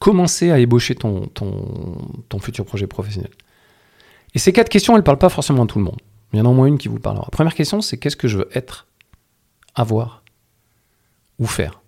commencer 0.01 0.51
à 0.51 0.59
ébaucher 0.59 0.97
ton, 0.97 1.27
ton, 1.29 1.97
ton 2.29 2.39
futur 2.41 2.65
projet 2.65 2.89
professionnel. 2.89 3.31
Et 4.35 4.39
ces 4.41 4.53
quatre 4.53 4.69
questions, 4.69 4.95
elles 4.95 5.01
ne 5.01 5.05
parlent 5.05 5.19
pas 5.19 5.29
forcément 5.29 5.63
à 5.65 5.67
tout 5.67 5.79
le 5.79 5.85
monde. 5.85 6.01
Il 6.33 6.39
y 6.39 6.43
en 6.43 6.47
a 6.47 6.49
au 6.49 6.55
moins 6.55 6.67
une 6.67 6.79
qui 6.79 6.89
vous 6.89 6.99
parlera. 6.99 7.29
Première 7.31 7.55
question, 7.55 7.81
c'est 7.81 7.97
qu'est-ce 7.99 8.17
que 8.17 8.27
je 8.27 8.39
veux 8.39 8.49
être, 8.55 8.87
avoir 9.75 10.25
ou 11.39 11.47
faire 11.47 11.81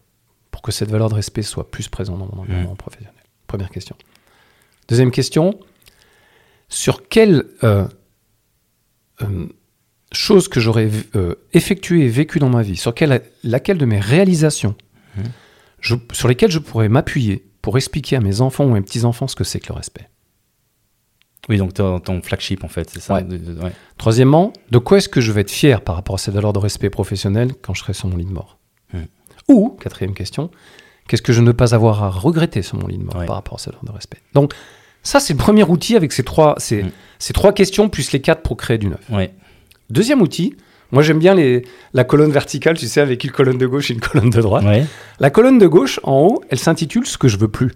pour 0.51 0.63
que 0.63 0.71
cette 0.73 0.91
valeur 0.91 1.09
de 1.09 1.15
respect 1.15 1.43
soit 1.43 1.71
plus 1.71 1.89
présente 1.89 2.19
dans 2.19 2.27
mon 2.27 2.43
environnement 2.43 2.77
professionnel? 2.77 3.15
Première 3.47 3.71
question. 3.71 3.97
Deuxième 4.89 5.11
question, 5.11 5.59
sur 6.69 7.09
quelle 7.09 7.47
euh, 7.65 7.87
euh, 9.23 9.47
chose 10.11 10.49
que 10.49 10.61
j'aurais 10.61 10.91
euh, 11.15 11.37
effectuée 11.55 12.05
et 12.05 12.09
vécue 12.09 12.39
dans 12.41 12.51
ma 12.51 12.63
vie, 12.63 12.77
sur 12.77 12.95
quelle, 12.95 13.23
laquelle 13.45 13.79
de 13.79 13.87
mes 13.87 14.01
réalisations, 14.01 14.75
je- 15.81 15.95
sur 16.13 16.29
lesquelles 16.29 16.51
je 16.51 16.59
pourrais 16.59 16.89
m'appuyer 16.89 17.47
pour 17.63 17.77
expliquer 17.77 18.17
à 18.17 18.21
mes 18.21 18.41
enfants 18.41 18.65
ou 18.65 18.71
mes 18.71 18.81
petits-enfants 18.83 19.29
ce 19.29 19.37
que 19.37 19.45
c'est 19.45 19.61
que 19.61 19.69
le 19.73 19.77
respect. 19.77 20.09
Oui, 21.49 21.57
donc 21.59 21.75
ton, 21.75 21.99
ton 21.99 22.23
flagship, 22.23 22.63
en 22.63 22.69
fait, 22.69 22.89
c'est 22.91 23.01
ça 23.01 23.15
Ouais. 23.15 23.23
de- 23.25 23.37
de- 23.37 23.61
ouais. 23.61 23.73
Troisièmement, 23.99 24.53
de 24.71 24.79
quoi 24.79 24.99
est-ce 24.99 25.09
que 25.09 25.21
je 25.21 25.33
vais 25.33 25.41
être 25.41 25.51
fier 25.51 25.81
par 25.81 25.97
rapport 25.97 26.15
à 26.15 26.19
cette 26.19 26.35
valeur 26.35 26.53
de 26.53 26.59
respect 26.59 26.91
professionnel 26.91 27.53
quand 27.63 27.75
je 27.75 27.81
serai 27.81 27.95
sur 27.95 28.09
mon 28.09 28.17
lit 28.17 28.25
de 28.27 28.33
mort 28.33 28.59
Hmm. 28.93 29.07
Ou, 29.49 29.71
quatrième 29.81 30.15
question, 30.15 30.51
qu'est-ce 31.09 31.23
que 31.23 31.33
je 31.33 31.41
ne 31.41 31.47
veux 31.49 31.57
pas 31.57 31.75
avoir 31.75 32.03
à 32.05 32.11
regretter 32.11 32.63
sur 32.63 32.79
mon 32.79 32.87
lit 32.87 32.99
de 32.99 33.03
mort 33.05 33.17
Ouais. 33.17 33.27
par 33.27 33.37
rapport 33.37 33.55
à 33.55 33.59
cette 33.59 33.73
valeur 33.73 33.85
de 33.87 33.93
respect? 33.93 34.19
Donc, 34.35 34.53
ça, 35.03 35.19
c'est 35.19 35.33
le 35.33 35.39
premier 35.39 35.65
outil 35.65 35.97
avec 35.97 36.13
ces 36.13 36.23
trois, 36.23 36.55
ces, 36.59 36.85
Hmm. 36.85 36.91
ces 37.19 37.33
trois 37.33 37.53
questions 37.53 37.89
plus 37.89 38.13
les 38.13 38.21
quatre 38.21 38.43
pour 38.43 38.57
créer 38.57 38.79
du 38.79 38.87
neuf. 38.89 39.01
Deuxième 39.91 40.23
outil, 40.23 40.55
moi 40.93 41.03
j'aime 41.03 41.19
bien 41.19 41.35
les, 41.35 41.65
la 41.95 42.05
colonne 42.05 42.31
verticale, 42.31 42.79
tu 42.79 42.87
sais, 42.87 43.01
avec 43.01 43.25
une 43.25 43.31
colonne 43.31 43.59
de 43.59 43.67
gauche 43.67 43.91
et 43.91 43.95
une 43.95 44.01
colonne 44.01 44.31
de 44.31 44.41
droite. 44.41 44.65
Ouais. 44.65 44.87
La 45.19 45.31
colonne 45.31 45.59
de 45.59 45.67
gauche, 45.67 45.99
en 46.03 46.27
haut, 46.27 46.43
elle 46.51 46.59
s'intitule 46.59 47.07
Ce 47.07 47.19
que 47.19 47.29
je 47.29 47.39
veux 47.39 47.49
plus 47.49 47.73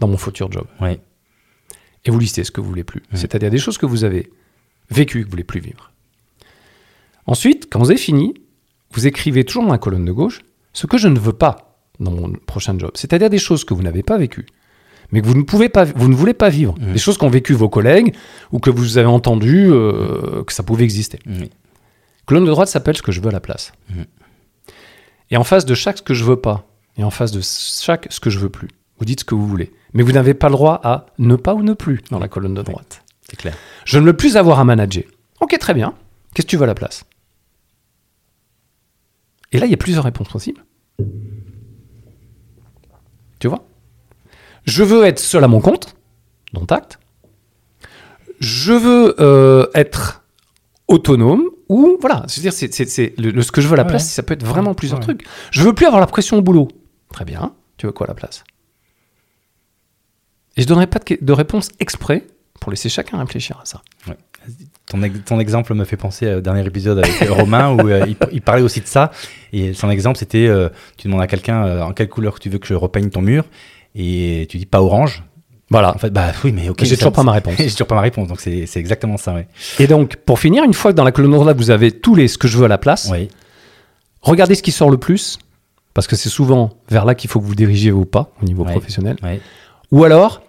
dans 0.00 0.08
mon 0.08 0.16
futur 0.16 0.50
job. 0.50 0.64
Ouais. 0.80 1.00
Et 2.04 2.10
vous 2.10 2.18
listez 2.18 2.44
ce 2.44 2.50
que 2.50 2.60
vous 2.60 2.68
voulez 2.68 2.84
plus. 2.84 3.02
C'est-à-dire 3.12 3.50
des 3.50 3.58
choses 3.58 3.76
que 3.76 3.86
vous 3.86 4.04
avez 4.04 4.30
vécues, 4.90 5.20
que 5.20 5.24
vous 5.26 5.32
voulez 5.32 5.44
plus 5.44 5.60
vivre. 5.60 5.92
Ensuite, 7.26 7.68
quand 7.70 7.78
vous 7.78 7.90
avez 7.90 7.98
fini, 8.00 8.34
vous 8.92 9.06
écrivez 9.06 9.44
toujours 9.44 9.64
dans 9.64 9.72
la 9.72 9.78
colonne 9.78 10.04
de 10.04 10.12
gauche 10.12 10.40
ce 10.72 10.86
que 10.86 10.96
je 10.96 11.08
ne 11.08 11.18
veux 11.18 11.32
pas 11.32 11.78
dans 11.98 12.10
mon 12.10 12.32
prochain 12.46 12.78
job. 12.78 12.92
C'est-à-dire 12.94 13.28
des 13.28 13.38
choses 13.38 13.64
que 13.64 13.74
vous 13.74 13.82
n'avez 13.82 14.02
pas 14.02 14.16
vécues, 14.16 14.46
mais 15.12 15.20
que 15.20 15.26
vous 15.26 15.34
ne 15.36 15.42
pouvez 15.42 15.68
pas, 15.68 15.84
vous 15.84 16.08
ne 16.08 16.14
voulez 16.14 16.34
pas 16.34 16.48
vivre. 16.48 16.74
Des 16.78 16.98
choses 16.98 17.18
qu'ont 17.18 17.28
vécu 17.28 17.52
vos 17.52 17.68
collègues 17.68 18.14
ou 18.52 18.58
que 18.58 18.70
vous 18.70 18.96
avez 18.96 19.08
entendu 19.08 19.68
euh, 19.70 20.42
que 20.44 20.52
ça 20.52 20.62
pouvait 20.62 20.84
exister. 20.84 21.18
Colonne 22.30 22.44
de 22.44 22.50
droite 22.50 22.68
s'appelle 22.68 22.96
ce 22.96 23.02
que 23.02 23.10
je 23.10 23.20
veux 23.20 23.26
à 23.26 23.32
la 23.32 23.40
place. 23.40 23.72
Mhm. 23.88 24.04
Et 25.32 25.36
en 25.36 25.42
face 25.42 25.64
de 25.64 25.74
chaque 25.74 25.98
ce 25.98 26.02
que 26.04 26.14
je 26.14 26.22
veux 26.22 26.40
pas, 26.40 26.64
et 26.96 27.02
en 27.02 27.10
face 27.10 27.32
de 27.32 27.40
chaque 27.40 28.06
ce 28.08 28.20
que 28.20 28.30
je 28.30 28.38
veux 28.38 28.48
plus, 28.48 28.68
vous 28.98 29.04
dites 29.04 29.18
ce 29.18 29.24
que 29.24 29.34
vous 29.34 29.48
voulez. 29.48 29.72
Mais 29.94 30.04
vous 30.04 30.12
n'avez 30.12 30.32
pas 30.32 30.46
le 30.46 30.52
droit 30.52 30.80
à 30.84 31.06
ne 31.18 31.34
pas 31.34 31.54
ou 31.54 31.64
ne 31.64 31.72
plus 31.72 32.02
dans 32.08 32.20
la 32.20 32.28
colonne 32.28 32.54
de 32.54 32.62
droite. 32.62 33.02
C'est 33.28 33.34
clair. 33.34 33.56
Je 33.84 33.98
ne 33.98 34.04
veux 34.04 34.16
plus 34.16 34.36
avoir 34.36 34.60
à 34.60 34.64
manager. 34.64 35.02
Ok, 35.40 35.58
très 35.58 35.74
bien. 35.74 35.92
Qu'est-ce 36.32 36.46
que 36.46 36.50
tu 36.50 36.56
veux 36.56 36.62
à 36.62 36.68
la 36.68 36.76
place? 36.76 37.02
Et 39.50 39.58
là, 39.58 39.66
il 39.66 39.70
y 39.70 39.74
a 39.74 39.76
plusieurs 39.76 40.04
réponses 40.04 40.28
possibles. 40.28 40.64
Tu 43.40 43.48
vois? 43.48 43.64
Je 44.62 44.84
veux 44.84 45.04
être 45.04 45.18
seul 45.18 45.42
à 45.42 45.48
mon 45.48 45.60
compte, 45.60 45.96
dont 46.52 46.66
acte. 46.66 47.00
Je 48.38 48.72
veux 48.72 49.16
euh, 49.18 49.66
être 49.74 50.22
autonome 50.86 51.49
ou 51.70 51.96
voilà, 52.00 52.24
c'est-à-dire 52.28 52.52
c'est, 52.52 52.72
c'est- 52.74 52.84
c'est 52.88 53.14
le, 53.18 53.30
le- 53.30 53.42
ce 53.42 53.50
que 53.52 53.60
je 53.62 53.66
veux 53.68 53.74
à 53.74 53.76
la 53.76 53.82
Ouais. 53.84 53.88
place, 53.90 54.08
ça 54.10 54.22
peut 54.22 54.34
être 54.34 54.44
vraiment 54.44 54.70
Ouais. 54.70 54.74
plusieurs 54.76 54.98
Ouais. 54.98 55.04
trucs. 55.04 55.24
Je 55.52 55.62
veux 55.62 55.72
plus 55.74 55.86
avoir 55.86 56.00
la 56.00 56.06
pression 56.06 56.36
au 56.36 56.42
boulot. 56.42 56.68
Très 57.12 57.24
bien. 57.24 57.54
Tu 57.78 57.86
veux 57.86 57.92
quoi 57.92 58.06
à 58.06 58.10
la 58.10 58.14
place? 58.14 58.44
Et 60.56 60.62
je 60.62 60.66
donnerai 60.66 60.86
pas 60.86 60.98
de, 60.98 61.32
réponse 61.32 61.68
exprès 61.78 62.26
pour 62.60 62.70
laisser 62.72 62.88
chacun 62.88 63.18
réfléchir 63.18 63.58
à 63.62 63.64
ça. 63.64 63.80
Ton, 64.86 65.02
ex- 65.02 65.20
ton 65.24 65.38
exemple 65.38 65.74
me 65.74 65.84
fait 65.84 65.96
penser 65.96 66.34
au 66.34 66.40
dernier 66.40 66.66
épisode 66.66 66.98
avec 66.98 67.22
euh, 67.22 67.32
Romain 67.32 67.70
où 67.72 67.88
euh, 67.88 68.04
il, 68.06 68.16
il 68.32 68.42
parlait 68.42 68.62
aussi 68.62 68.80
de 68.80 68.86
ça. 68.86 69.10
Et 69.52 69.72
son 69.74 69.88
exemple, 69.90 70.18
c'était 70.18 70.46
euh, 70.46 70.68
tu 70.96 71.06
demandes 71.08 71.22
à 71.22 71.26
quelqu'un 71.26 71.64
euh, 71.66 71.82
en 71.82 71.92
quelle 71.92 72.08
couleur 72.08 72.38
tu 72.40 72.48
veux 72.50 72.58
que 72.58 72.66
je 72.66 72.74
repeigne 72.74 73.10
ton 73.10 73.22
mur 73.22 73.44
et 73.94 74.46
tu 74.50 74.58
dis 74.58 74.66
pas 74.66 74.82
orange. 74.82 75.22
Voilà. 75.70 75.94
En 75.94 75.98
fait, 75.98 76.10
bah 76.10 76.32
oui, 76.44 76.52
mais 76.52 76.68
ok. 76.68 76.82
J'ai 76.84 76.96
toujours 76.96 77.12
pas 77.12 77.22
ma 77.22 77.32
réponse. 77.32 77.54
J'ai 77.58 77.70
toujours 77.70 77.86
pas 77.86 77.94
ma 77.94 78.00
réponse, 78.00 78.26
donc 78.28 78.40
c'est 78.40 78.66
exactement 78.76 79.16
ça, 79.16 79.34
ouais. 79.34 79.46
Et 79.78 79.86
donc, 79.86 80.16
pour 80.16 80.38
finir, 80.40 80.64
une 80.64 80.74
fois 80.74 80.90
que 80.92 80.96
dans 80.96 81.04
la 81.04 81.12
colonne 81.12 81.30
droite, 81.32 81.56
vous 81.56 81.70
avez 81.70 81.92
tous 81.92 82.14
les 82.14 82.26
ce 82.28 82.38
que 82.38 82.48
je 82.48 82.58
veux 82.58 82.64
à 82.64 82.68
la 82.68 82.78
place, 82.78 83.08
Oui, 83.12 83.28
regardez 84.22 84.54
ce 84.56 84.62
qui 84.62 84.72
sort 84.72 84.90
le 84.90 84.96
plus, 84.98 85.38
parce 85.94 86.06
que 86.06 86.16
c'est 86.16 86.28
souvent 86.28 86.70
vers 86.90 87.04
là 87.04 87.14
qu'il 87.14 87.30
faut 87.30 87.40
que 87.40 87.44
vous 87.46 87.54
dirigiez 87.54 87.92
ou 87.92 88.04
pas 88.04 88.30
au 88.42 88.44
niveau 88.46 88.64
Ouais. 88.64 88.72
professionnel. 88.72 89.16
ouais. 89.22 89.40
Ou 89.92 90.04
alors, 90.04 90.42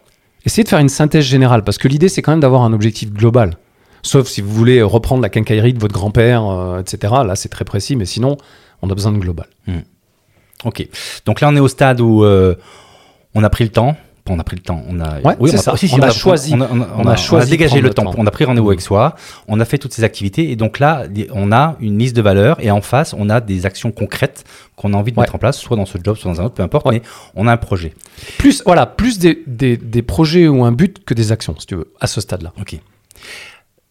essayez 0.45 0.63
de 0.63 0.69
faire 0.69 0.80
une 0.80 0.89
synthèse 0.89 1.26
générale, 1.26 1.63
parce 1.63 1.78
que 1.78 1.88
l'idée, 1.88 2.09
c'est 2.09 2.22
quand 2.22 2.32
même 2.32 2.39
d'avoir 2.41 2.63
un 2.63 2.74
objectif 2.74 3.11
global. 3.11 3.57
Sauf 4.03 4.28
si 4.28 4.41
vous 4.41 4.51
voulez 4.51 4.82
reprendre 4.82 5.22
la 5.22 5.30
quincaillerie 5.30 5.74
de 5.74 5.80
votre 5.80 5.93
grand-père, 5.93 6.43
euh, 6.49 6.80
etc. 6.80 7.13
Là, 7.24 7.36
c'est 7.36 7.49
très 7.49 7.65
précis, 7.65 7.95
mais 7.95 8.05
sinon, 8.05 8.38
on 8.82 8.89
a 8.89 8.95
besoin 8.95 9.11
de 9.11 9.19
global. 9.19 9.45
Ok. 10.63 10.88
Donc 11.26 11.41
là, 11.41 11.49
on 11.49 11.55
est 11.55 11.59
au 11.59 11.67
stade 11.67 12.01
où 12.01 12.24
euh, 12.24 12.55
on 13.36 13.43
a 13.43 13.49
pris 13.51 13.63
le 13.63 13.69
temps. 13.72 13.95
On 14.34 14.40
a 14.40 14.44
pris 14.44 14.56
le 14.56 14.62
temps. 14.62 14.82
On 14.90 15.00
a, 15.00 15.20
Ouais, 15.22 15.36
oui, 15.40 15.50
on 15.52 15.56
a, 15.56 15.58
ça. 15.58 15.76
si, 15.78 15.88
si, 15.88 15.96
On 15.96 16.00
a 16.02 16.10
choisi. 16.12 16.54
On 16.56 16.62
a, 16.62 16.68
on 16.72 16.82
a- 16.82 17.12
on 17.14 17.16
choisi 17.16 17.32
on 17.34 17.38
a 17.38 17.46
de 17.46 17.50
dégagé 17.50 17.82
le 17.82 17.90
temps. 17.90 18.12
On 18.18 18.26
a 18.26 18.32
pris 18.32 18.46
rendez-vous 18.46 18.70
avec 18.70 18.82
soi. 18.82 19.16
On 19.48 19.60
a 19.60 19.66
fait 19.66 19.78
toutes 19.78 19.94
ces 19.94 20.04
activités. 20.04 20.52
Et 20.52 20.56
donc 20.56 20.80
là, 20.80 21.06
on 21.34 21.52
a 21.52 21.76
une 21.80 21.98
liste 22.00 22.16
de 22.16 22.22
valeurs. 22.22 22.58
Et 22.60 22.72
en 22.72 22.82
face, 22.82 23.14
on 23.18 23.30
a 23.30 23.42
des 23.42 23.66
actions 23.66 23.92
concrètes 23.92 24.44
qu'on 24.76 24.94
a 24.94 24.98
envie 24.98 25.12
de 25.12 25.18
Ouais. 25.18 25.24
mettre 25.24 25.36
en 25.36 25.38
place, 25.40 25.58
soit 25.60 25.78
dans 25.78 25.86
ce 25.86 25.98
job, 26.04 26.16
soit 26.18 26.32
dans 26.34 26.42
un 26.42 26.46
autre, 26.46 26.56
peu 26.56 26.64
importe. 26.64 26.86
Ouais. 26.88 26.94
Mais 26.96 27.02
on 27.36 27.48
a 27.48 27.52
un 27.52 27.58
projet. 27.58 27.94
Plus, 28.38 28.64
voilà, 28.66 28.86
plus 28.86 29.20
des, 29.20 29.44
des- 29.46 29.78
des 29.78 30.02
projets 30.02 30.48
ou 30.48 30.64
un 30.64 30.72
but 30.72 31.04
que 31.06 31.14
des 31.14 31.32
actions, 31.32 31.56
si 31.60 31.68
tu 31.68 31.76
veux, 31.76 31.92
à 32.00 32.08
ce 32.08 32.22
stade-là. 32.22 32.54
Ok. 32.60 32.78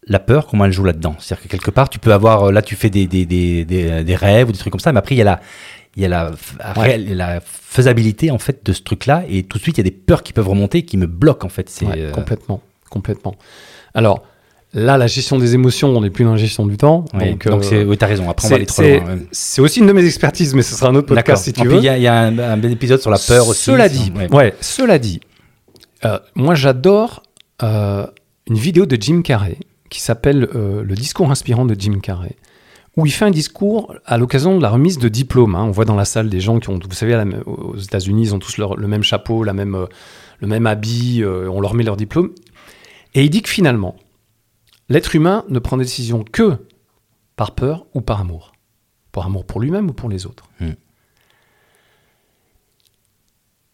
La 0.07 0.19
peur, 0.19 0.47
comment 0.47 0.65
elle 0.65 0.71
joue 0.73 0.83
là-dedans? 0.83 1.15
C'est-à-dire 1.19 1.43
que 1.43 1.47
quelque 1.49 1.69
part, 1.69 1.87
tu 1.87 1.99
peux 1.99 2.11
avoir, 2.11 2.51
là, 2.51 2.61
tu 2.63 2.75
fais 2.75 2.89
des, 2.89 3.05
des, 3.05 3.25
des, 3.25 3.63
des 3.65 4.15
rêves 4.15 4.49
ou 4.49 4.51
des 4.51 4.57
trucs 4.57 4.71
comme 4.71 4.79
ça, 4.79 4.91
mais 4.91 4.97
après, 4.99 5.13
il 5.13 5.19
y 5.19 5.21
a 5.21 5.25
la, 5.25 5.39
il 5.95 6.03
y 6.03 6.05
a 6.05 6.09
la, 6.09 7.41
faisabilité, 7.43 8.31
en 8.31 8.37
fait, 8.37 8.65
de 8.65 8.73
ce 8.73 8.81
truc-là, 8.81 9.23
et 9.29 9.43
tout 9.43 9.57
de 9.57 9.63
suite, 9.63 9.77
il 9.77 9.79
y 9.79 9.87
a 9.87 9.89
des 9.89 9.95
peurs 9.95 10.23
qui 10.23 10.33
peuvent 10.33 10.47
remonter, 10.47 10.83
qui 10.83 10.97
me 10.97 11.07
bloquent, 11.07 11.45
en 11.45 11.49
fait. 11.49 11.69
C'est, 11.69 11.85
Ouais, 11.85 11.95
euh, 11.97 12.11
Complètement, 12.11 12.61
complètement. 12.89 13.35
Alors, 13.93 14.23
là, 14.73 14.97
la 14.97 15.07
gestion 15.07 15.37
des 15.37 15.53
émotions, 15.53 15.89
on 15.89 16.01
n'est 16.01 16.09
plus 16.09 16.23
dans 16.23 16.31
la 16.31 16.37
gestion 16.37 16.65
du 16.65 16.77
temps. 16.77 17.05
ouais, 17.13 17.31
donc, 17.31 17.47
donc, 17.47 17.63
euh, 17.63 17.67
c'est, 17.67 17.83
oui, 17.83 17.97
t'as 17.97 18.07
raison, 18.07 18.29
après, 18.29 18.47
on 18.47 18.49
va 18.49 18.55
aller 18.55 18.65
trop 18.65 18.81
loin. 18.81 19.19
c'est 19.31 19.61
aussi 19.61 19.79
une 19.79 19.87
de 19.87 19.93
mes 19.93 20.05
expertises, 20.05 20.53
mais 20.53 20.61
ce 20.61 20.75
sera 20.75 20.89
un 20.89 20.95
autre 20.95 21.07
podcast 21.07 21.43
si 21.43 21.53
tu 21.53 21.67
veux. 21.67 21.77
il 21.77 21.83
y 21.83 21.89
a, 21.89 21.97
il 21.97 22.03
y 22.03 22.07
a 22.07 22.13
un, 22.13 22.39
un 22.39 22.61
épisode 22.63 23.01
sur 23.01 23.11
la 23.11 23.19
peur 23.19 23.47
aussi. 23.47 23.63
Cela 23.63 23.89
dit, 23.89 24.11
ouais. 24.31 24.53
cela 24.61 24.97
dit, 24.97 25.19
euh, 26.05 26.19
moi 26.35 26.55
j'adore 26.55 27.23
euh, 27.63 28.07
une 28.47 28.57
vidéo 28.57 28.85
de 28.85 28.97
Jim 28.99 29.21
Carrey 29.21 29.57
qui 29.89 30.01
s'appelle 30.01 30.47
Le 30.53 30.95
discours 30.95 31.29
inspirant 31.29 31.65
de 31.65 31.75
Jim 31.77 31.99
Carrey, 32.01 32.37
où 32.97 33.05
il 33.05 33.11
fait 33.11 33.25
un 33.25 33.31
discours 33.31 33.95
à 34.05 34.17
l'occasion 34.17 34.57
de 34.57 34.61
la 34.61 34.69
remise 34.69 34.97
de 34.97 35.07
diplôme. 35.07 35.55
hein. 35.55 35.63
On 35.63 35.71
voit 35.71 35.85
dans 35.85 35.95
la 35.95 36.05
salle 36.05 36.29
des 36.29 36.41
gens 36.41 36.59
qui 36.59 36.69
ont, 36.69 36.77
vous 36.77 36.93
savez, 36.95 37.15
aux 37.45 37.77
États-Unis, 37.77 38.23
ils 38.23 38.35
ont 38.35 38.39
tous 38.39 38.57
leur- 38.57 38.75
le 38.75 38.87
même 38.87 39.03
chapeau, 39.03 39.43
la 39.43 39.53
même, 39.53 39.75
euh, 39.75 39.85
le 40.39 40.47
même 40.47 40.67
habit, 40.67 41.23
euh, 41.23 41.49
on 41.49 41.61
leur 41.61 41.73
met 41.73 41.83
leur 41.83 41.95
diplôme. 41.95 42.31
Et 43.13 43.23
il 43.23 43.29
dit 43.29 43.41
que 43.41 43.49
finalement, 43.49 43.95
l'être 44.89 45.15
humain 45.15 45.45
ne 45.49 45.59
prend 45.59 45.77
des 45.77 45.85
décisions 45.85 46.23
que 46.29 46.57
par 47.37 47.55
peur 47.55 47.85
ou 47.93 48.01
par 48.01 48.19
amour. 48.19 48.51
Par 49.13 49.25
amour 49.25 49.45
pour 49.45 49.61
lui-même 49.61 49.89
ou 49.89 49.93
pour 49.93 50.09
les 50.09 50.25
autres. 50.25 50.49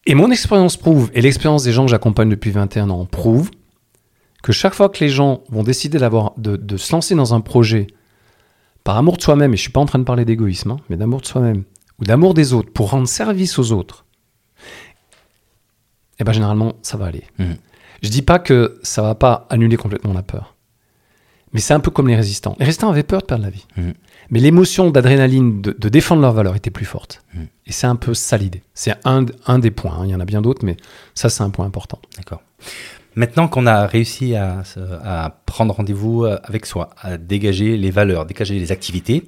Et 0.05 0.15
mon 0.15 0.31
expérience 0.31 0.77
prouve, 0.77 1.11
et 1.13 1.21
l'expérience 1.21 1.63
des 1.63 1.73
gens 1.73 1.85
que 1.85 1.91
j'accompagne 1.91 2.29
depuis 2.29 2.51
21 2.51 2.89
ans 2.89 3.05
prouve, 3.05 3.51
que 4.41 4.53
chaque 4.53 4.73
fois 4.73 4.87
que 4.89 5.03
les 5.03 5.09
gens 5.09 5.43
vont 5.49 5.63
décider 5.63 5.97
de, 5.99 6.55
de 6.55 6.77
se 6.77 6.91
lancer 6.93 7.13
dans 7.15 7.33
un 7.33 7.41
projet 7.41 7.87
par 8.87 8.95
amour 8.95 9.17
de 9.17 9.21
soi-même, 9.21 9.53
et 9.53 9.57
je 9.57 9.61
suis 9.63 9.71
pas 9.71 9.81
en 9.81 9.85
train 9.85 9.99
de 9.99 10.05
parler 10.05 10.23
d'égoïsme, 10.23 10.71
hein, 10.71 10.77
mais 10.89 10.95
d'amour 10.95 11.19
de 11.19 11.25
soi-même, 11.25 11.63
ou 11.99 12.05
d'amour 12.05 12.33
des 12.33 12.53
autres, 12.53 12.71
pour 12.71 12.91
rendre 12.91 13.05
service 13.05 13.59
aux 13.59 13.73
autres, 13.73 14.05
eh 16.19 16.23
ben 16.23 16.31
généralement, 16.31 16.71
ça 16.83 16.95
va 16.95 17.07
aller. 17.07 17.25
Mhm. 17.37 17.57
Je 18.01 18.07
dis 18.07 18.21
pas 18.21 18.39
que 18.39 18.79
ça 18.83 19.01
va 19.01 19.13
pas 19.13 19.45
annuler 19.49 19.75
complètement 19.75 20.13
la 20.13 20.23
peur. 20.23 20.55
Mais 21.51 21.59
c'est 21.59 21.73
un 21.73 21.81
peu 21.81 21.91
comme 21.91 22.07
les 22.07 22.15
résistants. 22.15 22.55
Les 22.59 22.65
résistants 22.65 22.89
avaient 22.89 23.03
peur 23.03 23.19
de 23.21 23.25
perdre 23.25 23.43
la 23.43 23.49
vie. 23.49 23.65
Mhm. 23.75 23.93
Mais 24.29 24.39
l'émotion 24.39 24.89
d'adrénaline, 24.89 25.61
de, 25.61 25.75
de 25.77 25.89
défendre 25.89 26.21
leurs 26.21 26.33
valeurs 26.33 26.55
était 26.55 26.71
plus 26.71 26.85
forte. 26.85 27.23
Mhm. 27.33 27.47
Et 27.65 27.71
c'est 27.73 27.87
un 27.87 27.97
peu 27.97 28.13
ça 28.13 28.37
l'idée. 28.37 28.63
C'est 28.73 28.95
un, 29.03 29.25
un 29.47 29.59
des 29.59 29.71
points. 29.71 29.95
hein. 29.99 30.05
Il 30.05 30.11
y 30.11 30.15
en 30.15 30.21
a 30.21 30.25
bien 30.25 30.41
d'autres, 30.41 30.63
mais 30.65 30.77
ça, 31.13 31.29
c'est 31.29 31.43
un 31.43 31.49
point 31.49 31.65
important. 31.65 31.99
D'accord. 32.15 32.41
Maintenant 33.17 33.47
qu'on 33.47 33.65
a 33.65 33.87
réussi 33.87 34.35
à, 34.35 34.61
prendre 35.47 35.73
rendez-vous 35.73 36.25
euh, 36.25 36.37
avec 36.43 36.67
soi, 36.67 36.91
à 37.01 37.17
dégager 37.17 37.75
les 37.75 37.89
valeurs, 37.89 38.27
dégager 38.27 38.59
les 38.59 38.71
activités, 38.71 39.23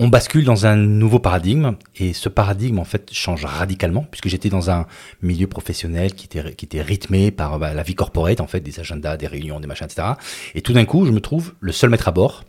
on 0.00 0.08
bascule 0.08 0.44
dans 0.44 0.66
un 0.66 0.74
nouveau 0.74 1.20
paradigme 1.20 1.76
et 1.94 2.12
ce 2.12 2.28
paradigme 2.28 2.80
en 2.80 2.84
fait 2.84 3.12
change 3.12 3.44
radicalement 3.44 4.04
puisque 4.10 4.26
j'étais 4.26 4.48
dans 4.48 4.70
un 4.70 4.86
milieu 5.22 5.46
professionnel 5.46 6.12
qui 6.12 6.26
était, 6.26 6.52
qui 6.54 6.64
était 6.64 6.82
rythmé 6.82 7.30
par 7.30 7.60
bah, 7.60 7.72
la 7.72 7.84
vie 7.84 7.94
corporate 7.94 8.40
en 8.40 8.48
fait, 8.48 8.58
des 8.58 8.80
agendas, 8.80 9.16
des 9.16 9.28
réunions, 9.28 9.60
des 9.60 9.68
machins, 9.68 9.86
etc. 9.86 10.14
Et 10.56 10.60
tout 10.60 10.72
d'un 10.72 10.84
coup, 10.84 11.06
je 11.06 11.12
me 11.12 11.20
trouve 11.20 11.54
le 11.60 11.70
seul 11.70 11.90
maître 11.90 12.08
à 12.08 12.12
bord 12.12 12.42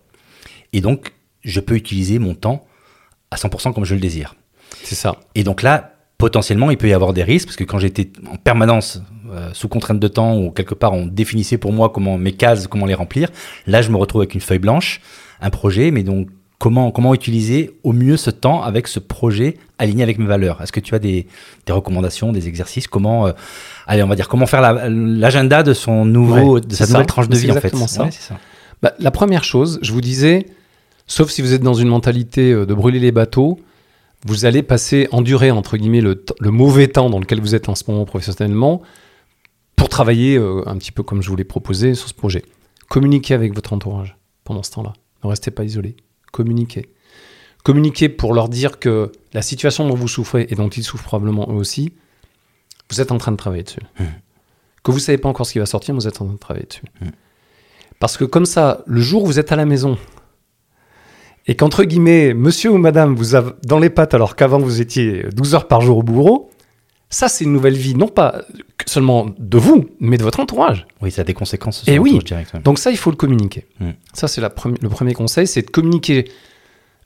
et 0.74 0.82
donc 0.82 1.14
je 1.44 1.60
peux 1.60 1.76
utiliser 1.76 2.18
mon 2.18 2.34
temps 2.34 2.66
à 3.30 3.36
100% 3.36 3.72
comme 3.72 3.86
je 3.86 3.94
le 3.94 4.02
désire. 4.02 4.34
C'est 4.84 4.96
ça. 4.96 5.18
Et 5.36 5.44
donc 5.44 5.62
là, 5.62 5.99
potentiellement, 6.20 6.70
il 6.70 6.78
peut 6.78 6.88
y 6.90 6.94
avoir 6.94 7.14
des 7.14 7.24
risques, 7.24 7.48
parce 7.48 7.56
que 7.56 7.64
quand 7.64 7.80
j'étais 7.80 8.12
en 8.32 8.36
permanence 8.36 9.02
euh, 9.32 9.50
sous 9.54 9.68
contrainte 9.70 10.00
de 10.00 10.08
temps, 10.08 10.38
ou 10.38 10.52
quelque 10.52 10.76
part 10.76 10.94
on 10.94 11.08
définissait 11.08 11.58
pour 11.58 11.72
moi 11.74 11.90
comment 11.90 12.18
mes 12.20 12.34
cases, 12.34 12.68
comment 12.68 12.86
les 12.86 12.94
remplir, 12.94 13.30
là 13.66 13.82
je 13.82 13.90
me 13.90 13.98
retrouve 13.98 14.22
avec 14.22 14.36
une 14.36 14.42
feuille 14.42 14.60
blanche, 14.60 15.02
un 15.42 15.50
projet, 15.50 15.90
mais 15.92 16.04
donc 16.04 16.28
comment, 16.60 16.92
comment 16.92 17.14
utiliser 17.14 17.72
au 17.84 17.94
mieux 17.94 18.18
ce 18.18 18.30
temps 18.32 18.62
avec 18.62 18.88
ce 18.90 19.00
projet 19.00 19.56
aligné 19.78 20.04
avec 20.04 20.20
mes 20.20 20.26
valeurs? 20.26 20.62
Est-ce 20.62 20.74
que 20.74 20.82
tu 20.82 20.94
as 20.94 21.00
des, 21.00 21.26
des 21.66 21.72
recommandations, 21.72 22.34
des 22.34 22.50
exercices? 22.50 22.88
Comment, 22.88 23.28
euh, 23.28 23.32
allez, 23.88 24.04
on 24.04 24.08
va 24.08 24.16
dire, 24.16 24.28
comment 24.28 24.46
faire 24.46 24.60
la- 24.62 24.90
l'agenda 24.90 25.64
de 25.64 25.74
son 25.74 26.04
nouveau, 26.04 26.56
Ouais, 26.56 26.62
de 26.62 26.74
sa 26.76 26.86
nouvelle 26.86 27.02
ça. 27.04 27.06
tranche 27.06 27.30
de 27.30 27.38
vie 27.38 27.50
en 27.50 27.54
fait 27.54 27.60
exactement 27.60 27.88
ça. 27.88 28.04
Ouais, 28.04 28.12
ça. 28.12 28.38
Bah, 28.82 28.94
la 29.00 29.12
première 29.12 29.46
chose, 29.46 29.80
je 29.82 29.94
vous 29.94 30.02
disais, 30.02 30.48
sauf 31.08 31.30
si 31.30 31.42
vous 31.42 31.54
êtes 31.54 31.62
dans 31.64 31.74
une 31.76 31.88
mentalité 31.88 32.52
euh, 32.52 32.66
de 32.66 32.74
brûler 32.74 33.00
les 33.00 33.14
bateaux, 33.14 33.58
vous 34.26 34.46
allez 34.46 34.64
passer, 34.64 35.08
endurer, 35.12 35.52
entre 35.52 35.78
guillemets, 35.78 36.02
le, 36.02 36.24
mauvais 36.42 36.88
temps 36.88 37.10
dans 37.10 37.20
lequel 37.20 37.40
vous 37.40 37.56
êtes 37.56 37.70
en 37.70 37.76
ce 37.76 37.84
moment 37.88 38.06
professionnellement 38.06 38.82
pour 39.76 39.88
travailler 39.88 40.38
euh, 40.38 40.62
un 40.68 40.78
petit 40.78 40.92
peu 40.92 41.04
comme 41.04 41.22
je 41.22 41.30
vous 41.30 41.36
l'ai 41.36 41.46
proposé 41.46 41.96
sur 41.96 42.10
ce 42.10 42.14
projet. 42.14 42.44
Communiquez 42.90 43.34
avec 43.34 43.54
votre 43.54 43.72
entourage 43.72 44.18
pendant 44.44 44.64
ce 44.64 44.72
temps-là. 44.72 44.94
Ne 45.24 45.30
restez 45.30 45.52
pas 45.52 45.64
isolé. 45.64 45.96
Communiquez. 46.32 46.90
Communiquez 47.64 48.10
pour 48.10 48.34
leur 48.34 48.50
dire 48.50 48.80
que 48.80 49.12
la 49.34 49.42
situation 49.42 49.88
dont 49.88 49.96
vous 49.96 50.08
souffrez 50.08 50.48
et 50.50 50.56
dont 50.56 50.70
ils 50.70 50.84
souffrent 50.84 51.04
probablement 51.04 51.48
eux 51.50 51.56
aussi, 51.56 51.94
vous 52.90 53.00
êtes 53.00 53.12
en 53.12 53.18
train 53.18 53.32
de 53.32 53.38
travailler 53.38 53.64
dessus. 53.64 53.82
Que 54.84 54.92
vous 54.92 54.98
ne 54.98 55.04
savez 55.04 55.18
pas 55.18 55.30
encore 55.30 55.46
ce 55.46 55.54
qui 55.54 55.60
va 55.60 55.66
sortir, 55.66 55.94
mais 55.94 56.02
vous 56.02 56.08
êtes 56.08 56.22
en 56.22 56.26
train 56.26 56.34
de 56.34 56.40
travailler 56.40 56.66
dessus. 56.66 56.84
Parce 58.00 58.18
que 58.18 58.24
comme 58.24 58.46
ça, 58.46 58.84
le 58.88 59.02
jour 59.02 59.24
où 59.24 59.26
vous 59.26 59.40
êtes 59.40 59.52
à 59.52 59.56
la 59.56 59.66
maison, 59.66 59.98
et 61.50 61.56
qu'entre 61.56 61.84
guillemets, 61.84 62.36
monsieur 62.36 62.70
ou 62.70 62.78
madame 62.78 63.16
vous 63.16 63.34
avez 63.34 63.54
dans 63.66 63.80
les 63.80 63.90
pattes 63.90 64.14
alors 64.14 64.36
qu'avant 64.36 64.60
vous 64.60 64.82
étiez 64.82 65.26
12 65.34 65.56
heures 65.56 65.68
par 65.68 65.82
jour 65.82 65.98
au 65.98 66.04
bourreau, 66.04 66.52
ça 67.10 67.28
c'est 67.28 67.44
une 67.44 67.52
nouvelle 67.52 67.74
vie, 67.76 67.96
non 67.96 68.08
pas 68.08 68.44
seulement 68.86 69.26
de 69.36 69.58
vous, 69.58 69.90
mais 70.00 70.20
de 70.20 70.24
votre 70.24 70.40
entourage. 70.40 70.86
Oui, 71.02 71.10
ça 71.10 71.22
a 71.22 71.24
des 71.24 71.34
conséquences. 71.34 71.84
Sur 71.84 72.02
oui. 72.02 72.20
direct, 72.20 72.54
ouais. 72.54 72.60
Donc 72.60 72.78
ça, 72.78 72.92
il 72.92 72.98
faut 72.98 73.10
le 73.10 73.16
communiquer. 73.16 73.66
Mm. 73.80 73.90
Ça, 74.14 74.28
c'est 74.28 74.42
le 74.42 74.50
premier 74.50 75.14
conseil, 75.14 75.48
c'est 75.48 75.64
de 75.64 75.72
communiquer 75.72 76.30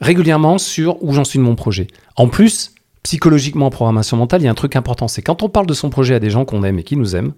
régulièrement 0.01 0.57
sur 0.57 1.01
où 1.01 1.13
j'en 1.13 1.23
suis 1.23 1.39
de 1.39 1.43
mon 1.45 1.55
projet. 1.55 1.87
En 2.17 2.27
plus, 2.27 2.75
psychologiquement 3.03 3.67
en 3.67 3.69
programmation 3.69 4.17
mentale, 4.17 4.41
il 4.41 4.45
y 4.45 4.47
a 4.49 4.51
un 4.51 4.55
truc 4.55 4.75
important, 4.75 5.07
c'est 5.07 5.21
quand 5.21 5.41
on 5.41 5.47
parle 5.47 5.67
de 5.67 5.73
son 5.73 5.89
projet 5.89 6.15
à 6.15 6.19
des 6.19 6.29
gens 6.29 6.43
qu'on 6.43 6.65
aime 6.65 6.79
et 6.79 6.83
qui 6.83 6.97
nous 6.97 7.15
aiment, 7.15 7.31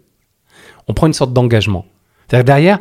on 0.88 0.95
prend 0.95 1.06
une 1.06 1.14
sorte 1.14 1.34
d'engagement. 1.34 1.86
C'est-à-dire 2.28 2.45
derrière, 2.45 2.80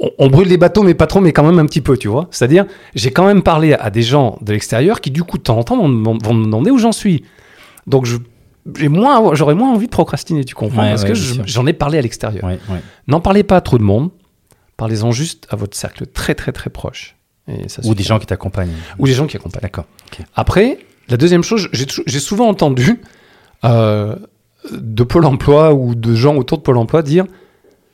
on, 0.00 0.10
on 0.18 0.28
brûle 0.28 0.48
les 0.48 0.56
bateaux, 0.56 0.82
mais 0.82 0.94
pas 0.94 1.06
trop, 1.06 1.20
mais 1.20 1.32
quand 1.32 1.44
même 1.44 1.58
un 1.58 1.66
petit 1.66 1.80
peu, 1.80 1.96
tu 1.96 2.08
vois. 2.08 2.28
C'est-à-dire, 2.30 2.66
j'ai 2.94 3.10
quand 3.12 3.26
même 3.26 3.42
parlé 3.42 3.72
à 3.74 3.90
des 3.90 4.02
gens 4.02 4.38
de 4.42 4.52
l'extérieur 4.52 5.00
qui, 5.00 5.10
du 5.10 5.22
coup, 5.22 5.38
de 5.38 5.42
temps 5.42 5.58
en 5.58 5.64
temps, 5.64 5.76
vont, 5.76 5.88
me- 5.88 6.24
vont 6.24 6.34
me 6.34 6.44
demander 6.44 6.70
où 6.70 6.78
j'en 6.78 6.92
suis. 6.92 7.24
Donc, 7.86 8.04
je- 8.06 8.16
j'ai 8.76 8.88
moins, 8.88 9.34
j'aurais 9.34 9.54
moins 9.54 9.72
envie 9.72 9.86
de 9.86 9.90
procrastiner, 9.90 10.44
tu 10.44 10.54
comprends 10.54 10.82
Ouais, 10.82 10.90
Parce 10.90 11.02
ouais, 11.02 11.08
que 11.10 11.14
j'en 11.14 11.66
ai 11.66 11.72
parlé 11.74 11.98
à 11.98 12.00
l'extérieur. 12.02 12.44
Ouais. 12.44 12.58
N'en 13.08 13.20
parlez 13.20 13.42
pas 13.42 13.56
à 13.56 13.60
trop 13.60 13.76
de 13.78 13.82
monde. 13.82 14.10
Parlez-en 14.76 15.12
juste 15.12 15.46
à 15.50 15.56
votre 15.56 15.76
cercle 15.76 16.06
très 16.06 16.34
très 16.34 16.50
très 16.50 16.70
proche. 16.70 17.14
Et 17.46 17.68
ça 17.68 17.82
Ou 17.84 17.94
des 17.94 18.02
gens 18.02 18.18
qui 18.18 18.26
t'accompagnent. 18.26 18.72
Ou 18.98 19.06
des 19.06 19.12
gens 19.12 19.26
qui 19.26 19.36
accompagnent. 19.36 19.60
D'accord. 19.62 19.84
Après, 20.34 20.78
la 21.08 21.16
deuxième 21.18 21.44
chose, 21.44 21.68
j'ai 21.72 22.18
souvent 22.20 22.48
entendu 22.48 23.00
euh, 23.64 24.16
de 24.72 25.04
Pôle 25.04 25.26
emploi 25.26 25.74
ou 25.74 25.94
de 25.94 26.14
gens 26.14 26.34
autour 26.36 26.58
de 26.58 26.62
Pôle 26.62 26.78
emploi 26.78 27.02
dire 27.02 27.26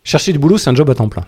chercher 0.05 0.33
du 0.33 0.39
boulot, 0.39 0.57
c'est 0.57 0.71
un 0.71 0.75
job 0.75 0.89
à 0.89 0.95
temps 0.95 1.09
plein. 1.09 1.25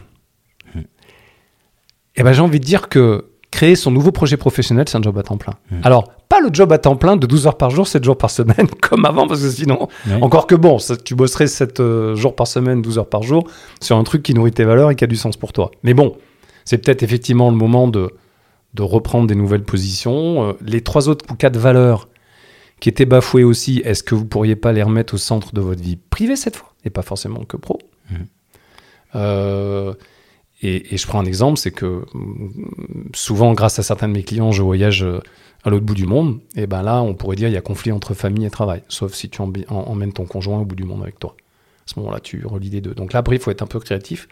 Et 2.16 2.22
ben 2.22 2.32
j'ai 2.32 2.40
envie 2.40 2.60
de 2.60 2.64
dire 2.64 2.88
que 2.88 3.26
créer 3.52 3.76
son 3.76 3.90
nouveau 3.90 4.12
projet 4.12 4.36
professionnel, 4.36 4.86
c'est 4.88 4.96
un 4.96 5.02
job 5.02 5.16
à 5.18 5.22
temps 5.22 5.36
plein. 5.36 5.54
Mhm. 5.70 5.80
Alors, 5.84 6.10
pas 6.28 6.40
le 6.40 6.48
job 6.52 6.72
à 6.72 6.78
temps 6.78 6.96
plein 6.96 7.16
de 7.16 7.26
12 7.26 7.46
heures 7.46 7.58
par 7.58 7.70
jour, 7.70 7.86
7 7.86 8.02
jours 8.02 8.16
par 8.16 8.30
semaine, 8.30 8.66
comme 8.80 9.04
avant, 9.04 9.28
parce 9.28 9.42
que 9.42 9.50
sinon, 9.50 9.88
encore 10.22 10.46
que 10.46 10.54
bon, 10.54 10.78
ça, 10.78 10.96
tu 10.96 11.14
bosserais 11.14 11.46
7 11.46 11.78
euh, 11.80 12.16
jours 12.16 12.34
par 12.34 12.46
semaine, 12.46 12.80
12 12.80 12.98
heures 12.98 13.08
par 13.08 13.22
jour, 13.22 13.46
sur 13.80 13.98
un 13.98 14.04
truc 14.04 14.22
qui 14.22 14.32
nourrit 14.32 14.52
tes 14.52 14.64
valeurs 14.64 14.90
et 14.90 14.96
qui 14.96 15.04
a 15.04 15.06
du 15.06 15.16
sens 15.16 15.36
pour 15.36 15.52
toi. 15.52 15.70
Mais 15.82 15.92
bon, 15.92 16.16
c'est 16.64 16.78
peut-être 16.78 17.02
effectivement 17.02 17.50
le 17.50 17.56
moment 17.56 17.88
de, 17.88 18.10
de 18.72 18.82
reprendre 18.82 19.26
des 19.26 19.34
nouvelles 19.34 19.64
positions. 19.64 20.48
Euh, 20.48 20.52
les 20.64 20.80
trois 20.80 21.10
autres 21.10 21.26
ou 21.30 21.34
quatre 21.34 21.58
valeurs 21.58 22.08
qui 22.80 22.88
étaient 22.88 23.06
bafouées 23.06 23.44
aussi, 23.44 23.82
est-ce 23.84 24.02
que 24.02 24.14
vous 24.14 24.24
pourriez 24.24 24.56
pas 24.56 24.72
les 24.72 24.82
remettre 24.82 25.14
au 25.14 25.18
centre 25.18 25.54
de 25.54 25.60
votre 25.60 25.82
vie 25.82 25.96
privée 25.96 26.36
cette 26.36 26.56
fois, 26.56 26.72
et 26.84 26.90
pas 26.90 27.02
forcément 27.02 27.44
que 27.44 27.58
pro? 27.58 27.78
Mhm. 28.10 28.26
Euh, 29.14 29.92
et, 30.62 30.94
et 30.94 30.96
je 30.96 31.06
prends 31.06 31.20
un 31.20 31.24
exemple, 31.24 31.58
c'est 31.58 31.72
que 31.72 32.04
mm, 32.14 33.10
souvent, 33.14 33.52
grâce 33.52 33.78
à 33.78 33.82
certains 33.82 34.08
de 34.08 34.14
mes 34.14 34.22
clients, 34.22 34.52
je 34.52 34.62
voyage 34.62 35.02
euh, 35.02 35.20
à 35.64 35.70
l'autre 35.70 35.84
bout 35.84 35.94
du 35.94 36.06
monde. 36.06 36.40
Et 36.56 36.66
ben 36.66 36.82
là, 36.82 37.02
on 37.02 37.14
pourrait 37.14 37.36
dire 37.36 37.48
il 37.48 37.54
y 37.54 37.56
a 37.56 37.62
conflit 37.62 37.92
entre 37.92 38.14
famille 38.14 38.46
et 38.46 38.50
travail, 38.50 38.82
sauf 38.88 39.14
si 39.14 39.28
tu 39.28 39.42
emmènes 39.42 40.12
ton 40.12 40.24
conjoint 40.24 40.60
au 40.60 40.64
bout 40.64 40.76
du 40.76 40.84
monde 40.84 41.02
avec 41.02 41.18
toi. 41.18 41.36
À 41.86 41.92
ce 41.92 41.98
moment-là, 41.98 42.20
tu 42.20 42.44
relis 42.46 42.70
les 42.70 42.80
deux. 42.80 42.94
Donc 42.94 43.12
là, 43.12 43.20
après, 43.20 43.36
il 43.36 43.42
faut 43.42 43.50
être 43.50 43.62
un 43.62 43.66
peu 43.66 43.80
créatif 43.80 44.28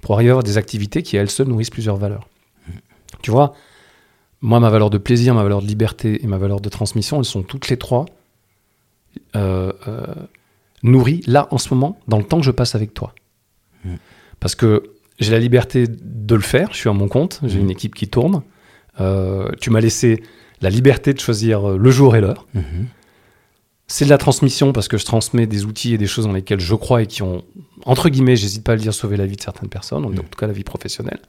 pour 0.00 0.14
arriver 0.14 0.30
à 0.30 0.32
avoir 0.32 0.44
des 0.44 0.56
activités 0.56 1.02
qui, 1.02 1.16
elles 1.16 1.30
seules, 1.30 1.48
nourrissent 1.48 1.70
plusieurs 1.70 1.96
valeurs. 1.96 2.28
Tu 3.22 3.30
vois, 3.30 3.54
moi, 4.40 4.60
ma 4.60 4.70
valeur 4.70 4.90
de 4.90 4.98
plaisir, 4.98 5.34
ma 5.34 5.42
valeur 5.42 5.62
de 5.62 5.66
liberté 5.66 6.22
et 6.22 6.26
ma 6.26 6.38
valeur 6.38 6.60
de 6.60 6.68
transmission, 6.68 7.18
elles 7.18 7.24
sont 7.24 7.42
toutes 7.42 7.68
les 7.68 7.76
trois 7.76 8.06
euh, 9.34 9.72
euh, 9.88 10.06
nourries 10.82 11.22
là, 11.26 11.48
en 11.50 11.58
ce 11.58 11.72
moment, 11.72 11.98
dans 12.08 12.18
le 12.18 12.24
temps 12.24 12.38
que 12.38 12.44
je 12.44 12.50
passe 12.50 12.74
avec 12.74 12.94
toi. 12.94 13.14
Mm. 13.84 13.94
Parce 14.40 14.54
que 14.54 14.95
j'ai 15.18 15.32
la 15.32 15.38
liberté 15.38 15.86
de 15.88 16.34
le 16.34 16.40
faire, 16.42 16.68
je 16.72 16.76
suis 16.78 16.88
à 16.88 16.92
mon 16.92 17.08
compte, 17.08 17.40
j'ai 17.44 17.58
une 17.58 17.70
équipe 17.70 17.94
qui 17.94 18.08
tourne. 18.08 18.42
Euh, 19.00 19.50
tu 19.60 19.70
m'as 19.70 19.80
laissé 19.80 20.22
la 20.60 20.70
liberté 20.70 21.12
de 21.12 21.20
choisir 21.20 21.70
euh, 21.70 21.76
le 21.78 21.90
jour 21.90 22.16
et 22.16 22.20
l'heure. 22.20 22.46
Mhm. 22.54 22.86
C'est 23.88 24.04
de 24.04 24.10
la 24.10 24.18
transmission 24.18 24.72
parce 24.72 24.88
que 24.88 24.98
je 24.98 25.04
transmets 25.04 25.46
des 25.46 25.64
outils 25.64 25.94
et 25.94 25.98
des 25.98 26.06
choses 26.08 26.24
dans 26.26 26.32
lesquelles 26.32 26.58
je 26.60 26.74
crois 26.74 27.02
et 27.02 27.06
qui 27.06 27.22
ont, 27.22 27.44
entre 27.84 28.08
guillemets, 28.08 28.34
j'hésite 28.34 28.64
pas 28.64 28.72
à 28.72 28.74
le 28.74 28.80
dire, 28.80 28.92
sauvé 28.92 29.16
la 29.16 29.26
vie 29.26 29.36
de 29.36 29.40
certaines 29.42 29.68
personnes, 29.68 30.04
en 30.04 30.10
Mm. 30.10 30.14
tout 30.16 30.38
cas 30.38 30.46
la 30.48 30.52
vie 30.52 30.64
professionnelle. 30.64 31.20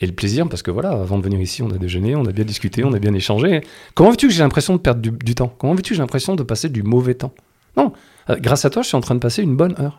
Et 0.00 0.06
le 0.06 0.12
plaisir 0.12 0.46
parce 0.48 0.62
que 0.62 0.70
voilà, 0.70 0.90
avant 0.90 1.16
de 1.16 1.22
venir 1.24 1.40
ici, 1.40 1.62
on 1.62 1.70
a 1.70 1.78
déjeuné, 1.78 2.14
on 2.14 2.26
a 2.26 2.32
bien 2.32 2.44
discuté, 2.44 2.84
on 2.84 2.92
a 2.92 2.98
bien 2.98 3.14
échangé. 3.14 3.62
Comment 3.94 4.10
veux-tu 4.10 4.26
que 4.28 4.34
j'ai 4.34 4.42
l'impression 4.42 4.74
de 4.76 4.80
perdre 4.80 5.00
du, 5.00 5.10
du 5.10 5.34
temps? 5.34 5.48
Comment 5.56 5.74
veux-tu 5.74 5.90
que 5.90 5.94
j'ai 5.96 6.02
l'impression 6.02 6.34
de 6.36 6.42
passer 6.42 6.68
du 6.68 6.82
mauvais 6.82 7.14
temps? 7.14 7.32
Non, 7.78 7.92
euh, 8.28 8.36
grâce 8.38 8.66
à 8.66 8.70
toi, 8.70 8.82
je 8.82 8.88
suis 8.88 8.96
en 8.96 9.00
train 9.00 9.14
de 9.14 9.20
passer 9.20 9.42
une 9.42 9.56
bonne 9.56 9.74
heure. 9.80 9.96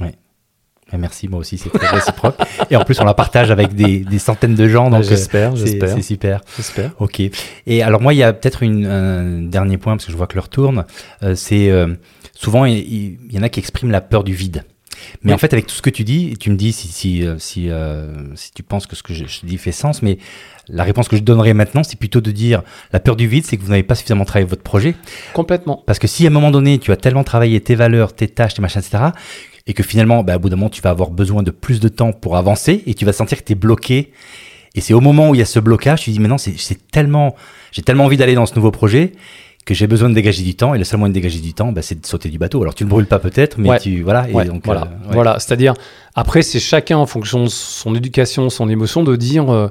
Et 0.00 0.14
Merci, 0.92 1.28
moi 1.28 1.40
aussi, 1.40 1.58
c'est 1.58 1.70
très 1.70 1.86
réciproque. 1.88 2.36
Et 2.70 2.76
en 2.76 2.84
plus, 2.84 3.00
on 3.00 3.04
la 3.04 3.14
partage 3.14 3.50
avec 3.50 3.74
des, 3.74 4.00
des 4.00 4.18
centaines 4.18 4.54
de 4.54 4.68
gens, 4.68 4.90
donc 4.90 5.00
euh, 5.00 5.08
j'espère, 5.08 5.52
c'est 5.56 5.66
j'espère, 5.66 5.88
c'est 5.88 6.02
super. 6.02 6.40
j'espère. 6.56 6.92
Ok. 6.98 7.22
Et 7.66 7.82
alors 7.82 8.00
moi, 8.00 8.14
il 8.14 8.18
y 8.18 8.22
a 8.22 8.32
peut-être 8.32 8.64
un 8.64 9.42
dernier 9.42 9.78
point, 9.78 9.94
parce 9.96 10.06
que 10.06 10.12
je 10.12 10.16
vois 10.16 10.26
que 10.26 10.34
l'heure 10.36 10.48
tourne. 10.48 10.84
euh, 11.22 11.34
c'est 11.34 11.70
euh, 11.70 11.94
souvent, 12.32 12.64
il 12.64 13.18
y 13.30 13.38
en 13.38 13.42
a 13.42 13.48
qui 13.48 13.60
expriment 13.60 13.90
la 13.90 14.00
peur 14.00 14.24
du 14.24 14.34
vide. 14.34 14.64
Mais 15.22 15.30
Oui. 15.30 15.34
en 15.34 15.38
fait, 15.38 15.52
avec 15.52 15.66
tout 15.66 15.74
ce 15.74 15.82
que 15.82 15.90
tu 15.90 16.04
dis, 16.04 16.36
tu 16.38 16.50
me 16.50 16.56
dis 16.56 16.72
si, 16.72 16.88
si, 16.88 17.24
euh, 17.24 17.36
si, 17.38 17.70
euh, 17.70 18.34
si 18.36 18.52
tu 18.52 18.62
penses 18.62 18.86
que 18.86 18.96
ce 18.96 19.02
que 19.02 19.14
je, 19.14 19.24
je 19.26 19.44
dis 19.44 19.58
fait 19.58 19.72
sens, 19.72 20.02
mais 20.02 20.18
la 20.68 20.82
réponse 20.84 21.08
que 21.08 21.16
je 21.16 21.22
donnerais 21.22 21.54
maintenant, 21.54 21.82
c'est 21.82 21.98
plutôt 21.98 22.20
de 22.20 22.30
dire 22.30 22.62
la 22.92 23.00
peur 23.00 23.16
du 23.16 23.26
vide, 23.26 23.44
c'est 23.44 23.56
que 23.56 23.62
vous 23.62 23.70
n'avez 23.70 23.82
pas 23.82 23.94
suffisamment 23.94 24.24
travaillé 24.24 24.48
votre 24.48 24.62
projet. 24.62 24.94
Complètement. 25.32 25.82
Parce 25.86 25.98
que 25.98 26.06
si 26.06 26.24
à 26.24 26.28
un 26.28 26.32
moment 26.32 26.50
donné, 26.50 26.78
tu 26.78 26.90
as 26.92 26.96
tellement 26.96 27.24
travaillé 27.24 27.60
tes 27.60 27.74
valeurs, 27.74 28.14
tes 28.14 28.28
tâches, 28.28 28.54
tes 28.54 28.62
machins, 28.62 28.80
etc., 28.80 29.04
et 29.66 29.72
que 29.72 29.82
finalement, 29.82 30.22
bah, 30.22 30.36
au 30.36 30.38
bout 30.38 30.50
d'un 30.50 30.56
moment, 30.56 30.68
tu 30.68 30.82
vas 30.82 30.90
avoir 30.90 31.10
besoin 31.10 31.42
de 31.42 31.50
plus 31.50 31.80
de 31.80 31.88
temps 31.88 32.12
pour 32.12 32.36
avancer, 32.36 32.82
et 32.86 32.94
tu 32.94 33.04
vas 33.06 33.12
sentir 33.14 33.38
que 33.38 33.44
tu 33.44 33.52
es 33.52 33.56
bloqué. 33.56 34.12
Et 34.74 34.80
c'est 34.80 34.92
au 34.92 35.00
moment 35.00 35.30
où 35.30 35.34
il 35.34 35.38
y 35.38 35.42
a 35.42 35.46
ce 35.46 35.58
blocage, 35.60 36.02
tu 36.02 36.12
te 36.12 36.18
dis, 36.20 36.28
c'est 36.38 36.58
c'est 36.58 36.90
tellement, 36.90 37.34
j'ai 37.72 37.82
tellement 37.82 38.04
envie 38.04 38.16
d'aller 38.16 38.34
dans 38.34 38.44
ce 38.44 38.54
nouveau 38.56 38.70
projet 38.70 39.12
que 39.64 39.72
j'ai 39.74 39.86
besoin 39.86 40.10
de 40.10 40.14
dégager 40.14 40.42
du 40.42 40.54
temps, 40.54 40.74
et 40.74 40.78
le 40.78 40.84
seul 40.84 40.98
moyen 40.98 41.08
de 41.10 41.14
dégager 41.14 41.40
du 41.40 41.54
temps, 41.54 41.72
bah, 41.72 41.80
c'est 41.80 41.98
de 42.00 42.04
sauter 42.06 42.28
du 42.28 42.36
bateau. 42.38 42.60
Alors 42.60 42.74
tu 42.74 42.84
le 42.84 42.90
brûles 42.90 43.06
pas 43.06 43.18
peut-être, 43.18 43.56
mais 43.58 43.70
Ouais. 43.70 43.78
tu, 43.80 44.02
voilà. 44.02 44.28
Et 44.28 44.32
Ouais, 44.32 44.44
donc, 44.44 44.62
voilà, 44.64 44.82
euh, 44.82 45.06
ouais. 45.08 45.12
voilà. 45.14 45.38
C'est-à-dire, 45.38 45.72
après, 46.14 46.42
c'est 46.42 46.60
chacun 46.60 46.98
en 46.98 47.06
fonction 47.06 47.44
de 47.44 47.48
son 47.48 47.94
éducation, 47.94 48.50
son 48.50 48.68
émotion, 48.68 49.02
de 49.04 49.16
dire 49.16 49.50
euh, 49.50 49.68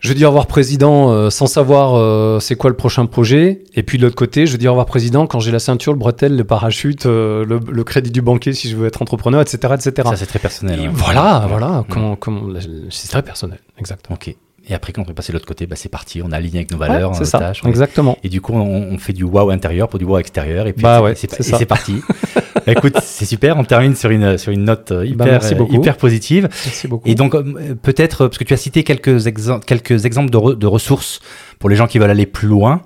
je 0.00 0.12
dis 0.12 0.24
au 0.24 0.28
revoir 0.28 0.46
président 0.46 1.10
euh, 1.12 1.30
sans 1.30 1.46
savoir 1.46 2.40
c'est 2.40 2.56
quoi 2.56 2.70
le 2.70 2.76
prochain 2.76 3.06
projet. 3.06 3.62
Et 3.74 3.82
puis 3.84 3.96
de 3.98 4.02
l'autre 4.02 4.16
côté, 4.16 4.46
je 4.46 4.56
dis 4.56 4.66
au 4.66 4.70
revoir 4.72 4.86
président 4.86 5.26
quand 5.28 5.38
j'ai 5.40 5.50
la 5.52 5.58
ceinture, 5.60 5.92
le 5.92 5.98
bretelle, 5.98 6.36
le 6.36 6.44
parachute, 6.44 7.04
le, 7.04 7.44
le 7.44 7.84
crédit 7.84 8.10
du 8.10 8.22
banquier 8.22 8.52
si 8.54 8.68
je 8.70 8.76
veux 8.76 8.86
être 8.88 9.02
entrepreneur, 9.02 9.40
etc. 9.40 9.74
etc. 9.74 10.08
Ça, 10.10 10.16
c'est 10.16 10.26
très 10.26 10.38
personnel. 10.40 10.80
Ouais. 10.80 10.88
voilà, 10.92 11.46
voilà. 11.48 11.68
Mm. 11.80 11.84
Comment, 11.90 12.16
comment, 12.16 12.42
c'est 12.90 13.08
très 13.08 13.22
personnel, 13.22 13.58
exactement. 13.78 14.16
Ok. 14.20 14.34
Et 14.68 14.74
après, 14.74 14.92
quand 14.92 15.02
on 15.06 15.10
est 15.10 15.14
passé 15.14 15.32
de 15.32 15.34
l'autre 15.38 15.46
côté, 15.46 15.66
bah, 15.66 15.76
c'est 15.76 15.88
parti, 15.88 16.20
on 16.22 16.30
a 16.32 16.36
aligné 16.36 16.58
avec 16.58 16.70
nos 16.72 16.78
valeurs, 16.78 17.10
Ouais, 17.12 17.18
nos 17.18 17.24
c'est 17.24 17.30
ça, 17.30 17.38
tâches. 17.38 17.60
on 17.64 17.66
est- 17.66 17.70
exactement. 17.70 18.18
Et 18.22 18.28
du 18.28 18.40
coup, 18.40 18.52
on, 18.52 18.60
on 18.92 18.98
fait 18.98 19.12
du 19.14 19.24
wow 19.24 19.50
intérieur 19.50 19.88
pour 19.88 19.98
du 19.98 20.04
wow 20.04 20.18
extérieur. 20.18 20.66
Et 20.66 20.72
puis, 20.72 20.82
Bah 20.82 21.02
c'est- 21.14 21.54
ouais, 21.56 21.64
parti. 21.66 22.02
Bah, 22.66 22.72
écoute, 22.76 22.98
c'est 23.02 23.24
super. 23.24 23.56
On 23.56 23.64
termine 23.64 23.94
sur 23.96 24.10
une, 24.10 24.36
sur 24.36 24.52
une 24.52 24.64
note 24.64 24.92
euh, 24.92 25.06
hyper, 25.06 25.24
Bah, 25.24 25.32
merci 25.32 25.54
euh, 25.54 25.64
hyper 25.70 25.96
positive. 25.96 26.48
Merci 26.50 26.86
beaucoup. 26.86 27.08
Et 27.08 27.14
donc, 27.14 27.34
euh, 27.34 27.74
peut-être, 27.80 28.26
parce 28.26 28.36
que 28.36 28.44
tu 28.44 28.52
as 28.52 28.58
cité 28.58 28.84
quelques, 28.84 29.26
exem- 29.26 29.64
quelques 29.64 30.04
exemples 30.04 30.28
de, 30.30 30.36
re- 30.36 30.58
de 30.58 30.66
ressources 30.66 31.20
pour 31.60 31.70
les 31.70 31.76
gens 31.76 31.86
qui 31.86 31.98
veulent 31.98 32.10
aller 32.10 32.26
plus 32.26 32.46
loin 32.48 32.82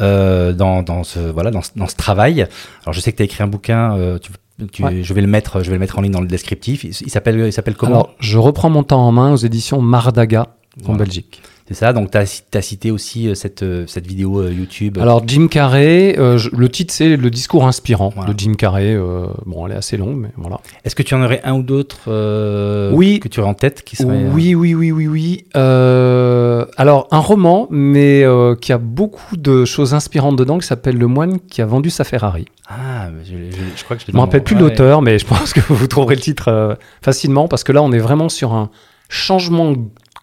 euh, 0.00 0.54
dans, 0.54 0.82
dans, 0.82 1.04
ce, 1.04 1.18
voilà, 1.18 1.50
dans, 1.50 1.60
ce, 1.60 1.70
dans 1.76 1.88
ce 1.88 1.96
travail. 1.96 2.46
Alors, 2.84 2.92
je 2.94 3.00
sais 3.00 3.12
que 3.12 3.18
tu 3.18 3.22
as 3.22 3.26
écrit 3.26 3.42
un 3.42 3.48
bouquin. 3.48 3.96
euh, 3.98 4.18
tu, 4.18 4.30
tu- 4.72 4.82
Ouais. 4.82 5.02
je, 5.02 5.12
vais 5.14 5.20
le 5.20 5.26
mettre, 5.26 5.62
je 5.62 5.66
vais 5.68 5.74
le 5.76 5.80
mettre 5.80 5.98
en 5.98 6.00
ligne 6.02 6.12
dans 6.12 6.20
le 6.22 6.26
descriptif. 6.26 6.84
Il, 6.84 6.90
il 6.90 7.10
s'appelle 7.10 7.38
il 7.38 7.52
s'appelle 7.52 7.74
comment? 7.76 7.92
Alors, 7.92 8.14
je 8.20 8.38
reprends 8.38 8.70
mon 8.70 8.82
temps 8.82 9.06
en 9.06 9.12
main 9.12 9.32
aux 9.32 9.36
éditions 9.36 9.82
Mardaga 9.82 10.48
en 10.82 10.86
Voilà. 10.88 11.04
Belgique. 11.04 11.42
C'est 11.66 11.74
ça. 11.74 11.92
Donc, 11.92 12.10
tu 12.10 12.16
as, 12.16 12.62
cité 12.62 12.90
aussi 12.90 13.28
euh, 13.28 13.34
cette, 13.34 13.62
euh, 13.62 13.84
cette 13.86 14.06
vidéo 14.06 14.40
euh, 14.40 14.50
YouTube. 14.50 14.96
Alors 14.98 15.22
Jim 15.28 15.48
Carrey, 15.50 16.18
euh, 16.18 16.38
je- 16.38 16.48
le 16.56 16.66
titre 16.70 16.94
c'est 16.94 17.14
le 17.14 17.28
discours 17.30 17.66
inspirant 17.66 18.10
Voilà. 18.16 18.32
de 18.32 18.38
Jim 18.40 18.54
Carrey. 18.54 18.94
euh, 18.94 19.26
bon, 19.44 19.66
elle 19.66 19.72
est 19.72 19.76
assez 19.76 19.98
longue, 19.98 20.16
mais 20.16 20.30
voilà. 20.38 20.60
Est-ce 20.86 20.94
que 20.94 21.02
tu 21.02 21.14
en 21.14 21.22
aurais 21.22 21.42
un 21.44 21.52
ou 21.56 21.62
d'autres 21.62 22.04
euh, 22.08 22.90
Oui. 22.94 23.20
que 23.20 23.28
tu 23.28 23.40
aurais 23.40 23.50
en 23.50 23.54
tête 23.54 23.82
qui 23.84 23.96
serait, 23.96 24.24
Oui, 24.32 24.54
oui, 24.54 24.74
oui, 24.74 24.92
oui, 24.92 25.08
oui. 25.08 25.44
Alors 25.54 27.06
un 27.10 27.18
roman, 27.18 27.66
mais 27.70 28.24
qui 28.62 28.72
a 28.72 28.78
beaucoup 28.78 29.36
de 29.36 29.64
choses 29.66 29.92
inspirantes 29.94 30.36
dedans, 30.36 30.58
qui 30.58 30.66
s'appelle 30.66 30.96
Le 30.96 31.06
moine 31.06 31.38
qui 31.50 31.60
a 31.60 31.66
vendu 31.66 31.90
sa 31.90 32.04
Ferrari. 32.04 32.46
Ah, 32.68 33.08
je, 33.24 33.30
je- 33.30 33.56
je 33.76 33.84
crois 33.84 33.96
que 33.96 34.02
je 34.02 34.10
Je 34.10 34.16
me 34.16 34.20
rappelle 34.20 34.42
plus 34.44 34.54
ouais, 34.54 34.62
l'auteur, 34.62 35.02
mais 35.02 35.18
je 35.18 35.26
pense 35.32 35.52
que 35.52 35.60
vous 35.68 35.86
trouverez 35.86 36.14
le 36.14 36.20
titre 36.22 36.78
facilement 37.02 37.46
parce 37.48 37.62
que 37.64 37.72
là, 37.72 37.82
on 37.82 37.92
est 37.92 37.98
vraiment 37.98 38.28
sur 38.30 38.54
un 38.54 38.70
changement 39.10 39.74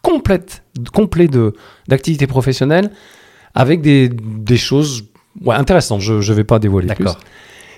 complète, 0.02 0.64
complet 0.94 1.28
de 1.28 1.54
d'activité 1.88 2.28
professionnelle 2.28 2.92
avec 3.54 3.82
des, 3.82 4.10
des 4.10 4.58
choses 4.58 5.06
ouais, 5.44 5.56
intéressantes. 5.56 6.02
Je 6.02 6.14
ne 6.14 6.34
vais 6.36 6.44
pas 6.44 6.60
dévoiler 6.60 6.94
plus. 6.94 7.06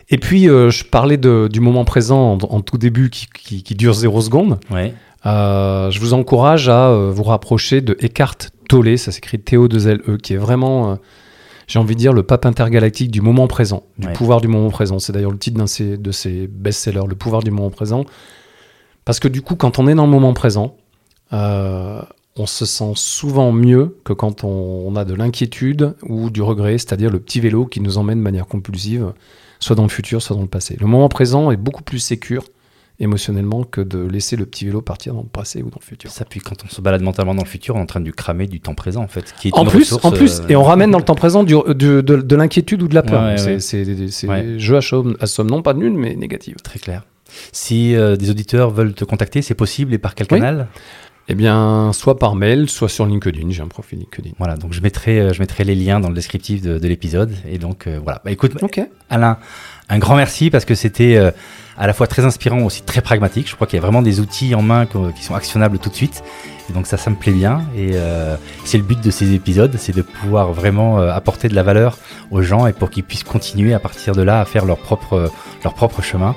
Et 0.09 0.17
puis, 0.17 0.49
euh, 0.49 0.69
je 0.69 0.83
parlais 0.85 1.17
de- 1.17 1.49
du 1.51 1.59
moment 1.59 1.83
présent 1.85 2.33
en, 2.33 2.37
en 2.37 2.61
tout 2.61 2.77
début 2.77 3.09
qui, 3.09 3.27
qui- 3.33 3.63
qui 3.63 3.75
dure 3.75 3.93
zéro 3.93 4.21
seconde. 4.21 4.59
Ouais. 4.71 4.93
Euh, 5.25 5.91
je 5.91 5.99
vous 5.99 6.13
encourage 6.13 6.69
à 6.69 6.87
euh, 6.89 7.11
vous 7.13 7.23
rapprocher 7.23 7.81
de 7.81 7.97
Eckhart 8.01 8.37
Tolle, 8.69 8.97
ça 8.97 9.11
s'écrit 9.11 9.39
T-O-2-L-E, 9.39 10.17
qui 10.17 10.33
est 10.33 10.37
vraiment, 10.37 10.97
j'ai 11.67 11.79
envie 11.79 11.95
de 11.95 11.99
dire, 11.99 12.13
le 12.13 12.23
pape 12.23 12.45
intergalactique 12.45 13.11
du 13.11 13.19
moment 13.21 13.47
présent, 13.47 13.83
du 13.97 14.07
Ouais. 14.07 14.13
pouvoir 14.13 14.39
du 14.41 14.47
moment 14.47 14.69
présent. 14.69 14.99
C'est 14.99 15.11
d'ailleurs 15.13 15.31
le 15.31 15.37
titre 15.37 15.57
d'un 15.57 15.65
de 15.97 16.11
ses 16.11 16.47
best-sellers, 16.47 17.07
le 17.07 17.15
pouvoir 17.15 17.43
du 17.43 17.51
moment 17.51 17.69
présent. 17.69 18.05
Parce 19.05 19.19
que 19.19 19.27
du 19.27 19.41
coup, 19.41 19.55
quand 19.55 19.79
on 19.79 19.87
est 19.87 19.95
dans 19.95 20.05
le 20.05 20.11
moment 20.11 20.33
présent, 20.33 20.75
euh, 21.33 22.01
on 22.35 22.45
se 22.45 22.65
sent 22.65 22.91
souvent 22.95 23.51
mieux 23.51 23.97
que 24.03 24.13
quand 24.13 24.43
on, 24.43 24.47
on 24.87 24.95
a 24.95 25.05
de 25.05 25.13
l'inquiétude 25.13 25.95
ou 26.03 26.29
du 26.29 26.41
regret, 26.41 26.73
c'est-à-dire 26.77 27.09
le 27.09 27.19
petit 27.19 27.39
vélo 27.39 27.65
qui 27.65 27.81
nous 27.81 27.97
emmène 27.97 28.19
de 28.19 28.23
manière 28.23 28.47
compulsive, 28.47 29.13
soit 29.59 29.75
dans 29.75 29.83
le 29.83 29.89
futur, 29.89 30.21
soit 30.21 30.35
dans 30.35 30.43
le 30.43 30.47
passé. 30.47 30.77
Le 30.79 30.85
moment 30.87 31.09
présent 31.09 31.49
est 31.51 31.57
beaucoup 31.57 31.83
plus 31.83 31.99
sécure 31.99 32.43
émotionnellement 32.99 33.63
que 33.63 33.81
de 33.81 33.99
laisser 33.99 34.35
le 34.35 34.45
petit 34.47 34.65
vélo 34.65 34.81
partir 34.81 35.13
dans 35.13 35.21
le 35.21 35.27
passé 35.27 35.61
ou 35.61 35.69
dans 35.69 35.77
le 35.79 35.85
futur. 35.85 36.09
Ça, 36.09 36.25
puis 36.25 36.39
quand 36.39 36.55
on 36.65 36.67
se 36.67 36.81
balade 36.81 37.01
mentalement 37.03 37.35
dans 37.35 37.43
le 37.43 37.47
futur, 37.47 37.75
on 37.75 37.79
est 37.79 37.81
en 37.83 37.85
train 37.85 37.99
de 38.01 38.09
cramer 38.11 38.47
du 38.47 38.59
temps 38.59 38.73
présent, 38.73 39.03
en 39.03 39.07
fait. 39.07 39.33
Qui 39.39 39.49
est 39.49 39.53
En 39.55 39.63
une 39.65 39.69
plus, 39.69 39.93
en 40.03 40.11
plus, 40.11 40.39
euh, 40.39 40.47
et 40.49 40.55
on 40.55 40.63
ramène 40.63 40.89
dans 40.89 40.97
le 40.97 41.03
temps 41.03 41.13
présent 41.15 41.43
du- 41.43 41.53
de, 41.53 41.73
de- 41.73 42.01
de 42.01 42.35
l'inquiétude 42.35 42.81
ou 42.81 42.87
de 42.87 42.95
la 42.95 43.03
peur. 43.03 43.21
Ouais, 43.23 43.39
ouais, 43.43 43.59
c'est 43.59 44.27
ouais. 44.27 44.55
jeu 44.59 44.77
à 44.77 44.81
somme, 44.81 45.15
à 45.19 45.27
somme 45.27 45.49
non 45.49 45.61
pas 45.61 45.73
nulle, 45.75 45.93
mais 45.93 46.15
négative. 46.15 46.55
Très 46.63 46.79
clair. 46.79 47.03
Si 47.51 47.95
euh, 47.95 48.15
des 48.15 48.31
auditeurs 48.31 48.71
veulent 48.71 48.93
te 48.93 49.05
contacter, 49.05 49.41
c'est 49.43 49.53
possible 49.53 49.93
et 49.93 49.97
par 49.99 50.15
quel 50.15 50.25
Oui. 50.31 50.39
canal? 50.39 50.67
Eh 51.29 51.35
bien, 51.35 51.91
soit 51.93 52.17
par 52.17 52.35
mail, 52.35 52.69
soit 52.69 52.87
sur 52.87 53.05
LinkedIn. 53.05 53.49
J'ai 53.49 53.61
un 53.61 53.67
profil 53.67 53.99
LinkedIn. 53.99 54.31
Voilà, 54.37 54.55
donc 54.55 54.71
je 54.73 54.81
mettrai, 54.81 55.19
euh, 55.19 55.33
je 55.33 55.39
mettrai 55.41 55.65
les 55.65 55.75
liens 55.75 55.99
dans 55.99 56.07
le 56.09 56.15
descriptif 56.15 56.61
de, 56.61 56.79
de 56.79 56.87
l'épisode. 56.87 57.33
Et 57.49 57.57
donc, 57.57 57.85
euh, 57.87 57.99
voilà. 58.01 58.21
Bah, 58.23 58.31
écoute, 58.31 58.53
Ok. 58.61 58.79
Alain, 59.09 59.37
un 59.89 59.99
grand 59.99 60.15
merci 60.15 60.49
parce 60.49 60.65
que 60.65 60.75
c'était. 60.75 61.19
Euh, 61.77 61.83
à 61.83 61.87
la 61.87 61.93
fois 61.93 62.07
très 62.07 62.25
inspirant, 62.25 62.61
aussi 62.63 62.81
très 62.83 63.01
pragmatique. 63.01 63.49
Je 63.49 63.55
crois 63.55 63.67
qu'il 63.67 63.77
y 63.77 63.79
a 63.79 63.81
vraiment 63.81 64.01
des 64.01 64.19
outils 64.19 64.55
en 64.55 64.61
main 64.61 64.85
qui 64.85 65.23
sont 65.23 65.35
actionnables 65.35 65.79
tout 65.79 65.89
de 65.89 65.95
suite. 65.95 66.23
Et 66.69 66.73
donc 66.73 66.85
ça, 66.87 66.97
ça 66.97 67.09
me 67.09 67.15
plaît 67.15 67.31
bien. 67.31 67.61
Et 67.77 67.91
euh, 67.93 68.35
c'est 68.65 68.77
le 68.77 68.83
but 68.83 68.99
de 68.99 69.09
ces 69.11 69.33
épisodes, 69.33 69.73
c'est 69.77 69.95
de 69.95 70.01
pouvoir 70.01 70.51
vraiment 70.51 70.99
euh, 70.99 71.11
apporter 71.11 71.47
de 71.47 71.55
la 71.55 71.63
valeur 71.63 71.97
aux 72.31 72.41
gens 72.41 72.67
et 72.67 72.73
pour 72.73 72.89
qu'ils 72.89 73.03
puissent 73.05 73.23
continuer 73.23 73.73
à 73.73 73.79
partir 73.79 74.13
de 74.15 74.21
là 74.21 74.41
à 74.41 74.45
faire 74.45 74.65
leur 74.65 74.77
propre, 74.77 75.31
leur 75.63 75.73
propre 75.73 76.01
chemin. 76.01 76.35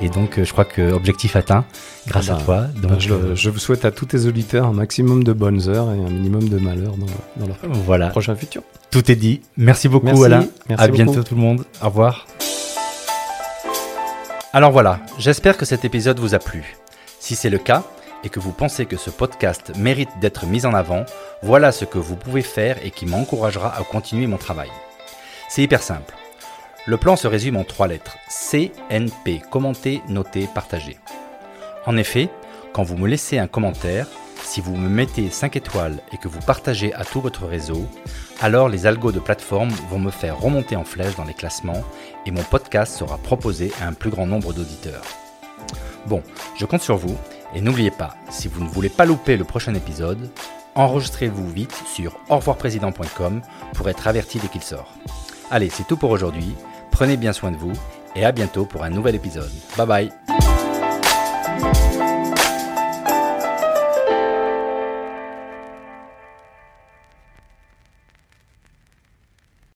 Et 0.00 0.08
donc, 0.08 0.38
euh, 0.38 0.44
je 0.44 0.52
crois 0.52 0.64
que 0.64 0.92
objectif 0.92 1.36
atteint 1.36 1.64
grâce 2.08 2.28
à 2.30 2.34
Bah, 2.34 2.40
toi. 2.44 2.60
bah, 2.76 2.88
Donc, 2.88 3.00
je, 3.00 3.12
euh, 3.12 3.34
je 3.36 3.50
vous 3.50 3.58
souhaite 3.58 3.84
à 3.84 3.90
tous 3.92 4.06
tes 4.06 4.26
auditeurs 4.26 4.66
un 4.66 4.72
maximum 4.72 5.22
de 5.24 5.32
bonnes 5.32 5.68
heures 5.68 5.88
et 5.92 5.98
un 5.98 6.10
minimum 6.10 6.48
de 6.48 6.58
malheur 6.58 6.92
dans, 6.96 7.06
dans 7.40 7.46
leur 7.46 7.56
voilà, 7.84 8.08
prochain 8.08 8.34
futur. 8.36 8.62
tout 8.90 9.10
est 9.10 9.16
dit. 9.16 9.42
Merci 9.56 9.88
beaucoup, 9.88 10.06
Merci, 10.06 10.24
Alain. 10.24 10.46
merci 10.68 10.84
à 10.84 10.88
bientôt, 10.88 11.22
tout 11.22 11.34
le 11.34 11.40
monde. 11.40 11.64
Au 11.82 11.86
revoir. 11.86 12.26
Alors 14.54 14.70
voilà, 14.70 15.00
j'espère 15.18 15.56
que 15.56 15.64
cet 15.64 15.86
épisode 15.86 16.18
vous 16.18 16.34
a 16.34 16.38
plu. 16.38 16.76
Si 17.18 17.36
c'est 17.36 17.48
le 17.48 17.56
cas 17.56 17.84
et 18.22 18.28
que 18.28 18.38
vous 18.38 18.52
pensez 18.52 18.84
que 18.84 18.98
ce 18.98 19.08
podcast 19.08 19.72
mérite 19.78 20.10
d'être 20.20 20.44
mis 20.44 20.66
en 20.66 20.74
avant, 20.74 21.06
voilà 21.42 21.72
ce 21.72 21.86
que 21.86 21.96
vous 21.96 22.16
pouvez 22.16 22.42
faire 22.42 22.76
et 22.84 22.90
qui 22.90 23.06
m'encouragera 23.06 23.74
à 23.74 23.82
continuer 23.82 24.26
mon 24.26 24.36
travail. 24.36 24.68
C'est 25.48 25.62
hyper 25.62 25.82
simple. 25.82 26.14
Le 26.84 26.98
plan 26.98 27.16
se 27.16 27.26
résume 27.26 27.56
en 27.56 27.64
trois 27.64 27.88
lettres. 27.88 28.18
CNP. 28.28 29.40
Commenter, 29.50 30.02
noter, 30.08 30.46
partager. 30.54 30.98
En 31.86 31.96
effet, 31.96 32.28
quand 32.74 32.82
vous 32.82 32.98
me 32.98 33.08
laissez 33.08 33.38
un 33.38 33.46
commentaire, 33.46 34.06
si 34.44 34.60
vous 34.60 34.76
me 34.76 34.90
mettez 34.90 35.30
5 35.30 35.56
étoiles 35.56 35.98
et 36.12 36.18
que 36.18 36.28
vous 36.28 36.40
partagez 36.40 36.92
à 36.92 37.06
tout 37.06 37.22
votre 37.22 37.46
réseau, 37.46 37.88
alors 38.42 38.68
les 38.68 38.86
algos 38.86 39.12
de 39.12 39.20
plateforme 39.20 39.70
vont 39.88 40.00
me 40.00 40.10
faire 40.10 40.38
remonter 40.38 40.74
en 40.74 40.84
flèche 40.84 41.14
dans 41.14 41.24
les 41.24 41.32
classements 41.32 41.84
et 42.26 42.32
mon 42.32 42.42
podcast 42.42 42.94
sera 42.94 43.16
proposé 43.16 43.72
à 43.80 43.86
un 43.86 43.92
plus 43.92 44.10
grand 44.10 44.26
nombre 44.26 44.52
d'auditeurs. 44.52 45.04
Bon, 46.06 46.22
je 46.58 46.66
compte 46.66 46.82
sur 46.82 46.96
vous 46.96 47.16
et 47.54 47.60
n'oubliez 47.60 47.92
pas, 47.92 48.16
si 48.30 48.48
vous 48.48 48.62
ne 48.62 48.68
voulez 48.68 48.88
pas 48.88 49.04
louper 49.04 49.36
le 49.36 49.44
prochain 49.44 49.74
épisode, 49.74 50.28
enregistrez-vous 50.74 51.48
vite 51.50 51.82
sur 51.86 52.18
aurevoirprésident.com 52.28 53.42
pour 53.74 53.88
être 53.88 54.08
averti 54.08 54.40
dès 54.40 54.48
qu'il 54.48 54.62
sort. 54.62 54.92
Allez, 55.50 55.70
c'est 55.70 55.86
tout 55.86 55.96
pour 55.96 56.10
aujourd'hui. 56.10 56.56
Prenez 56.90 57.16
bien 57.16 57.32
soin 57.32 57.52
de 57.52 57.56
vous 57.56 57.72
et 58.16 58.24
à 58.24 58.32
bientôt 58.32 58.64
pour 58.64 58.82
un 58.82 58.90
nouvel 58.90 59.14
épisode. 59.14 59.52
Bye 59.76 59.86
bye 59.86 60.41